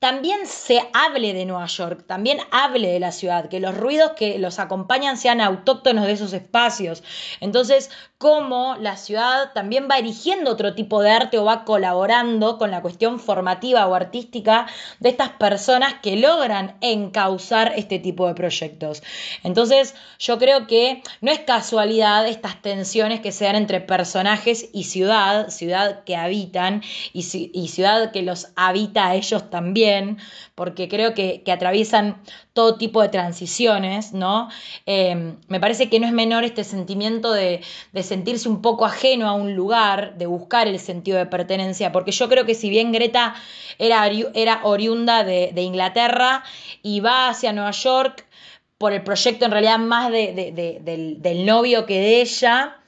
también 0.00 0.46
se 0.46 0.80
hable 0.94 1.34
de 1.34 1.44
Nueva 1.44 1.66
York, 1.66 2.04
también 2.06 2.38
hable 2.50 2.88
de 2.88 3.00
la 3.00 3.12
ciudad, 3.12 3.50
que 3.50 3.60
los 3.60 3.76
ruidos 3.76 4.12
que 4.16 4.38
los 4.38 4.58
acompañan 4.58 5.18
sean 5.18 5.42
autóctonos 5.42 6.06
de 6.06 6.12
esos 6.12 6.32
espacios. 6.32 7.02
Entonces, 7.40 7.90
cómo 8.20 8.76
la 8.78 8.98
ciudad 8.98 9.54
también 9.54 9.88
va 9.90 9.96
erigiendo 9.96 10.50
otro 10.50 10.74
tipo 10.74 11.00
de 11.00 11.10
arte 11.10 11.38
o 11.38 11.46
va 11.46 11.64
colaborando 11.64 12.58
con 12.58 12.70
la 12.70 12.82
cuestión 12.82 13.18
formativa 13.18 13.86
o 13.86 13.94
artística 13.94 14.66
de 14.98 15.08
estas 15.08 15.30
personas 15.30 15.94
que 16.02 16.16
logran 16.16 16.76
encauzar 16.82 17.72
este 17.76 17.98
tipo 17.98 18.28
de 18.28 18.34
proyectos. 18.34 19.02
Entonces, 19.42 19.94
yo 20.18 20.38
creo 20.38 20.66
que 20.66 21.02
no 21.22 21.32
es 21.32 21.38
casualidad 21.38 22.28
estas 22.28 22.60
tensiones 22.60 23.20
que 23.20 23.32
se 23.32 23.46
dan 23.46 23.56
entre 23.56 23.80
personajes 23.80 24.68
y 24.74 24.84
ciudad, 24.84 25.48
ciudad 25.48 26.04
que 26.04 26.14
habitan 26.14 26.82
y, 27.14 27.22
ciudad 27.22 28.12
que 28.12 28.20
los 28.20 28.48
habita 28.54 29.06
a 29.06 29.14
ellos 29.14 29.48
también, 29.48 30.18
porque 30.54 30.90
creo 30.90 31.14
que, 31.14 31.42
atraviesan 31.50 32.20
todo 32.52 32.76
tipo 32.76 33.00
de 33.02 33.08
transiciones, 33.08 34.12
¿no? 34.12 34.48
Eh, 34.86 35.34
me 35.48 35.60
parece 35.60 35.88
que 35.88 36.00
no 36.00 36.06
es 36.06 36.12
menor 36.12 36.44
este 36.44 36.64
sentimiento 36.64 37.32
de, 37.32 37.62
de 37.92 38.02
sentirse 38.02 38.48
un 38.48 38.60
poco 38.60 38.84
ajeno 38.84 39.28
a 39.28 39.32
un 39.34 39.54
lugar, 39.54 40.16
de 40.18 40.26
buscar 40.26 40.66
el 40.66 40.78
sentido 40.80 41.18
de 41.18 41.26
pertenencia, 41.26 41.92
porque 41.92 42.12
yo 42.12 42.28
creo 42.28 42.46
que 42.46 42.54
si 42.54 42.70
bien 42.70 42.92
Greta 42.92 43.34
era, 43.78 44.06
era 44.34 44.60
oriunda 44.64 45.24
de, 45.24 45.60
Inglaterra 45.60 46.42
y 46.82 47.00
va 47.00 47.28
hacia 47.28 47.52
Nueva 47.52 47.70
York 47.70 48.26
por 48.78 48.92
el 48.92 49.02
proyecto 49.02 49.44
en 49.44 49.50
realidad 49.50 49.78
más 49.78 50.10
del, 50.10 51.18
del 51.20 51.46
novio 51.46 51.86
que 51.86 52.00
de 52.00 52.20
ella, 52.22 52.79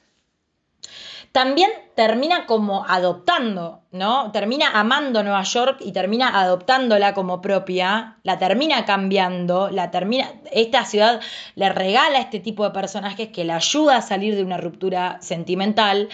también 1.33 1.71
termina 1.95 2.45
como 2.45 2.85
adoptando, 2.87 3.81
¿no? 3.91 4.31
Termina 4.31 4.79
amando 4.79 5.23
Nueva 5.23 5.41
York 5.41 5.77
y 5.79 5.91
termina 5.91 6.39
adoptándola 6.39 7.15
como 7.15 7.41
propia, 7.41 8.17
la 8.21 8.37
termina 8.37 8.85
cambiando, 8.85 9.71
la 9.71 9.89
termina, 9.89 10.31
esta 10.51 10.85
ciudad 10.85 11.21
le 11.55 11.69
regala 11.69 12.19
este 12.19 12.39
tipo 12.39 12.63
de 12.63 12.69
personajes 12.69 13.29
que 13.29 13.45
le 13.45 13.53
ayuda 13.53 13.97
a 13.97 14.01
salir 14.03 14.35
de 14.35 14.43
una 14.43 14.57
ruptura 14.57 15.17
sentimental 15.21 16.09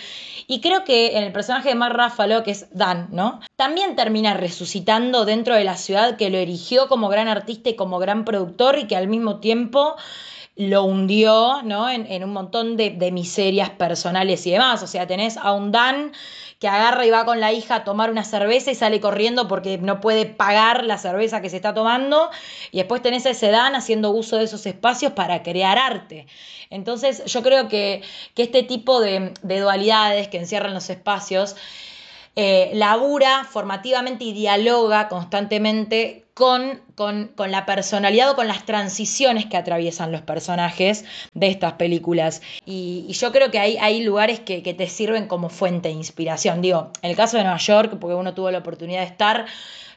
y 0.48 0.62
creo 0.62 0.86
que 0.86 1.18
en 1.18 1.26
el 1.26 1.34
personaje 1.34 1.68
de 1.68 1.76
Mark 1.76 1.98
Ruffalo, 1.98 2.42
que 2.44 2.52
es 2.52 2.68
Dan, 2.72 3.10
¿no? 3.12 3.42
También 3.58 3.98
termina 3.98 4.34
resucitando 4.36 5.26
dentro 5.26 5.54
de 5.54 5.66
la 5.66 5.76
ciudad 5.76 6.16
que 6.16 6.30
lo 6.30 6.38
erigió 6.38 6.88
como 6.88 7.10
gran 7.10 7.28
artista 7.28 7.70
y 7.70 7.76
como 7.76 8.00
gran 8.00 8.24
productor 8.24 8.80
y 8.80 8.88
que 8.88 8.96
al 8.96 9.10
mismo 9.10 9.42
tiempo 9.42 9.98
lo 10.60 10.84
hundió 10.84 11.62
¿no? 11.64 11.90
en, 11.90 12.22
un 12.22 12.34
montón 12.34 12.76
de, 12.76 13.12
miserias 13.14 13.70
personales 13.70 14.46
y 14.46 14.52
demás. 14.52 14.84
O 14.84 14.88
sea, 14.88 15.08
tenés 15.08 15.38
a 15.38 15.54
un 15.54 15.72
Dan 15.72 16.12
que 16.60 16.68
agarra 16.68 17.06
y 17.06 17.10
va 17.10 17.24
con 17.24 17.40
la 17.40 17.54
hija 17.54 17.76
a 17.76 17.84
tomar 17.86 18.12
una 18.12 18.26
cerveza 18.26 18.70
y 18.70 18.76
sale 18.76 19.00
corriendo 19.00 19.48
porque 19.48 19.78
no 19.78 20.02
puede 20.02 20.26
pagar 20.26 20.84
la 20.84 20.98
cerveza 20.98 21.42
que 21.42 21.50
se 21.50 21.56
está 21.56 21.74
tomando. 21.74 22.30
Y 22.72 22.80
después 22.80 23.02
tenés 23.02 23.26
a 23.26 23.30
ese 23.30 23.52
Dan 23.52 23.74
haciendo 23.74 24.12
uso 24.12 24.36
de 24.36 24.44
esos 24.44 24.66
espacios 24.66 25.14
para 25.14 25.44
crear 25.44 25.78
arte. 25.78 26.28
Entonces 26.70 27.24
yo 27.24 27.42
creo 27.42 27.70
que, 27.70 28.02
este 28.36 28.64
tipo 28.64 29.00
de 29.00 29.32
dualidades 29.42 30.28
que 30.28 30.40
encierran 30.40 30.74
los 30.74 30.90
espacios 30.90 31.56
eh, 32.42 32.72
labura 32.74 33.44
formativamente 33.44 34.24
y 34.24 34.32
dialoga 34.32 35.10
constantemente 35.10 36.24
con, 36.34 36.80
con, 36.96 37.52
la 37.52 37.66
personalidad 37.66 38.32
o 38.32 38.36
con 38.38 38.48
las 38.48 38.66
transiciones 38.66 39.46
que 39.46 39.58
atraviesan 39.58 40.14
los 40.14 40.22
personajes 40.22 41.04
de 41.34 41.48
estas 41.48 41.74
películas. 41.74 42.42
Y, 42.66 43.08
yo 43.10 43.34
creo 43.34 43.52
que 43.52 43.60
hay, 43.60 43.76
hay 43.76 44.06
lugares 44.06 44.40
que, 44.40 44.64
que, 44.64 44.74
te 44.74 44.88
sirven 44.88 45.28
como 45.28 45.50
fuente 45.50 45.90
de 45.90 45.96
inspiración. 45.96 46.62
Digo, 46.62 46.94
en 47.02 47.10
el 47.10 47.18
caso 47.18 47.36
de 47.36 47.44
Nueva 47.44 47.58
York, 47.58 47.98
porque 48.00 48.16
uno 48.16 48.34
tuvo 48.34 48.52
la 48.52 48.60
oportunidad 48.60 49.02
de 49.02 49.08
estar, 49.08 49.46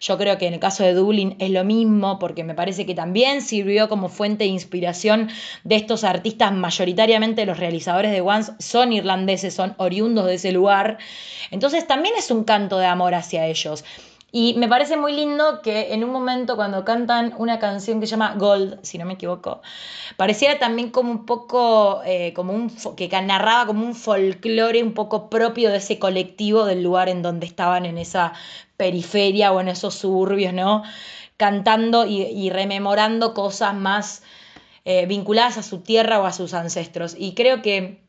yo 0.03 0.18
creo 0.18 0.36
que 0.36 0.48
en 0.48 0.55
el 0.55 0.61
caso 0.61 0.82
de 0.82 0.94
Dublin 0.94 1.36
es 1.38 1.50
lo 1.50 1.62
mismo, 1.62 2.18
porque 2.18 2.42
me 2.42 2.55
parece 2.55 2.84
que 2.84 2.94
también 2.94 3.40
sirvió 3.40 3.88
como 3.88 4.09
fuente 4.09 4.44
de 4.44 4.50
inspiración 4.50 5.28
de 5.62 5.76
estos 5.76 6.03
artistas, 6.03 6.53
mayoritariamente 6.53 7.46
los 7.46 7.59
realizadores 7.59 8.11
de 8.11 8.20
Once 8.20 8.53
son 8.59 8.92
irlandeses, 8.92 9.55
son 9.55 9.74
oriundos 9.78 10.26
de 10.26 10.34
ese 10.34 10.50
lugar. 10.50 10.98
Entonces 11.53 11.86
también 11.86 12.16
es 12.18 12.32
un 12.32 12.42
canto 12.42 12.78
de 12.78 12.86
amor 12.86 13.14
hacia 13.14 13.46
ellos. 13.46 13.84
Y 14.35 14.55
me 14.55 14.66
parece 14.66 14.97
muy 14.97 15.12
lindo 15.12 15.61
que 15.61 15.93
en 15.93 16.03
un 16.05 16.11
momento 16.11 16.57
cuando 16.57 16.87
cantan 16.87 17.35
una 17.37 17.59
canción 17.59 18.01
que 18.01 18.07
se 18.07 18.12
llama 18.12 18.35
Gold, 18.39 18.78
si 18.83 18.97
no 18.97 19.05
me 19.05 19.12
equivoco, 19.12 19.61
pareciera 20.16 20.59
también 20.59 20.89
como 20.89 21.11
un 21.11 21.26
poco, 21.26 22.01
eh, 22.07 22.33
como 22.33 22.55
un, 22.55 22.74
que 22.97 23.09
narraba 23.09 23.66
como 23.66 23.85
un 23.85 23.95
folclore 23.95 24.83
un 24.83 24.95
poco 24.95 25.28
propio 25.28 25.70
de 25.70 25.76
ese 25.76 25.99
colectivo 25.99 26.64
del 26.64 26.83
lugar 26.83 27.11
en 27.11 27.20
donde 27.20 27.45
estaban 27.45 27.85
en 27.85 27.99
esa 27.99 28.33
periferia 28.78 29.53
o 29.53 29.61
en 29.61 29.68
esos 29.68 29.97
suburbios, 29.97 30.55
¿no? 30.55 30.83
Cantando 31.37 32.07
y, 32.07 32.49
rememorando 32.49 33.35
cosas 33.35 33.74
más 33.74 34.22
eh, 34.87 35.05
vinculadas 35.05 35.59
a 35.59 35.62
su 35.62 35.80
tierra 35.80 36.20
o 36.20 36.24
a 36.24 36.33
sus 36.33 36.55
ancestros. 36.55 37.14
Y 37.18 37.35
creo 37.35 37.61
que 37.61 38.01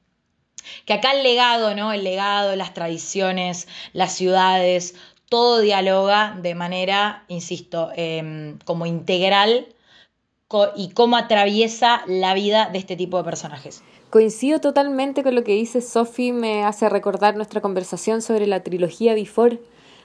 que 0.85 0.93
acá 0.93 1.11
el 1.11 1.23
legado, 1.23 1.75
¿no? 1.75 1.91
El 1.93 2.03
legado, 2.03 2.55
las 2.55 2.73
tradiciones, 2.73 3.67
las 3.91 4.13
ciudades, 4.13 4.95
todo 5.33 5.61
dialoga 5.61 6.37
de 6.39 6.53
manera, 6.53 7.23
insisto, 7.27 7.89
em, 7.95 8.59
como 8.65 8.85
integral 8.85 9.65
y 10.75 10.89
cómo 10.89 11.17
atraviesa 11.17 12.03
la 12.05 12.35
vida 12.35 12.69
de 12.71 12.77
este 12.77 12.95
tipo 12.95 13.17
de 13.17 13.23
personajes. 13.23 13.81
Coincido 14.11 14.61
totalmente 14.61 15.23
con 15.23 15.33
lo 15.33 15.43
que 15.43 15.53
dice 15.53 15.81
Sophie, 15.81 16.33
me 16.33 16.63
hace 16.63 16.87
recordar 16.87 17.35
nuestra 17.35 17.61
conversación 17.61 18.21
sobre 18.21 18.45
la 18.45 18.61
trilogía 18.61 19.15
Before 19.15 19.59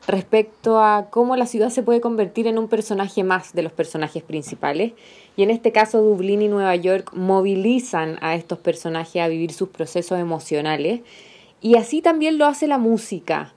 respecto 0.06 0.80
a 0.80 1.10
cómo 1.10 1.36
la 1.36 1.44
ciudad 1.44 1.68
se 1.68 1.82
puede 1.82 2.00
convertir 2.00 2.46
en 2.46 2.56
un 2.56 2.68
personaje 2.68 3.22
más 3.22 3.52
de 3.52 3.60
los 3.60 3.72
personajes 3.72 4.22
principales. 4.22 4.94
Y 5.36 5.42
en 5.42 5.50
este 5.50 5.72
caso 5.72 6.00
Dublín 6.00 6.40
y 6.40 6.48
Nueva 6.48 6.74
York 6.76 7.12
movilizan 7.12 8.16
a 8.22 8.34
estos 8.34 8.60
personajes 8.60 9.20
a 9.20 9.28
vivir 9.28 9.52
sus 9.52 9.68
procesos 9.68 10.18
emocionales. 10.18 11.02
Y 11.60 11.76
así 11.76 12.00
también 12.00 12.38
lo 12.38 12.46
hace 12.46 12.66
la 12.66 12.78
música. 12.78 13.52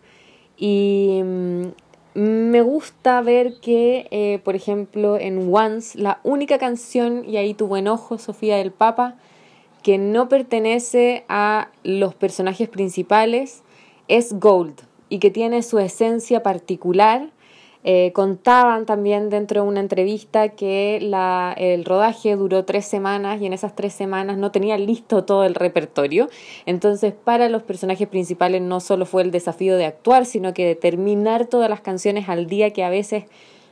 Y 0.62 1.22
mm, 1.24 1.70
me 2.14 2.62
gusta 2.62 3.20
ver 3.22 3.60
que, 3.62 4.08
eh, 4.12 4.40
por 4.44 4.56
ejemplo, 4.56 5.18
en 5.18 5.52
Once, 5.52 5.98
la 5.98 6.20
única 6.24 6.60
canción, 6.60 7.28
y 7.28 7.38
ahí 7.38 7.56
tuvo 7.56 7.78
enojo, 7.78 8.20
Sofía 8.20 8.58
del 8.58 8.72
Papa, 8.72 9.16
que 9.82 9.98
no 9.98 10.30
pertenece 10.30 11.26
a 11.28 11.70
los 11.84 12.14
personajes 12.14 12.70
principales, 12.70 13.64
es 14.08 14.40
Gold, 14.40 14.82
y 15.10 15.18
que 15.18 15.32
tiene 15.32 15.64
su 15.64 15.80
esencia 15.80 16.44
particular 16.44 17.32
eh, 17.84 18.12
contaban 18.14 18.86
también 18.86 19.30
dentro 19.30 19.64
de 19.64 19.68
una 19.68 19.80
entrevista 19.80 20.50
que 20.50 21.00
la, 21.02 21.54
el 21.58 21.84
rodaje 21.84 22.36
duró 22.36 22.64
tres 22.64 22.86
semanas 22.86 23.42
y 23.42 23.46
en 23.46 23.54
esas 23.54 23.76
tres 23.76 23.94
semanas 23.94 24.38
no 24.38 24.52
tenía 24.52 24.78
listo 24.78 25.24
todo 25.24 25.44
el 25.44 25.56
repertorio. 25.56 26.30
Entonces, 26.66 27.14
para 27.14 27.50
los 27.50 27.64
personajes 27.64 28.08
principales 28.08 28.62
no 28.62 28.80
solo 28.80 29.06
fue 29.06 29.24
el 29.24 29.32
desafío 29.32 29.78
de 29.78 29.86
actuar, 29.86 30.26
sino 30.26 30.54
que 30.54 30.66
de 30.66 30.76
terminar 30.76 31.48
todas 31.48 31.70
las 31.70 31.82
canciones 31.82 32.30
al 32.30 32.48
día 32.48 32.72
que 32.72 32.84
a 32.84 32.90
veces 32.90 33.26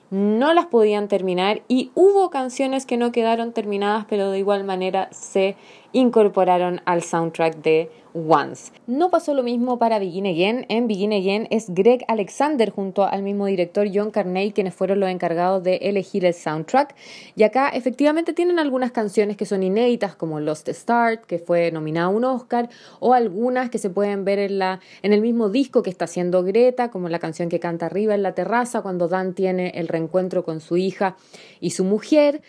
no 0.10 0.54
las 0.54 0.66
podían 0.66 1.08
terminar 1.08 1.62
y 1.68 1.92
hubo 1.94 2.30
canciones 2.30 2.86
que 2.86 2.98
no 2.98 3.12
quedaron 3.12 3.54
terminadas, 3.54 4.06
pero 4.10 4.32
de 4.32 4.40
igual 4.40 4.64
manera 4.64 5.10
se 5.12 5.56
incorporaron 5.92 6.82
al 6.86 7.04
soundtrack 7.04 7.58
de 7.58 7.92
Once. 8.14 8.72
No 8.88 9.10
pasó 9.10 9.34
lo 9.34 9.44
mismo 9.44 9.78
para 9.78 10.00
Begin 10.00 10.26
Again. 10.26 10.66
En 10.70 10.88
Begin 10.88 11.14
Again 11.14 11.48
es 11.52 11.70
Greg 11.70 12.04
Alexander 12.08 12.70
junto 12.70 13.04
al 13.06 13.24
mismo 13.24 13.46
director 13.46 13.88
John 13.94 14.12
Carney 14.12 14.52
quienes 14.52 14.74
fueron 14.74 15.00
los 15.00 15.10
encargados 15.10 15.64
de 15.64 15.76
elegir 15.78 16.26
el 16.26 16.34
soundtrack. 16.34 16.96
Y 17.36 17.44
acá 17.44 17.70
efectivamente 17.70 18.34
tienen 18.34 18.60
algunas 18.60 18.92
canciones 18.92 19.38
que 19.38 19.46
son 19.46 19.64
inéditas 19.64 20.16
como 20.16 20.40
Lost 20.40 20.70
Start, 20.70 21.26
que 21.26 21.40
fue 21.40 21.72
nominada 21.72 22.08
a 22.08 22.10
un 22.10 22.26
Oscar, 22.26 22.70
o 23.00 23.14
algunas 23.14 23.70
que 23.70 23.78
se 23.78 23.90
pueden 23.90 24.26
ver 24.26 24.40
en, 24.40 24.60
la, 24.60 24.80
en 25.02 25.14
el 25.14 25.22
mismo 25.22 25.50
disco 25.50 25.84
que 25.84 25.90
está 25.90 26.06
haciendo 26.06 26.44
Greta, 26.44 26.90
como 26.92 27.10
la 27.10 27.20
canción 27.20 27.50
que 27.50 27.60
canta 27.60 27.86
arriba 27.86 28.16
en 28.16 28.24
la 28.24 28.34
terraza 28.34 28.82
cuando 28.82 29.08
Dan 29.08 29.34
tiene 29.34 29.72
el 29.76 29.88
reencuentro 29.88 30.44
con 30.44 30.62
su 30.62 30.78
hija 30.78 31.16
y 31.60 31.72
su 31.72 31.84
mujer 31.84 32.42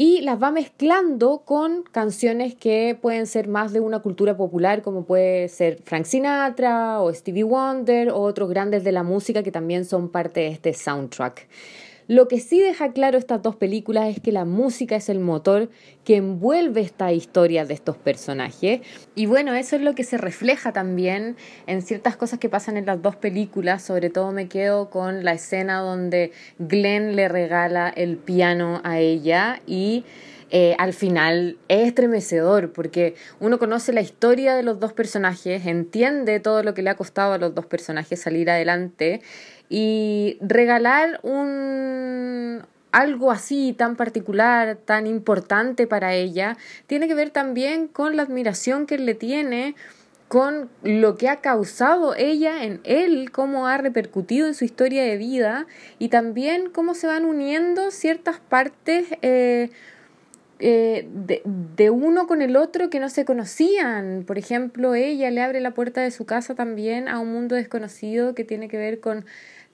y 0.00 0.20
las 0.20 0.40
va 0.40 0.52
mezclando 0.52 1.42
con 1.44 1.82
canciones 1.82 2.54
que 2.54 2.96
pueden 3.02 3.26
ser 3.26 3.48
más 3.48 3.72
de 3.72 3.80
una 3.80 3.98
cultura 3.98 4.36
popular, 4.36 4.80
como 4.80 5.04
puede 5.04 5.48
ser 5.48 5.82
Frank 5.84 6.04
Sinatra 6.04 7.00
o 7.00 7.12
Stevie 7.12 7.42
Wonder 7.42 8.10
o 8.10 8.20
otros 8.20 8.48
grandes 8.48 8.84
de 8.84 8.92
la 8.92 9.02
música 9.02 9.42
que 9.42 9.50
también 9.50 9.84
son 9.84 10.08
parte 10.08 10.38
de 10.38 10.48
este 10.50 10.72
soundtrack. 10.72 11.48
Lo 12.08 12.26
que 12.26 12.40
sí 12.40 12.58
deja 12.58 12.94
claro 12.94 13.18
estas 13.18 13.42
dos 13.42 13.56
películas 13.56 14.08
es 14.08 14.18
que 14.18 14.32
la 14.32 14.46
música 14.46 14.96
es 14.96 15.10
el 15.10 15.20
motor 15.20 15.68
que 16.04 16.16
envuelve 16.16 16.80
esta 16.80 17.12
historia 17.12 17.66
de 17.66 17.74
estos 17.74 17.98
personajes. 17.98 18.80
Y 19.14 19.26
bueno, 19.26 19.52
eso 19.52 19.76
es 19.76 19.82
lo 19.82 19.94
que 19.94 20.04
se 20.04 20.16
refleja 20.16 20.72
también 20.72 21.36
en 21.66 21.82
ciertas 21.82 22.16
cosas 22.16 22.38
que 22.38 22.48
pasan 22.48 22.78
en 22.78 22.86
las 22.86 23.02
dos 23.02 23.16
películas. 23.16 23.82
Sobre 23.82 24.08
todo 24.08 24.32
me 24.32 24.48
quedo 24.48 24.88
con 24.88 25.22
la 25.22 25.32
escena 25.32 25.80
donde 25.80 26.32
Glenn 26.58 27.14
le 27.14 27.28
regala 27.28 27.90
el 27.90 28.16
piano 28.16 28.80
a 28.84 28.98
ella 28.98 29.60
y... 29.66 30.04
Eh, 30.50 30.74
al 30.78 30.94
final 30.94 31.58
es 31.68 31.88
estremecedor 31.88 32.72
porque 32.72 33.14
uno 33.38 33.58
conoce 33.58 33.92
la 33.92 34.00
historia 34.00 34.54
de 34.54 34.62
los 34.62 34.80
dos 34.80 34.94
personajes, 34.94 35.66
entiende 35.66 36.40
todo 36.40 36.62
lo 36.62 36.72
que 36.72 36.80
le 36.80 36.88
ha 36.88 36.96
costado 36.96 37.34
a 37.34 37.38
los 37.38 37.54
dos 37.54 37.66
personajes 37.66 38.22
salir 38.22 38.48
adelante 38.48 39.20
y 39.68 40.38
regalar 40.40 41.20
un 41.22 42.62
algo 42.90 43.30
así 43.30 43.74
tan 43.76 43.96
particular, 43.96 44.76
tan 44.76 45.06
importante 45.06 45.86
para 45.86 46.14
ella, 46.14 46.56
tiene 46.86 47.06
que 47.06 47.14
ver 47.14 47.30
también 47.30 47.86
con 47.86 48.16
la 48.16 48.22
admiración 48.22 48.86
que 48.86 48.96
él 48.96 49.06
le 49.06 49.14
tiene, 49.14 49.74
con 50.28 50.68
lo 50.82 51.16
que 51.16 51.28
ha 51.28 51.40
causado 51.40 52.14
ella 52.14 52.64
en 52.64 52.80
él, 52.84 53.30
cómo 53.32 53.66
ha 53.66 53.78
repercutido 53.78 54.46
en 54.46 54.54
su 54.54 54.64
historia 54.64 55.02
de 55.02 55.16
vida 55.16 55.66
y 55.98 56.08
también 56.08 56.70
cómo 56.70 56.94
se 56.94 57.06
van 57.06 57.24
uniendo 57.24 57.90
ciertas 57.90 58.38
partes 58.38 59.06
eh, 59.22 59.70
eh, 60.60 61.08
de, 61.14 61.40
de, 61.44 61.90
uno 61.90 62.26
con 62.26 62.42
el 62.42 62.56
otro 62.56 62.90
que 62.90 63.00
no 63.00 63.08
se 63.08 63.24
conocían. 63.24 64.24
Por 64.26 64.38
ejemplo, 64.38 64.94
ella 64.94 65.30
le 65.30 65.40
abre 65.40 65.60
la 65.60 65.72
puerta 65.72 66.02
de 66.02 66.10
su 66.10 66.26
casa 66.26 66.54
también 66.54 67.08
a 67.08 67.20
un 67.20 67.32
mundo 67.32 67.54
desconocido 67.54 68.34
que 68.34 68.44
tiene 68.44 68.68
que 68.68 68.76
ver 68.76 69.00
con 69.00 69.24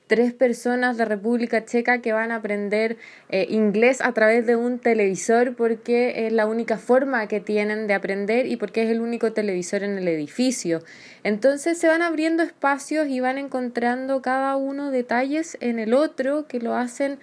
tres 0.07 0.35
personas 0.35 0.97
de 0.97 1.05
República 1.05 1.65
Checa 1.65 2.01
que 2.03 2.13
van 2.13 2.31
a 2.31 2.37
aprender 2.37 2.99
eh, 3.31 3.47
inglés 3.49 4.01
a 4.01 4.13
través 4.13 4.47
de 4.47 4.57
un 4.57 4.79
televisor 4.79 5.55
porque 5.57 6.27
es 6.27 6.33
la 6.33 6.47
única 6.47 6.77
forma 6.77 7.27
que 7.27 7.41
tienen 7.41 7.87
de 7.87 7.95
aprender 7.95 8.47
y 8.47 8.57
porque 8.57 8.83
es 8.83 8.91
el 8.91 9.01
único 9.01 9.33
televisor 9.33 9.83
en 9.83 9.97
el 9.97 10.09
edificio. 10.09 10.83
Entonces 11.23 11.79
se 11.79 11.89
van 11.89 12.03
abriendo 12.03 12.43
espacios 12.43 13.09
y 13.09 13.21
van 13.21 13.39
encontrando 13.39 14.21
cada 14.21 14.57
uno 14.57 14.91
detalles 14.91 15.57
en 15.61 15.79
el 15.79 15.95
otro 15.95 16.47
que 16.47 16.61
lo 16.61 16.75
hacen 16.75 17.19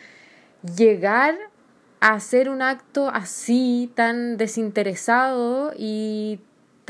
llegar 0.76 1.38
a 2.00 2.14
hacer 2.14 2.50
un 2.50 2.64
acto 2.64 3.10
así 3.10 3.92
tan 3.96 4.38
desinteresado 4.38 5.72
y 5.78 6.40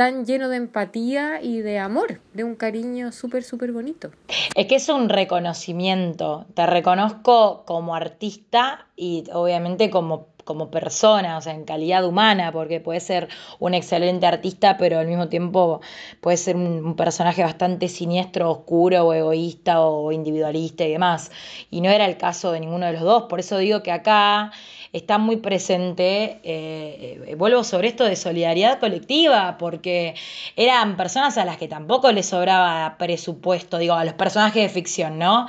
tan 0.01 0.25
lleno 0.25 0.49
de 0.49 0.57
empatía 0.57 1.43
y 1.43 1.61
de 1.61 1.77
amor, 1.77 2.21
de 2.33 2.43
un 2.43 2.55
cariño 2.55 3.11
súper, 3.11 3.43
súper 3.43 3.71
bonito. 3.71 4.09
Es 4.55 4.65
que 4.65 4.73
es 4.73 4.89
un 4.89 5.09
reconocimiento. 5.09 6.47
Te 6.55 6.65
reconozco 6.65 7.65
como 7.67 7.93
artista 7.93 8.87
y 8.95 9.25
obviamente 9.31 9.91
como, 9.91 10.29
como 10.43 10.71
persona, 10.71 11.37
o 11.37 11.41
sea, 11.41 11.53
en 11.53 11.65
calidad 11.65 12.03
humana, 12.03 12.51
porque 12.51 12.79
puede 12.79 12.99
ser 12.99 13.27
un 13.59 13.75
excelente 13.75 14.25
artista, 14.25 14.75
pero 14.79 14.97
al 14.97 15.05
mismo 15.05 15.29
tiempo 15.29 15.81
puede 16.19 16.37
ser 16.37 16.55
un, 16.55 16.95
personaje 16.95 17.43
bastante 17.43 17.87
siniestro, 17.87 18.49
oscuro 18.49 19.05
o 19.05 19.13
egoísta 19.13 19.81
o 19.81 20.11
individualista 20.11 20.83
y 20.83 20.93
demás. 20.93 21.31
Y 21.69 21.81
no 21.81 21.91
era 21.91 22.05
el 22.05 22.17
caso 22.17 22.51
de 22.53 22.59
ninguno 22.59 22.87
de 22.87 22.93
los 22.93 23.03
dos. 23.03 23.23
Por 23.29 23.39
eso 23.39 23.59
digo 23.59 23.83
que 23.83 23.91
acá 23.91 24.51
está 24.93 25.17
muy 25.17 25.37
presente, 25.37 26.41
eh, 26.43 27.23
eh, 27.27 27.35
vuelvo 27.35 27.63
sobre 27.63 27.87
esto 27.87 28.03
de 28.03 28.15
solidaridad 28.15 28.79
colectiva, 28.79 29.57
porque 29.57 30.15
eran 30.55 30.97
personas 30.97 31.37
a 31.37 31.45
las 31.45 31.57
que 31.57 31.67
tampoco 31.67 32.11
les 32.11 32.27
sobraba 32.27 32.97
presupuesto, 32.97 33.77
digo, 33.77 33.93
a 33.93 34.05
los 34.05 34.15
personajes 34.15 34.63
de 34.63 34.69
ficción, 34.69 35.17
¿no? 35.17 35.47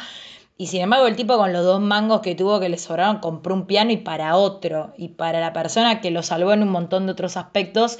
Y 0.56 0.68
sin 0.68 0.82
embargo, 0.82 1.06
el 1.08 1.16
tipo 1.16 1.36
con 1.36 1.52
los 1.52 1.64
dos 1.64 1.80
mangos 1.80 2.20
que 2.20 2.36
tuvo 2.36 2.60
que 2.60 2.68
le 2.68 2.78
sobraron 2.78 3.18
compró 3.18 3.54
un 3.54 3.66
piano 3.66 3.90
y 3.90 3.96
para 3.96 4.36
otro, 4.36 4.92
y 4.96 5.08
para 5.08 5.40
la 5.40 5.52
persona 5.52 6.00
que 6.00 6.10
lo 6.10 6.22
salvó 6.22 6.52
en 6.52 6.62
un 6.62 6.68
montón 6.68 7.06
de 7.06 7.12
otros 7.12 7.36
aspectos, 7.36 7.98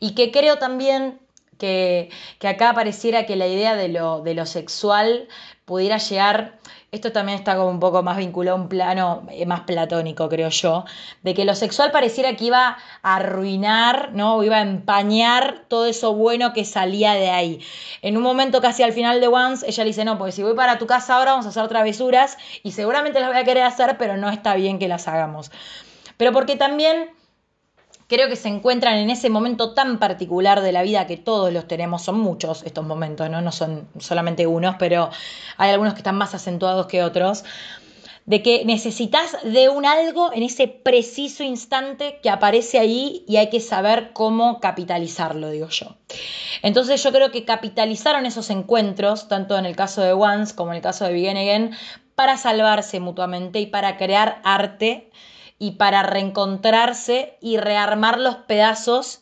y 0.00 0.14
que 0.14 0.32
creo 0.32 0.58
también 0.58 1.20
que, 1.58 2.10
que 2.40 2.48
acá 2.48 2.74
pareciera 2.74 3.24
que 3.24 3.36
la 3.36 3.46
idea 3.46 3.76
de 3.76 3.88
lo, 3.88 4.20
de 4.22 4.34
lo 4.34 4.46
sexual 4.46 5.28
pudiera 5.64 5.98
llegar 5.98 6.58
esto 6.92 7.10
también 7.10 7.38
está 7.38 7.56
como 7.56 7.70
un 7.70 7.80
poco 7.80 8.02
más 8.02 8.18
vinculado 8.18 8.58
a 8.58 8.60
un 8.60 8.68
plano 8.68 9.26
eh, 9.30 9.46
más 9.46 9.60
platónico, 9.60 10.28
creo 10.28 10.50
yo, 10.50 10.84
de 11.22 11.32
que 11.32 11.46
lo 11.46 11.54
sexual 11.54 11.90
pareciera 11.90 12.36
que 12.36 12.44
iba 12.44 12.76
a 13.02 13.16
arruinar, 13.16 14.10
¿no? 14.12 14.36
O 14.36 14.42
iba 14.44 14.58
a 14.58 14.60
empañar 14.60 15.64
todo 15.68 15.86
eso 15.86 16.12
bueno 16.12 16.52
que 16.52 16.66
salía 16.66 17.14
de 17.14 17.30
ahí. 17.30 17.60
En 18.02 18.18
un 18.18 18.22
momento 18.22 18.60
casi 18.60 18.82
al 18.82 18.92
final 18.92 19.22
de 19.22 19.28
Once, 19.28 19.66
ella 19.66 19.84
dice, 19.84 20.04
no, 20.04 20.18
porque 20.18 20.32
si 20.32 20.42
voy 20.42 20.54
para 20.54 20.76
tu 20.76 20.86
casa 20.86 21.16
ahora 21.16 21.30
vamos 21.30 21.46
a 21.46 21.48
hacer 21.48 21.66
travesuras 21.68 22.36
y 22.62 22.72
seguramente 22.72 23.20
las 23.20 23.30
voy 23.30 23.38
a 23.38 23.44
querer 23.44 23.62
hacer, 23.62 23.96
pero 23.96 24.18
no 24.18 24.28
está 24.28 24.54
bien 24.54 24.78
que 24.78 24.86
las 24.86 25.08
hagamos. 25.08 25.50
Pero 26.18 26.32
porque 26.32 26.56
también 26.56 27.08
creo 28.12 28.28
que 28.28 28.36
se 28.36 28.48
encuentran 28.48 28.96
en 28.96 29.08
ese 29.08 29.30
momento 29.30 29.72
tan 29.72 29.98
particular 29.98 30.60
de 30.60 30.70
la 30.70 30.82
vida 30.82 31.06
que 31.06 31.16
todos 31.16 31.50
los 31.50 31.66
tenemos, 31.66 32.02
son 32.02 32.20
muchos 32.20 32.62
estos 32.62 32.84
momentos, 32.84 33.30
¿no? 33.30 33.40
No 33.40 33.52
son 33.52 33.88
solamente 33.98 34.46
unos, 34.46 34.76
pero 34.78 35.08
hay 35.56 35.70
algunos 35.70 35.94
que 35.94 36.00
están 36.00 36.16
más 36.16 36.34
acentuados 36.34 36.88
que 36.88 37.02
otros, 37.02 37.42
de 38.26 38.42
que 38.42 38.66
necesitas 38.66 39.38
de 39.44 39.70
un 39.70 39.86
algo 39.86 40.30
en 40.34 40.42
ese 40.42 40.68
preciso 40.68 41.42
instante 41.42 42.20
que 42.22 42.28
aparece 42.28 42.78
ahí 42.78 43.24
y 43.26 43.38
hay 43.38 43.48
que 43.48 43.60
saber 43.60 44.12
cómo 44.12 44.60
capitalizarlo, 44.60 45.48
digo 45.48 45.68
yo. 45.70 45.96
Entonces 46.60 47.02
yo 47.02 47.12
creo 47.12 47.30
que 47.30 47.46
capitalizaron 47.46 48.26
esos 48.26 48.50
encuentros, 48.50 49.26
tanto 49.26 49.56
en 49.56 49.64
el 49.64 49.74
caso 49.74 50.02
de 50.02 50.12
Once 50.12 50.54
como 50.54 50.72
en 50.72 50.76
el 50.76 50.82
caso 50.82 51.06
de 51.06 51.14
Begin 51.14 51.38
Again, 51.38 51.70
para 52.14 52.36
salvarse 52.36 53.00
mutuamente 53.00 53.58
y 53.58 53.66
para 53.66 53.96
crear 53.96 54.42
arte 54.44 55.10
y 55.62 55.70
para 55.76 56.02
reencontrarse 56.02 57.38
y 57.40 57.56
rearmar 57.56 58.18
los 58.18 58.34
pedazos 58.34 59.20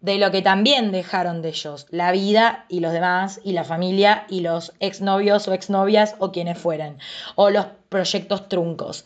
de 0.00 0.18
lo 0.18 0.32
que 0.32 0.42
también 0.42 0.90
dejaron 0.90 1.40
de 1.40 1.50
ellos, 1.50 1.86
la 1.90 2.10
vida 2.10 2.66
y 2.68 2.80
los 2.80 2.92
demás, 2.92 3.40
y 3.44 3.52
la 3.52 3.62
familia 3.62 4.26
y 4.28 4.40
los 4.40 4.72
exnovios 4.80 5.46
o 5.46 5.52
exnovias 5.52 6.16
o 6.18 6.32
quienes 6.32 6.58
fueran, 6.58 6.98
o 7.36 7.50
los 7.50 7.66
proyectos 7.88 8.48
truncos. 8.48 9.04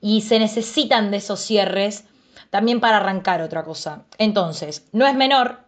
Y 0.00 0.20
se 0.20 0.38
necesitan 0.38 1.10
de 1.10 1.16
esos 1.16 1.40
cierres 1.40 2.04
también 2.50 2.78
para 2.78 2.98
arrancar 2.98 3.42
otra 3.42 3.64
cosa. 3.64 4.04
Entonces, 4.16 4.86
no 4.92 5.08
es 5.08 5.16
menor 5.16 5.64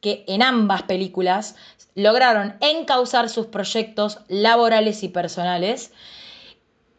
que 0.00 0.24
en 0.28 0.44
ambas 0.44 0.84
películas 0.84 1.56
lograron 1.96 2.54
encauzar 2.60 3.28
sus 3.28 3.46
proyectos 3.46 4.20
laborales 4.28 5.02
y 5.02 5.08
personales 5.08 5.90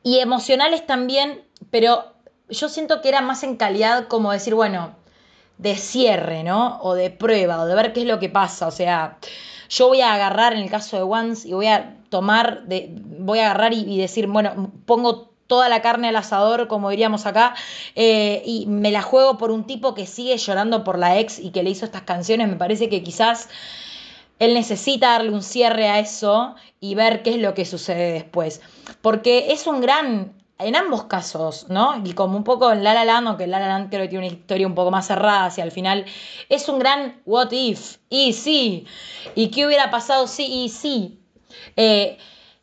y 0.04 0.20
emocionales 0.20 0.86
también, 0.86 1.46
pero 1.72 2.12
yo 2.50 2.70
siento 2.70 3.02
que 3.02 3.10
era 3.10 3.22
más 3.22 3.44
en 3.44 3.56
calidad 3.56 4.08
como 4.08 4.32
decir, 4.32 4.56
bueno, 4.56 4.96
de 5.58 5.76
cierre, 5.76 6.44
¿no? 6.44 6.80
O 6.82 6.94
de 6.94 7.10
prueba, 7.10 7.62
o 7.62 7.66
de 7.66 7.76
ver 7.76 7.94
qué 7.94 8.02
es 8.02 8.08
lo 8.08 8.20
que 8.20 8.30
pasa. 8.30 8.68
O 8.68 8.72
sea, 8.72 9.18
yo 9.70 9.88
voy 9.88 10.02
a 10.02 10.14
agarrar 10.14 10.54
en 10.54 10.60
el 10.60 10.70
caso 10.70 10.98
de 10.98 11.04
Once 11.04 11.48
y 11.48 11.54
voy 11.54 11.68
a 11.68 11.98
tomar, 12.10 12.64
de, 12.66 12.89
voy 12.91 13.39
a 13.39 13.46
agarrar 13.46 13.74
y, 13.74 13.98
decir, 13.98 14.28
bueno, 14.28 14.72
pongo 14.86 15.32
toda 15.48 15.70
la 15.70 15.82
carne 15.82 16.10
al 16.10 16.16
asador, 16.16 16.68
como 16.68 16.89
diríamos 16.89 17.26
acá, 17.26 17.54
eh, 17.96 18.41
y 18.46 18.66
me 18.68 18.91
la 18.91 19.02
juego 19.02 19.38
por 19.38 19.52
un 19.52 19.66
tipo 19.66 19.94
que 19.94 20.06
sigue 20.06 20.38
llorando 20.38 20.84
por 20.84 20.98
la 20.98 21.20
ex 21.20 21.39
y 21.39 21.52
que 21.52 21.64
le 21.64 21.70
hizo 21.70 21.86
estas 21.86 22.04
canciones. 22.04 22.48
Me 22.48 22.56
parece 22.56 22.89
que 22.89 23.04
quizás 23.04 23.50
él 24.39 24.54
necesita 24.54 25.12
darle 25.12 25.32
un 25.32 25.44
cierre 25.44 25.88
a 25.88 26.00
eso 26.00 26.56
y 26.80 26.96
ver 26.96 27.24
qué 27.24 27.32
es 27.32 27.38
lo 27.38 27.54
que 27.54 27.66
sucede 27.66 28.14
después. 28.14 28.62
Porque 29.02 29.54
es 29.54 29.68
un 29.68 29.82
gran 29.82 30.34
en 30.60 30.76
ambos 30.76 31.06
casos, 31.06 31.68
¿no? 31.70 32.01
Y 32.04 32.14
como 32.14 32.38
un 32.38 32.43
poco 32.43 32.72
en 32.72 32.84
La 32.84 32.93
La 32.93 33.06
Land, 33.06 33.28
aunque 33.28 33.47
La 33.47 33.60
La 33.60 33.68
Land 33.68 33.89
creo 33.89 34.04
que 34.04 34.10
tiene 34.10 34.28
una 34.28 34.36
historia 34.36 34.68
un 34.68 34.76
poco 34.76 34.91
más 34.91 35.08
cerrada 35.08 35.45
hacia 35.45 35.64
el 35.64 35.72
final, 35.72 36.06
es 36.49 36.70
un 36.70 36.80
gran 36.80 37.22
what 37.26 37.51
if, 37.51 37.97
y 38.10 38.34
sí, 38.34 38.86
y 39.36 39.49
qué 39.49 39.66
hubiera 39.66 39.89
pasado 39.89 40.28
sí 40.28 40.45
y 40.64 40.70
sí. 40.70 41.20
Eh, 41.76 42.18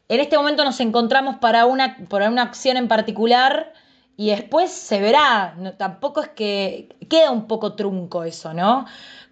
en 0.09 0.21
este 0.21 0.37
momento 0.37 0.65
nos 0.65 0.81
encontramos 0.81 1.37
para 1.37 1.67
una, 1.67 1.97
para 2.09 2.29
una 2.29 2.43
acción 2.43 2.77
en 2.77 2.89
particular 2.89 3.73
y 4.17 4.31
después 4.31 4.71
se 4.71 5.01
verá, 5.01 5.57
tampoco 5.79 6.21
es 6.21 6.29
que 6.29 6.97
queda 7.09 7.31
un 7.31 7.47
poco 7.47 7.75
trunco 7.75 8.25
eso, 8.25 8.53
¿no? 8.53 8.87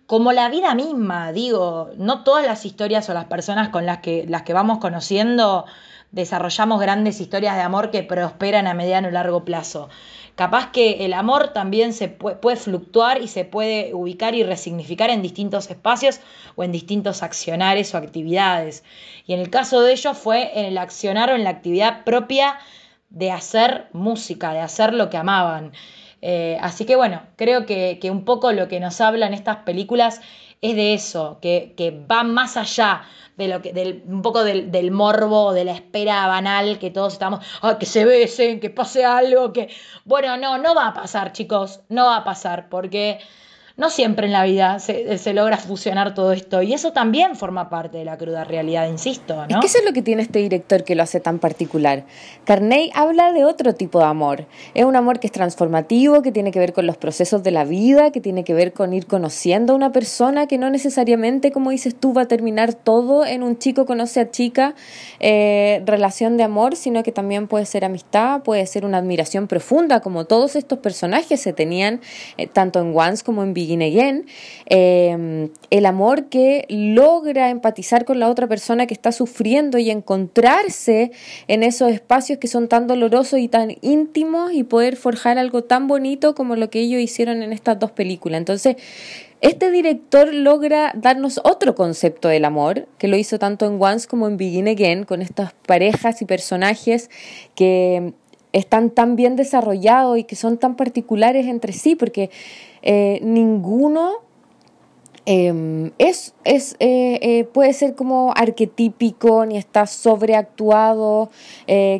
Como 0.06 0.32
la 0.32 0.48
vida 0.48 0.74
misma, 0.74 1.32
digo, 1.32 1.90
no 1.96 2.24
todas 2.24 2.46
las 2.46 2.64
historias 2.64 3.08
o 3.10 3.14
las 3.14 3.26
personas 3.26 3.68
con 3.68 3.84
las 3.84 3.98
que, 3.98 4.24
las 4.26 4.42
que 4.42 4.54
vamos 4.54 4.78
conociendo 4.78 5.66
desarrollamos 6.10 6.80
grandes 6.80 7.20
historias 7.20 7.56
de 7.56 7.62
amor 7.62 7.90
que 7.90 8.02
prosperan 8.02 8.66
a 8.66 8.74
mediano 8.74 9.08
y 9.08 9.12
largo 9.12 9.44
plazo. 9.44 9.88
Capaz 10.34 10.70
que 10.70 11.04
el 11.04 11.14
amor 11.14 11.48
también 11.48 11.92
se 11.92 12.08
puede, 12.08 12.56
fluctuar 12.56 13.20
y 13.20 13.26
se 13.26 13.44
puede 13.44 13.92
ubicar 13.92 14.36
y 14.36 14.44
resignificar 14.44 15.10
en 15.10 15.20
distintos 15.20 15.68
espacios 15.68 16.20
o 16.54 16.62
en 16.62 16.70
distintos 16.70 17.24
accionares 17.24 17.92
o 17.92 17.98
actividades. 17.98 18.84
Y 19.26 19.34
en 19.34 19.40
el 19.40 19.50
caso 19.50 19.80
de 19.80 19.92
ellos 19.92 20.16
fue 20.16 20.58
en 20.60 20.66
el 20.66 20.78
accionar 20.78 21.30
o 21.30 21.34
en 21.34 21.42
la 21.42 21.50
actividad 21.50 22.04
propia 22.04 22.58
de 23.10 23.32
hacer 23.32 23.88
música, 23.92 24.52
de 24.52 24.60
hacer 24.60 24.94
lo 24.94 25.10
que 25.10 25.16
amaban. 25.16 25.72
Eh, 26.20 26.58
así 26.60 26.84
que 26.84 26.96
bueno, 26.96 27.22
creo 27.36 27.64
que, 27.66 27.98
un 28.10 28.24
poco 28.24 28.52
lo 28.52 28.68
que 28.68 28.80
nos 28.80 29.00
hablan 29.00 29.34
estas 29.34 29.58
películas 29.58 30.20
es 30.60 30.76
de 30.76 30.94
eso, 30.94 31.38
que, 31.40 31.74
que 31.76 31.90
va 31.90 32.22
más 32.24 32.56
allá 32.56 33.02
de 33.36 33.48
lo 33.48 33.62
que, 33.62 33.72
del, 33.72 34.02
un 34.06 34.22
poco 34.22 34.42
del, 34.42 34.72
del, 34.72 34.90
morbo, 34.90 35.52
de 35.52 35.64
la 35.64 35.72
espera 35.72 36.26
banal 36.26 36.78
que 36.78 36.90
todos 36.90 37.12
estamos, 37.12 37.44
que 37.78 37.86
se 37.86 38.04
besen, 38.04 38.58
que 38.60 38.70
pase 38.70 39.04
algo, 39.04 39.52
que... 39.52 39.68
Bueno, 40.04 40.36
no, 40.36 40.58
no 40.58 40.74
va 40.74 40.88
a 40.88 40.94
pasar, 40.94 41.32
chicos, 41.32 41.80
no 41.88 42.06
va 42.06 42.16
a 42.16 42.24
pasar, 42.24 42.68
porque 42.68 43.20
no 43.78 43.90
siempre 43.90 44.26
en 44.26 44.32
la 44.32 44.42
vida 44.42 44.80
se, 44.80 45.32
logra 45.32 45.56
fusionar 45.56 46.12
todo 46.12 46.32
esto 46.32 46.62
y 46.62 46.74
eso 46.74 46.92
también 46.92 47.36
forma 47.36 47.70
parte 47.70 47.98
de 47.98 48.04
la 48.04 48.18
cruda 48.18 48.42
realidad, 48.42 48.88
insisto. 48.88 49.46
¿no? 49.48 49.60
Es 49.60 49.72
que 49.72 49.78
es 49.78 49.84
lo 49.84 49.92
que 49.92 50.02
tiene 50.02 50.22
este 50.22 50.40
director 50.40 50.82
que 50.82 50.96
lo 50.96 51.04
hace 51.04 51.20
tan 51.20 51.38
particular. 51.38 52.04
Carney 52.44 52.90
habla 52.92 53.32
de 53.32 53.44
otro 53.44 53.76
tipo 53.76 54.00
de 54.00 54.06
amor. 54.06 54.46
Es 54.74 54.84
un 54.84 54.96
amor 54.96 55.20
que 55.20 55.28
es 55.28 55.32
transformativo, 55.32 56.22
que 56.22 56.32
tiene 56.32 56.50
que 56.50 56.58
ver 56.58 56.72
con 56.72 56.88
los 56.88 56.96
procesos 56.96 57.44
de 57.44 57.52
la 57.52 57.62
vida, 57.62 58.10
que 58.10 58.20
tiene 58.20 58.42
que 58.42 58.52
ver 58.52 58.72
con 58.72 58.92
ir 58.92 59.06
conociendo 59.06 59.74
a 59.74 59.76
una 59.76 59.92
persona 59.92 60.48
que 60.48 60.58
no 60.58 60.70
necesariamente, 60.70 61.52
como 61.52 61.70
dices 61.70 61.94
tú, 61.94 62.12
va 62.12 62.22
a 62.22 62.28
terminar 62.28 62.74
todo 62.74 63.24
en 63.24 63.44
un 63.44 63.58
chico 63.58 63.86
conoce 63.86 64.18
a 64.18 64.32
chica 64.32 64.74
eh, 65.20 65.84
relación 65.86 66.36
de 66.36 66.42
amor, 66.42 66.74
sino 66.74 67.04
que 67.04 67.12
también 67.12 67.46
puede 67.46 67.64
ser 67.64 67.84
amistad, 67.84 68.42
puede 68.42 68.66
ser 68.66 68.84
una 68.84 68.98
admiración 68.98 69.46
profunda, 69.46 70.00
como 70.00 70.24
todos 70.24 70.56
estos 70.56 70.80
personajes 70.80 71.40
se 71.40 71.52
tenían, 71.52 72.00
eh, 72.38 72.48
tanto 72.48 72.80
en 72.80 72.92
Once 72.92 73.22
como 73.22 73.44
en 73.44 73.54
Big 73.54 73.67
Begin 73.76 74.26
em, 74.66 75.50
el 75.70 75.86
amor 75.86 76.26
que 76.26 76.64
logra 76.68 77.50
empatizar 77.50 78.04
con 78.04 78.18
la 78.18 78.28
otra 78.28 78.46
persona 78.46 78.86
que 78.86 78.94
está 78.94 79.12
sufriendo 79.12 79.78
y 79.78 79.90
encontrarse 79.90 81.10
en 81.46 81.62
esos 81.62 81.90
espacios 81.90 82.38
que 82.38 82.48
son 82.48 82.68
tan 82.68 82.86
dolorosos 82.86 83.38
y 83.40 83.48
tan 83.48 83.76
íntimos 83.82 84.52
y 84.52 84.62
poder 84.62 84.96
forjar 84.96 85.38
algo 85.38 85.64
tan 85.64 85.86
bonito 85.86 86.34
como 86.34 86.56
lo 86.56 86.70
que 86.70 86.80
ellos 86.80 87.00
hicieron 87.00 87.42
en 87.42 87.52
estas 87.52 87.78
dos 87.78 87.90
películas. 87.90 88.38
Entonces, 88.38 88.76
este 89.40 89.70
director 89.70 90.34
logra 90.34 90.92
darnos 90.96 91.40
otro 91.44 91.76
concepto 91.76 92.28
del 92.28 92.44
amor, 92.44 92.88
que 92.98 93.06
lo 93.06 93.16
hizo 93.16 93.38
tanto 93.38 93.66
en 93.66 93.80
Once 93.80 94.08
como 94.08 94.26
en 94.26 94.36
Begin 94.36 94.66
Again, 94.66 95.04
con 95.04 95.22
estas 95.22 95.52
parejas 95.66 96.20
y 96.22 96.24
personajes 96.24 97.08
que 97.54 98.14
están 98.52 98.90
tan 98.90 99.16
bien 99.16 99.36
desarrollados 99.36 100.18
y 100.18 100.24
que 100.24 100.36
son 100.36 100.58
tan 100.58 100.76
particulares 100.76 101.46
entre 101.46 101.72
sí, 101.72 101.96
porque 101.96 102.30
eh, 102.82 103.20
ninguno 103.22 104.12
em, 105.26 105.90
es, 105.98 106.34
es 106.44 106.74
eh, 106.80 107.18
eh, 107.22 107.44
puede 107.44 107.72
ser 107.72 107.94
como 107.94 108.32
arquetípico 108.34 109.44
ni 109.44 109.58
está 109.58 109.86
sobreactuado. 109.86 111.30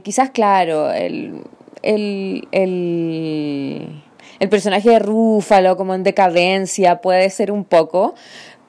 quizás, 0.03 0.31
claro, 0.31 0.91
el, 0.93 1.43
el, 1.83 2.49
el, 2.53 4.03
el 4.41 4.49
personaje 4.49 4.91
de 4.91 4.99
Rúfalo 4.99 5.77
como 5.77 5.95
en 5.95 6.03
decadencia 6.03 7.01
puede 7.01 7.29
ser 7.31 7.53
un 7.53 7.65
poco, 7.65 8.15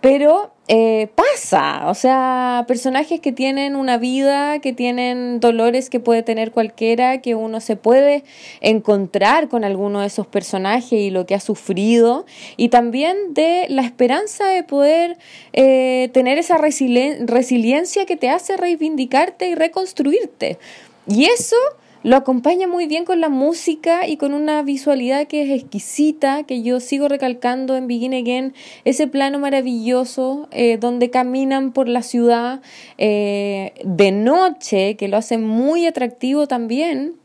pero 0.01 0.53
eh, 0.69 1.09
pasa, 1.15 1.89
o 1.89 1.93
sea, 1.93 2.63
personajes 2.67 3.19
que 3.19 3.31
tienen 3.31 3.75
una 3.75 3.97
vida, 3.97 4.59
que 4.59 4.71
tienen 4.71 5.39
dolores 5.39 5.89
que 5.89 5.99
puede 5.99 6.23
tener 6.23 6.51
cualquiera, 6.51 7.21
que 7.21 7.35
uno 7.35 7.59
se 7.59 7.75
puede 7.75 8.23
encontrar 8.61 9.49
con 9.49 9.63
alguno 9.63 10.01
de 10.01 10.07
esos 10.07 10.27
personajes 10.27 10.93
y 10.93 11.09
lo 11.09 11.25
que 11.25 11.35
ha 11.35 11.39
sufrido, 11.39 12.25
y 12.55 12.69
también 12.69 13.33
de 13.33 13.65
la 13.69 13.81
esperanza 13.81 14.45
de 14.47 14.63
poder 14.63 15.17
eh, 15.53 16.09
tener 16.13 16.37
esa 16.37 16.57
resiliencia 16.57 18.05
que 18.05 18.15
te 18.15 18.29
hace 18.29 18.55
reivindicarte 18.55 19.49
y 19.49 19.55
reconstruirte. 19.55 20.59
Y 21.07 21.25
eso 21.25 21.57
lo 22.01 22.15
acompaña 22.15 22.67
muy 22.67 22.87
bien 22.87 23.03
con 23.03 23.19
la 23.19 23.27
música 23.27 24.07
y 24.07 24.15
con 24.15 24.33
una 24.33 24.63
visualidad 24.63 25.27
que 25.27 25.41
es 25.41 25.61
exquisita, 25.61 26.43
que 26.43 26.61
yo 26.61 26.79
sigo 26.79 27.09
recalcando 27.09 27.75
en 27.75 27.87
Begin 27.87 28.13
Again, 28.13 28.53
ese 28.85 29.07
plano 29.07 29.37
maravilloso 29.39 30.47
eh, 30.51 30.77
donde 30.77 31.09
caminan 31.09 31.73
por 31.73 31.89
la 31.89 32.01
ciudad 32.01 32.61
eh, 32.97 33.73
de 33.83 34.13
noche, 34.13 34.95
que 34.95 35.09
lo 35.09 35.17
hace 35.17 35.37
muy 35.37 35.87
atractivo 35.87 36.47
también. 36.47 37.15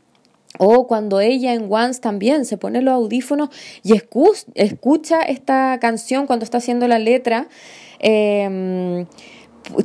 O 0.57 0.87
cuando 0.87 1.19
ella 1.19 1.53
en 1.53 1.67
Once 1.69 1.99
también 1.99 2.45
se 2.45 2.57
pone 2.57 2.81
los 2.81 2.93
audífonos 2.93 3.49
y 3.83 3.93
escucha 4.53 5.21
esta 5.21 5.77
canción 5.81 6.27
cuando 6.27 6.45
está 6.45 6.59
haciendo 6.59 6.87
la 6.87 6.97
letra. 6.97 7.49
Eh, 7.99 9.05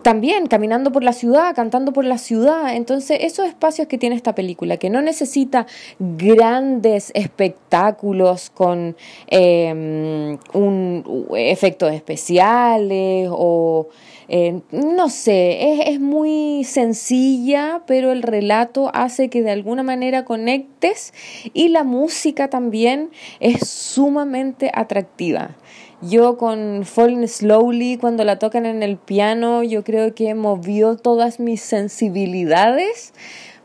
también 0.03 0.47
caminando 0.47 0.93
por 0.93 1.03
la 1.03 1.13
ciudad, 1.13 1.55
cantando 1.55 1.93
por 1.93 2.05
la 2.05 2.19
ciudad. 2.19 2.75
Entonces, 2.75 3.19
esos 3.23 3.47
espacios 3.47 3.89
que 3.89 3.99
tiene 3.99 4.17
esta 4.17 4.35
película, 4.35 4.77
que 4.77 4.91
no 4.91 5.03
necesita 5.03 5.67
grandes 5.99 7.11
espectáculos 7.15 8.51
con 8.51 8.97
em, 9.29 10.39
un, 10.53 11.27
efectos 11.37 11.93
especiales 11.93 13.29
o 13.31 13.89
eh, 14.33 14.61
no 14.71 15.09
sé, 15.09 15.73
es, 15.73 15.89
es 15.89 16.01
muy 16.01 16.63
sencilla, 16.63 17.83
pero 17.87 18.13
el 18.13 18.23
relato 18.23 18.89
hace 18.95 19.29
que 19.29 19.43
de 19.43 19.51
alguna 19.51 19.83
manera 19.83 20.25
conectes 20.25 21.13
y 21.53 21.69
la 21.69 21.83
música 21.83 22.49
también 22.49 23.11
es 23.41 23.69
sumamente 23.69 24.71
atractiva. 24.73 25.57
Yo 26.03 26.39
con 26.39 26.85
Falling 26.87 27.29
Slowly, 27.29 27.99
cuando 27.99 28.25
la 28.25 28.39
tocan 28.39 28.65
en 28.65 28.83
el 28.83 28.97
piano, 28.97 29.63
yo 29.63 29.85
creo 29.85 30.15
que 30.15 30.35
movió 30.35 30.97
todas 30.97 31.41
mis 31.41 31.61
sensibilidades 31.61 33.13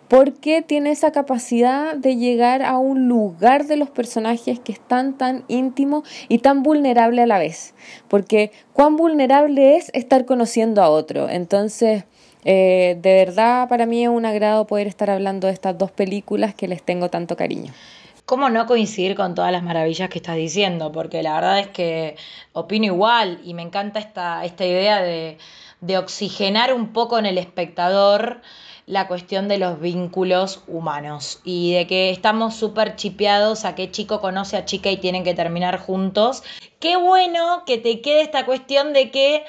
porque 0.09 0.61
tiene 0.61 0.91
esa 0.91 1.13
capacidad 1.13 1.95
de 1.95 2.17
llegar 2.17 2.61
a 2.61 2.77
un 2.77 3.07
lugar 3.07 3.67
de 3.67 3.77
los 3.77 3.89
personajes 3.89 4.59
que 4.59 4.73
están 4.73 5.17
tan 5.17 5.45
íntimo 5.47 6.03
y 6.27 6.39
tan 6.39 6.61
vulnerable 6.61 7.21
a 7.21 7.25
la 7.25 7.39
vez. 7.39 7.73
Porque 8.09 8.51
cuán 8.73 8.97
vulnerable 8.97 9.77
es 9.77 9.89
estar 9.93 10.25
conociendo 10.25 10.83
a 10.83 10.89
otro. 10.89 11.29
Entonces, 11.29 12.03
eh, 12.43 12.97
de 13.01 13.13
verdad, 13.13 13.69
para 13.69 13.86
mí 13.86 14.03
es 14.03 14.09
un 14.09 14.25
agrado 14.25 14.67
poder 14.67 14.88
estar 14.88 15.09
hablando 15.09 15.47
de 15.47 15.53
estas 15.53 15.77
dos 15.77 15.91
películas 15.91 16.53
que 16.53 16.67
les 16.67 16.83
tengo 16.83 17.09
tanto 17.09 17.38
cariño. 17.38 17.71
¿Cómo 18.26 18.49
no 18.49 18.65
coincidir 18.65 19.15
con 19.15 19.36
todas 19.36 19.51
las 19.51 19.61
maravillas 19.61 20.09
que 20.09 20.17
estás 20.17 20.36
diciendo? 20.36 20.91
Porque 20.91 21.21
la 21.21 21.36
verdad 21.36 21.59
es 21.59 21.67
que 21.67 22.17
opino 22.53 22.86
igual 22.86 23.39
y 23.43 23.53
me 23.53 23.61
encanta 23.61 23.99
esta, 23.99 24.43
esta 24.45 24.65
idea 24.65 25.01
de, 25.01 25.38
de 25.82 25.97
oxigenar 25.99 26.73
un 26.73 26.91
poco 26.91 27.19
en 27.19 27.28
el 27.28 27.38
espectador 27.38 28.41
la 28.88 29.07
cuestión 29.07 29.47
de 29.47 29.57
los 29.57 29.80
vínculos 29.80 30.63
humanos 30.67 31.39
y 31.43 31.73
de 31.73 31.88
que 31.88 32.09
estamos 32.11 32.55
súper 32.55 32.95
chipeados 32.95 33.65
a 33.65 33.76
qué 33.76 33.91
chico 33.91 34.21
conoce 34.21 34.57
a 34.57 34.65
chica 34.65 34.91
y 34.91 34.97
tienen 34.97 35.23
que 35.23 35.34
terminar 35.34 35.80
juntos. 35.80 36.43
Qué 36.80 36.95
bueno 36.95 37.63
que 37.65 37.78
te 37.78 38.01
quede 38.01 38.21
esta 38.21 38.45
cuestión 38.45 38.93
de 38.93 39.11
que 39.11 39.43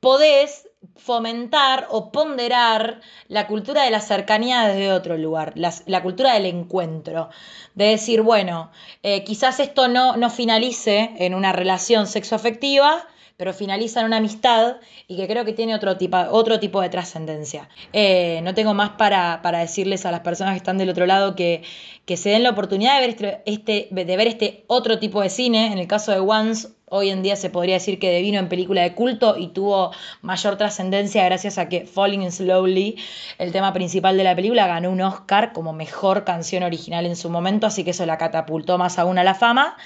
podés 0.00 0.65
fomentar 0.96 1.86
o 1.90 2.10
ponderar 2.10 3.00
la 3.28 3.46
cultura 3.46 3.82
de 3.84 3.90
la 3.90 4.00
cercanía 4.00 4.66
desde 4.66 4.92
otro 4.92 5.16
lugar, 5.16 5.52
la, 5.54 6.02
cultura 6.02 6.34
del 6.34 6.46
encuentro, 6.46 7.30
de 7.74 7.86
decir, 7.86 8.22
bueno, 8.22 8.70
eh, 9.02 9.24
quizás 9.24 9.60
esto 9.60 9.88
no, 9.88 10.16
no 10.16 10.30
finalice 10.30 11.12
en 11.18 11.34
una 11.34 11.52
relación 11.52 12.06
sexoafectiva, 12.06 13.06
pero 13.36 13.52
finaliza 13.52 14.00
en 14.00 14.06
una 14.06 14.16
amistad 14.16 14.76
y 15.08 15.16
que 15.16 15.26
creo 15.26 15.44
que 15.44 15.52
tiene 15.52 15.74
otro 15.74 15.96
tipo, 15.96 16.16
otro 16.30 16.58
tipo 16.58 16.80
de 16.80 16.88
trascendencia. 16.88 17.68
Eh, 17.92 18.40
no 18.42 18.54
tengo 18.54 18.72
más 18.72 18.90
para, 18.90 19.40
para, 19.42 19.58
decirles 19.58 20.06
a 20.06 20.10
las 20.10 20.20
personas 20.20 20.54
que 20.54 20.58
están 20.58 20.78
del 20.78 20.88
otro 20.88 21.06
lado 21.06 21.34
que, 21.34 21.62
que 22.06 22.16
se 22.16 22.30
den 22.30 22.42
la 22.42 22.50
oportunidad 22.50 22.94
de 22.94 23.00
ver 23.00 23.10
este, 23.10 23.42
este, 23.44 23.88
de 23.90 24.16
ver 24.16 24.26
este 24.26 24.64
otro 24.68 24.98
tipo 24.98 25.20
de 25.20 25.28
cine. 25.28 25.72
En 25.72 25.78
el 25.78 25.86
caso 25.86 26.12
de 26.12 26.20
Once, 26.20 26.68
hoy 26.86 27.10
en 27.10 27.22
día 27.22 27.36
se 27.36 27.50
podría 27.50 27.74
decir 27.74 27.98
que 27.98 28.10
devino 28.10 28.38
en 28.38 28.48
película 28.48 28.82
de 28.82 28.94
culto 28.94 29.36
y 29.36 29.48
tuvo 29.48 29.90
mayor 30.22 30.56
trascendencia 30.56 31.24
gracias 31.26 31.58
a 31.58 31.68
que 31.68 31.84
Falling 31.84 32.30
Slowly, 32.32 32.96
el 33.38 33.52
tema 33.52 33.74
principal 33.74 34.16
de 34.16 34.24
la 34.24 34.34
película, 34.34 34.66
ganó 34.66 34.90
un 34.90 35.02
Oscar 35.02 35.52
como 35.52 35.74
mejor 35.74 36.24
canción 36.24 36.62
original 36.62 37.04
en 37.04 37.16
su 37.16 37.28
momento, 37.28 37.66
así 37.66 37.84
que 37.84 37.90
eso 37.90 38.06
la 38.06 38.16
catapultó 38.16 38.78
más 38.78 38.98
aún 38.98 39.18
a 39.18 39.24
la 39.24 39.34
fama 39.34 39.76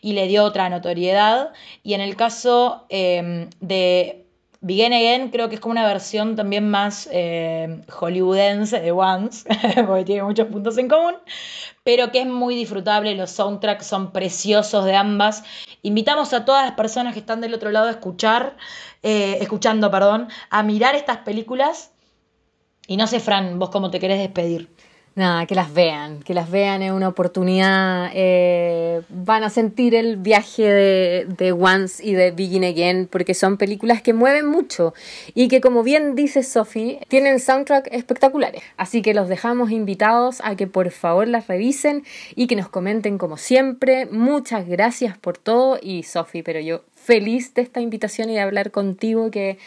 y 0.00 0.12
le 0.12 0.26
dio 0.26 0.44
otra 0.44 0.68
notoriedad. 0.68 1.52
Y 1.82 1.94
en 1.94 2.00
el 2.00 2.16
caso 2.16 2.86
em, 2.88 3.50
de 3.60 4.26
Begin 4.62 4.92
Again, 4.92 5.30
creo 5.30 5.48
que 5.48 5.54
es 5.54 5.60
como 5.60 5.72
una 5.72 5.86
versión 5.86 6.36
también 6.36 6.68
más 6.68 7.08
em, 7.12 7.82
hollywoodense 7.88 8.80
de 8.80 8.92
Once, 8.92 9.48
porque 9.86 10.04
tiene 10.04 10.22
muchos 10.22 10.48
puntos 10.48 10.76
en 10.76 10.88
común, 10.88 11.14
pero 11.82 12.10
que 12.12 12.20
es 12.20 12.26
muy 12.26 12.54
disfrutable. 12.54 13.14
Los 13.14 13.30
soundtracks 13.30 13.86
son 13.86 14.12
preciosos 14.12 14.84
de 14.84 14.96
ambas. 14.96 15.44
Invitamos 15.82 16.34
a 16.34 16.44
todas 16.44 16.66
las 16.66 16.74
personas 16.74 17.14
que 17.14 17.20
están 17.20 17.40
del 17.40 17.54
otro 17.54 17.70
lado 17.70 17.88
a 17.88 17.92
escuchar, 17.92 18.56
eh, 19.02 19.38
escuchando, 19.40 19.90
perdón, 19.90 20.28
a 20.50 20.62
mirar 20.62 20.94
estas 20.94 21.18
películas. 21.18 21.92
Y 22.86 22.96
no 22.98 23.06
sé, 23.06 23.20
Fran, 23.20 23.58
vos 23.58 23.70
cómo 23.70 23.90
te 23.90 23.98
querés 23.98 24.18
despedir. 24.18 24.68
Nada, 25.16 25.44
que 25.46 25.56
las 25.56 25.74
vean, 25.74 26.20
que 26.22 26.34
las 26.34 26.50
vean 26.50 26.82
es 26.82 26.92
una 26.92 27.08
oportunidad. 27.08 28.10
Eh, 28.14 29.02
van 29.08 29.42
a 29.42 29.50
sentir 29.50 29.96
el 29.96 30.16
viaje 30.16 30.62
de, 30.62 31.26
de, 31.36 31.50
Once 31.50 32.04
y 32.06 32.14
de 32.14 32.30
Begin 32.30 32.64
Again, 32.64 33.08
porque 33.10 33.34
son 33.34 33.56
películas 33.56 34.02
que 34.02 34.12
mueven 34.12 34.46
mucho 34.46 34.94
y 35.34 35.48
que, 35.48 35.60
como 35.60 35.82
bien 35.82 36.14
dice 36.14 36.44
Sophie, 36.44 37.00
tienen 37.08 37.40
soundtrack 37.40 37.88
espectaculares. 37.90 38.62
Así 38.76 39.02
que 39.02 39.12
los 39.12 39.28
dejamos 39.28 39.72
invitados 39.72 40.40
a 40.44 40.54
que 40.54 40.68
por 40.68 40.90
favor 40.92 41.26
las 41.26 41.48
revisen 41.48 42.04
y 42.36 42.46
que 42.46 42.54
nos 42.54 42.68
comenten 42.68 43.18
como 43.18 43.36
siempre. 43.36 44.06
Muchas 44.06 44.68
gracias 44.68 45.18
por 45.18 45.38
todo 45.38 45.78
y 45.82 46.04
Sophie, 46.04 46.44
pero 46.44 46.60
yo 46.60 46.82
feliz 46.94 47.52
de 47.54 47.62
esta 47.62 47.80
invitación 47.80 48.30
y 48.30 48.34
de 48.34 48.40
hablar 48.40 48.70
contigo 48.70 49.32
que 49.32 49.58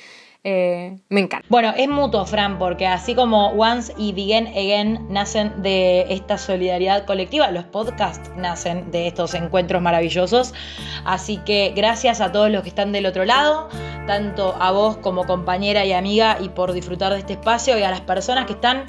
eh, 0.45 0.99
me 1.07 1.21
encanta. 1.21 1.47
Bueno, 1.49 1.73
es 1.77 1.87
mutuo, 1.87 2.25
Fran, 2.25 2.59
porque 2.59 2.85
así 2.85 3.15
como 3.15 3.47
Once 3.51 3.93
y 3.97 4.11
Begin 4.11 4.47
Again 4.47 5.07
nacen 5.09 5.61
de 5.63 6.13
esta 6.13 6.37
solidaridad 6.37 7.05
colectiva, 7.05 7.49
los 7.49 7.63
podcasts 7.63 8.29
nacen 8.35 8.91
de 8.91 9.07
estos 9.07 9.35
encuentros 9.35 9.81
maravillosos. 9.81 10.53
Así 11.05 11.37
que 11.37 11.71
gracias 11.73 12.19
a 12.19 12.33
todos 12.33 12.51
los 12.51 12.63
que 12.63 12.69
están 12.69 12.91
del 12.91 13.05
otro 13.05 13.23
lado, 13.23 13.69
tanto 14.05 14.53
a 14.59 14.71
vos 14.71 14.97
como 14.97 15.25
compañera 15.25 15.85
y 15.85 15.93
amiga, 15.93 16.37
y 16.41 16.49
por 16.49 16.73
disfrutar 16.73 17.13
de 17.13 17.19
este 17.19 17.33
espacio, 17.33 17.79
y 17.79 17.83
a 17.83 17.89
las 17.89 18.01
personas 18.01 18.45
que 18.45 18.53
están 18.53 18.83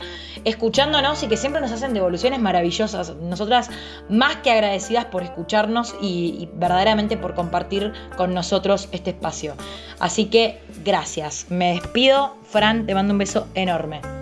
escuchándonos 0.44 1.22
y 1.22 1.28
que 1.28 1.36
siempre 1.36 1.60
nos 1.60 1.70
hacen 1.70 1.94
devoluciones 1.94 2.40
maravillosas. 2.40 3.14
Nosotras 3.14 3.70
más 4.08 4.36
que 4.36 4.50
agradecidas 4.50 5.04
por 5.04 5.22
escucharnos 5.22 5.94
y, 6.02 6.36
y 6.40 6.50
verdaderamente 6.52 7.16
por 7.16 7.34
compartir 7.34 7.92
con 8.16 8.34
nosotros 8.34 8.88
este 8.90 9.10
espacio. 9.10 9.54
Así 10.00 10.26
que 10.26 10.60
gracias. 10.84 11.43
Me 11.48 11.74
despido. 11.74 12.34
Fran, 12.48 12.86
te 12.86 12.94
mando 12.94 13.12
un 13.12 13.18
beso 13.18 13.48
enorme. 13.54 14.13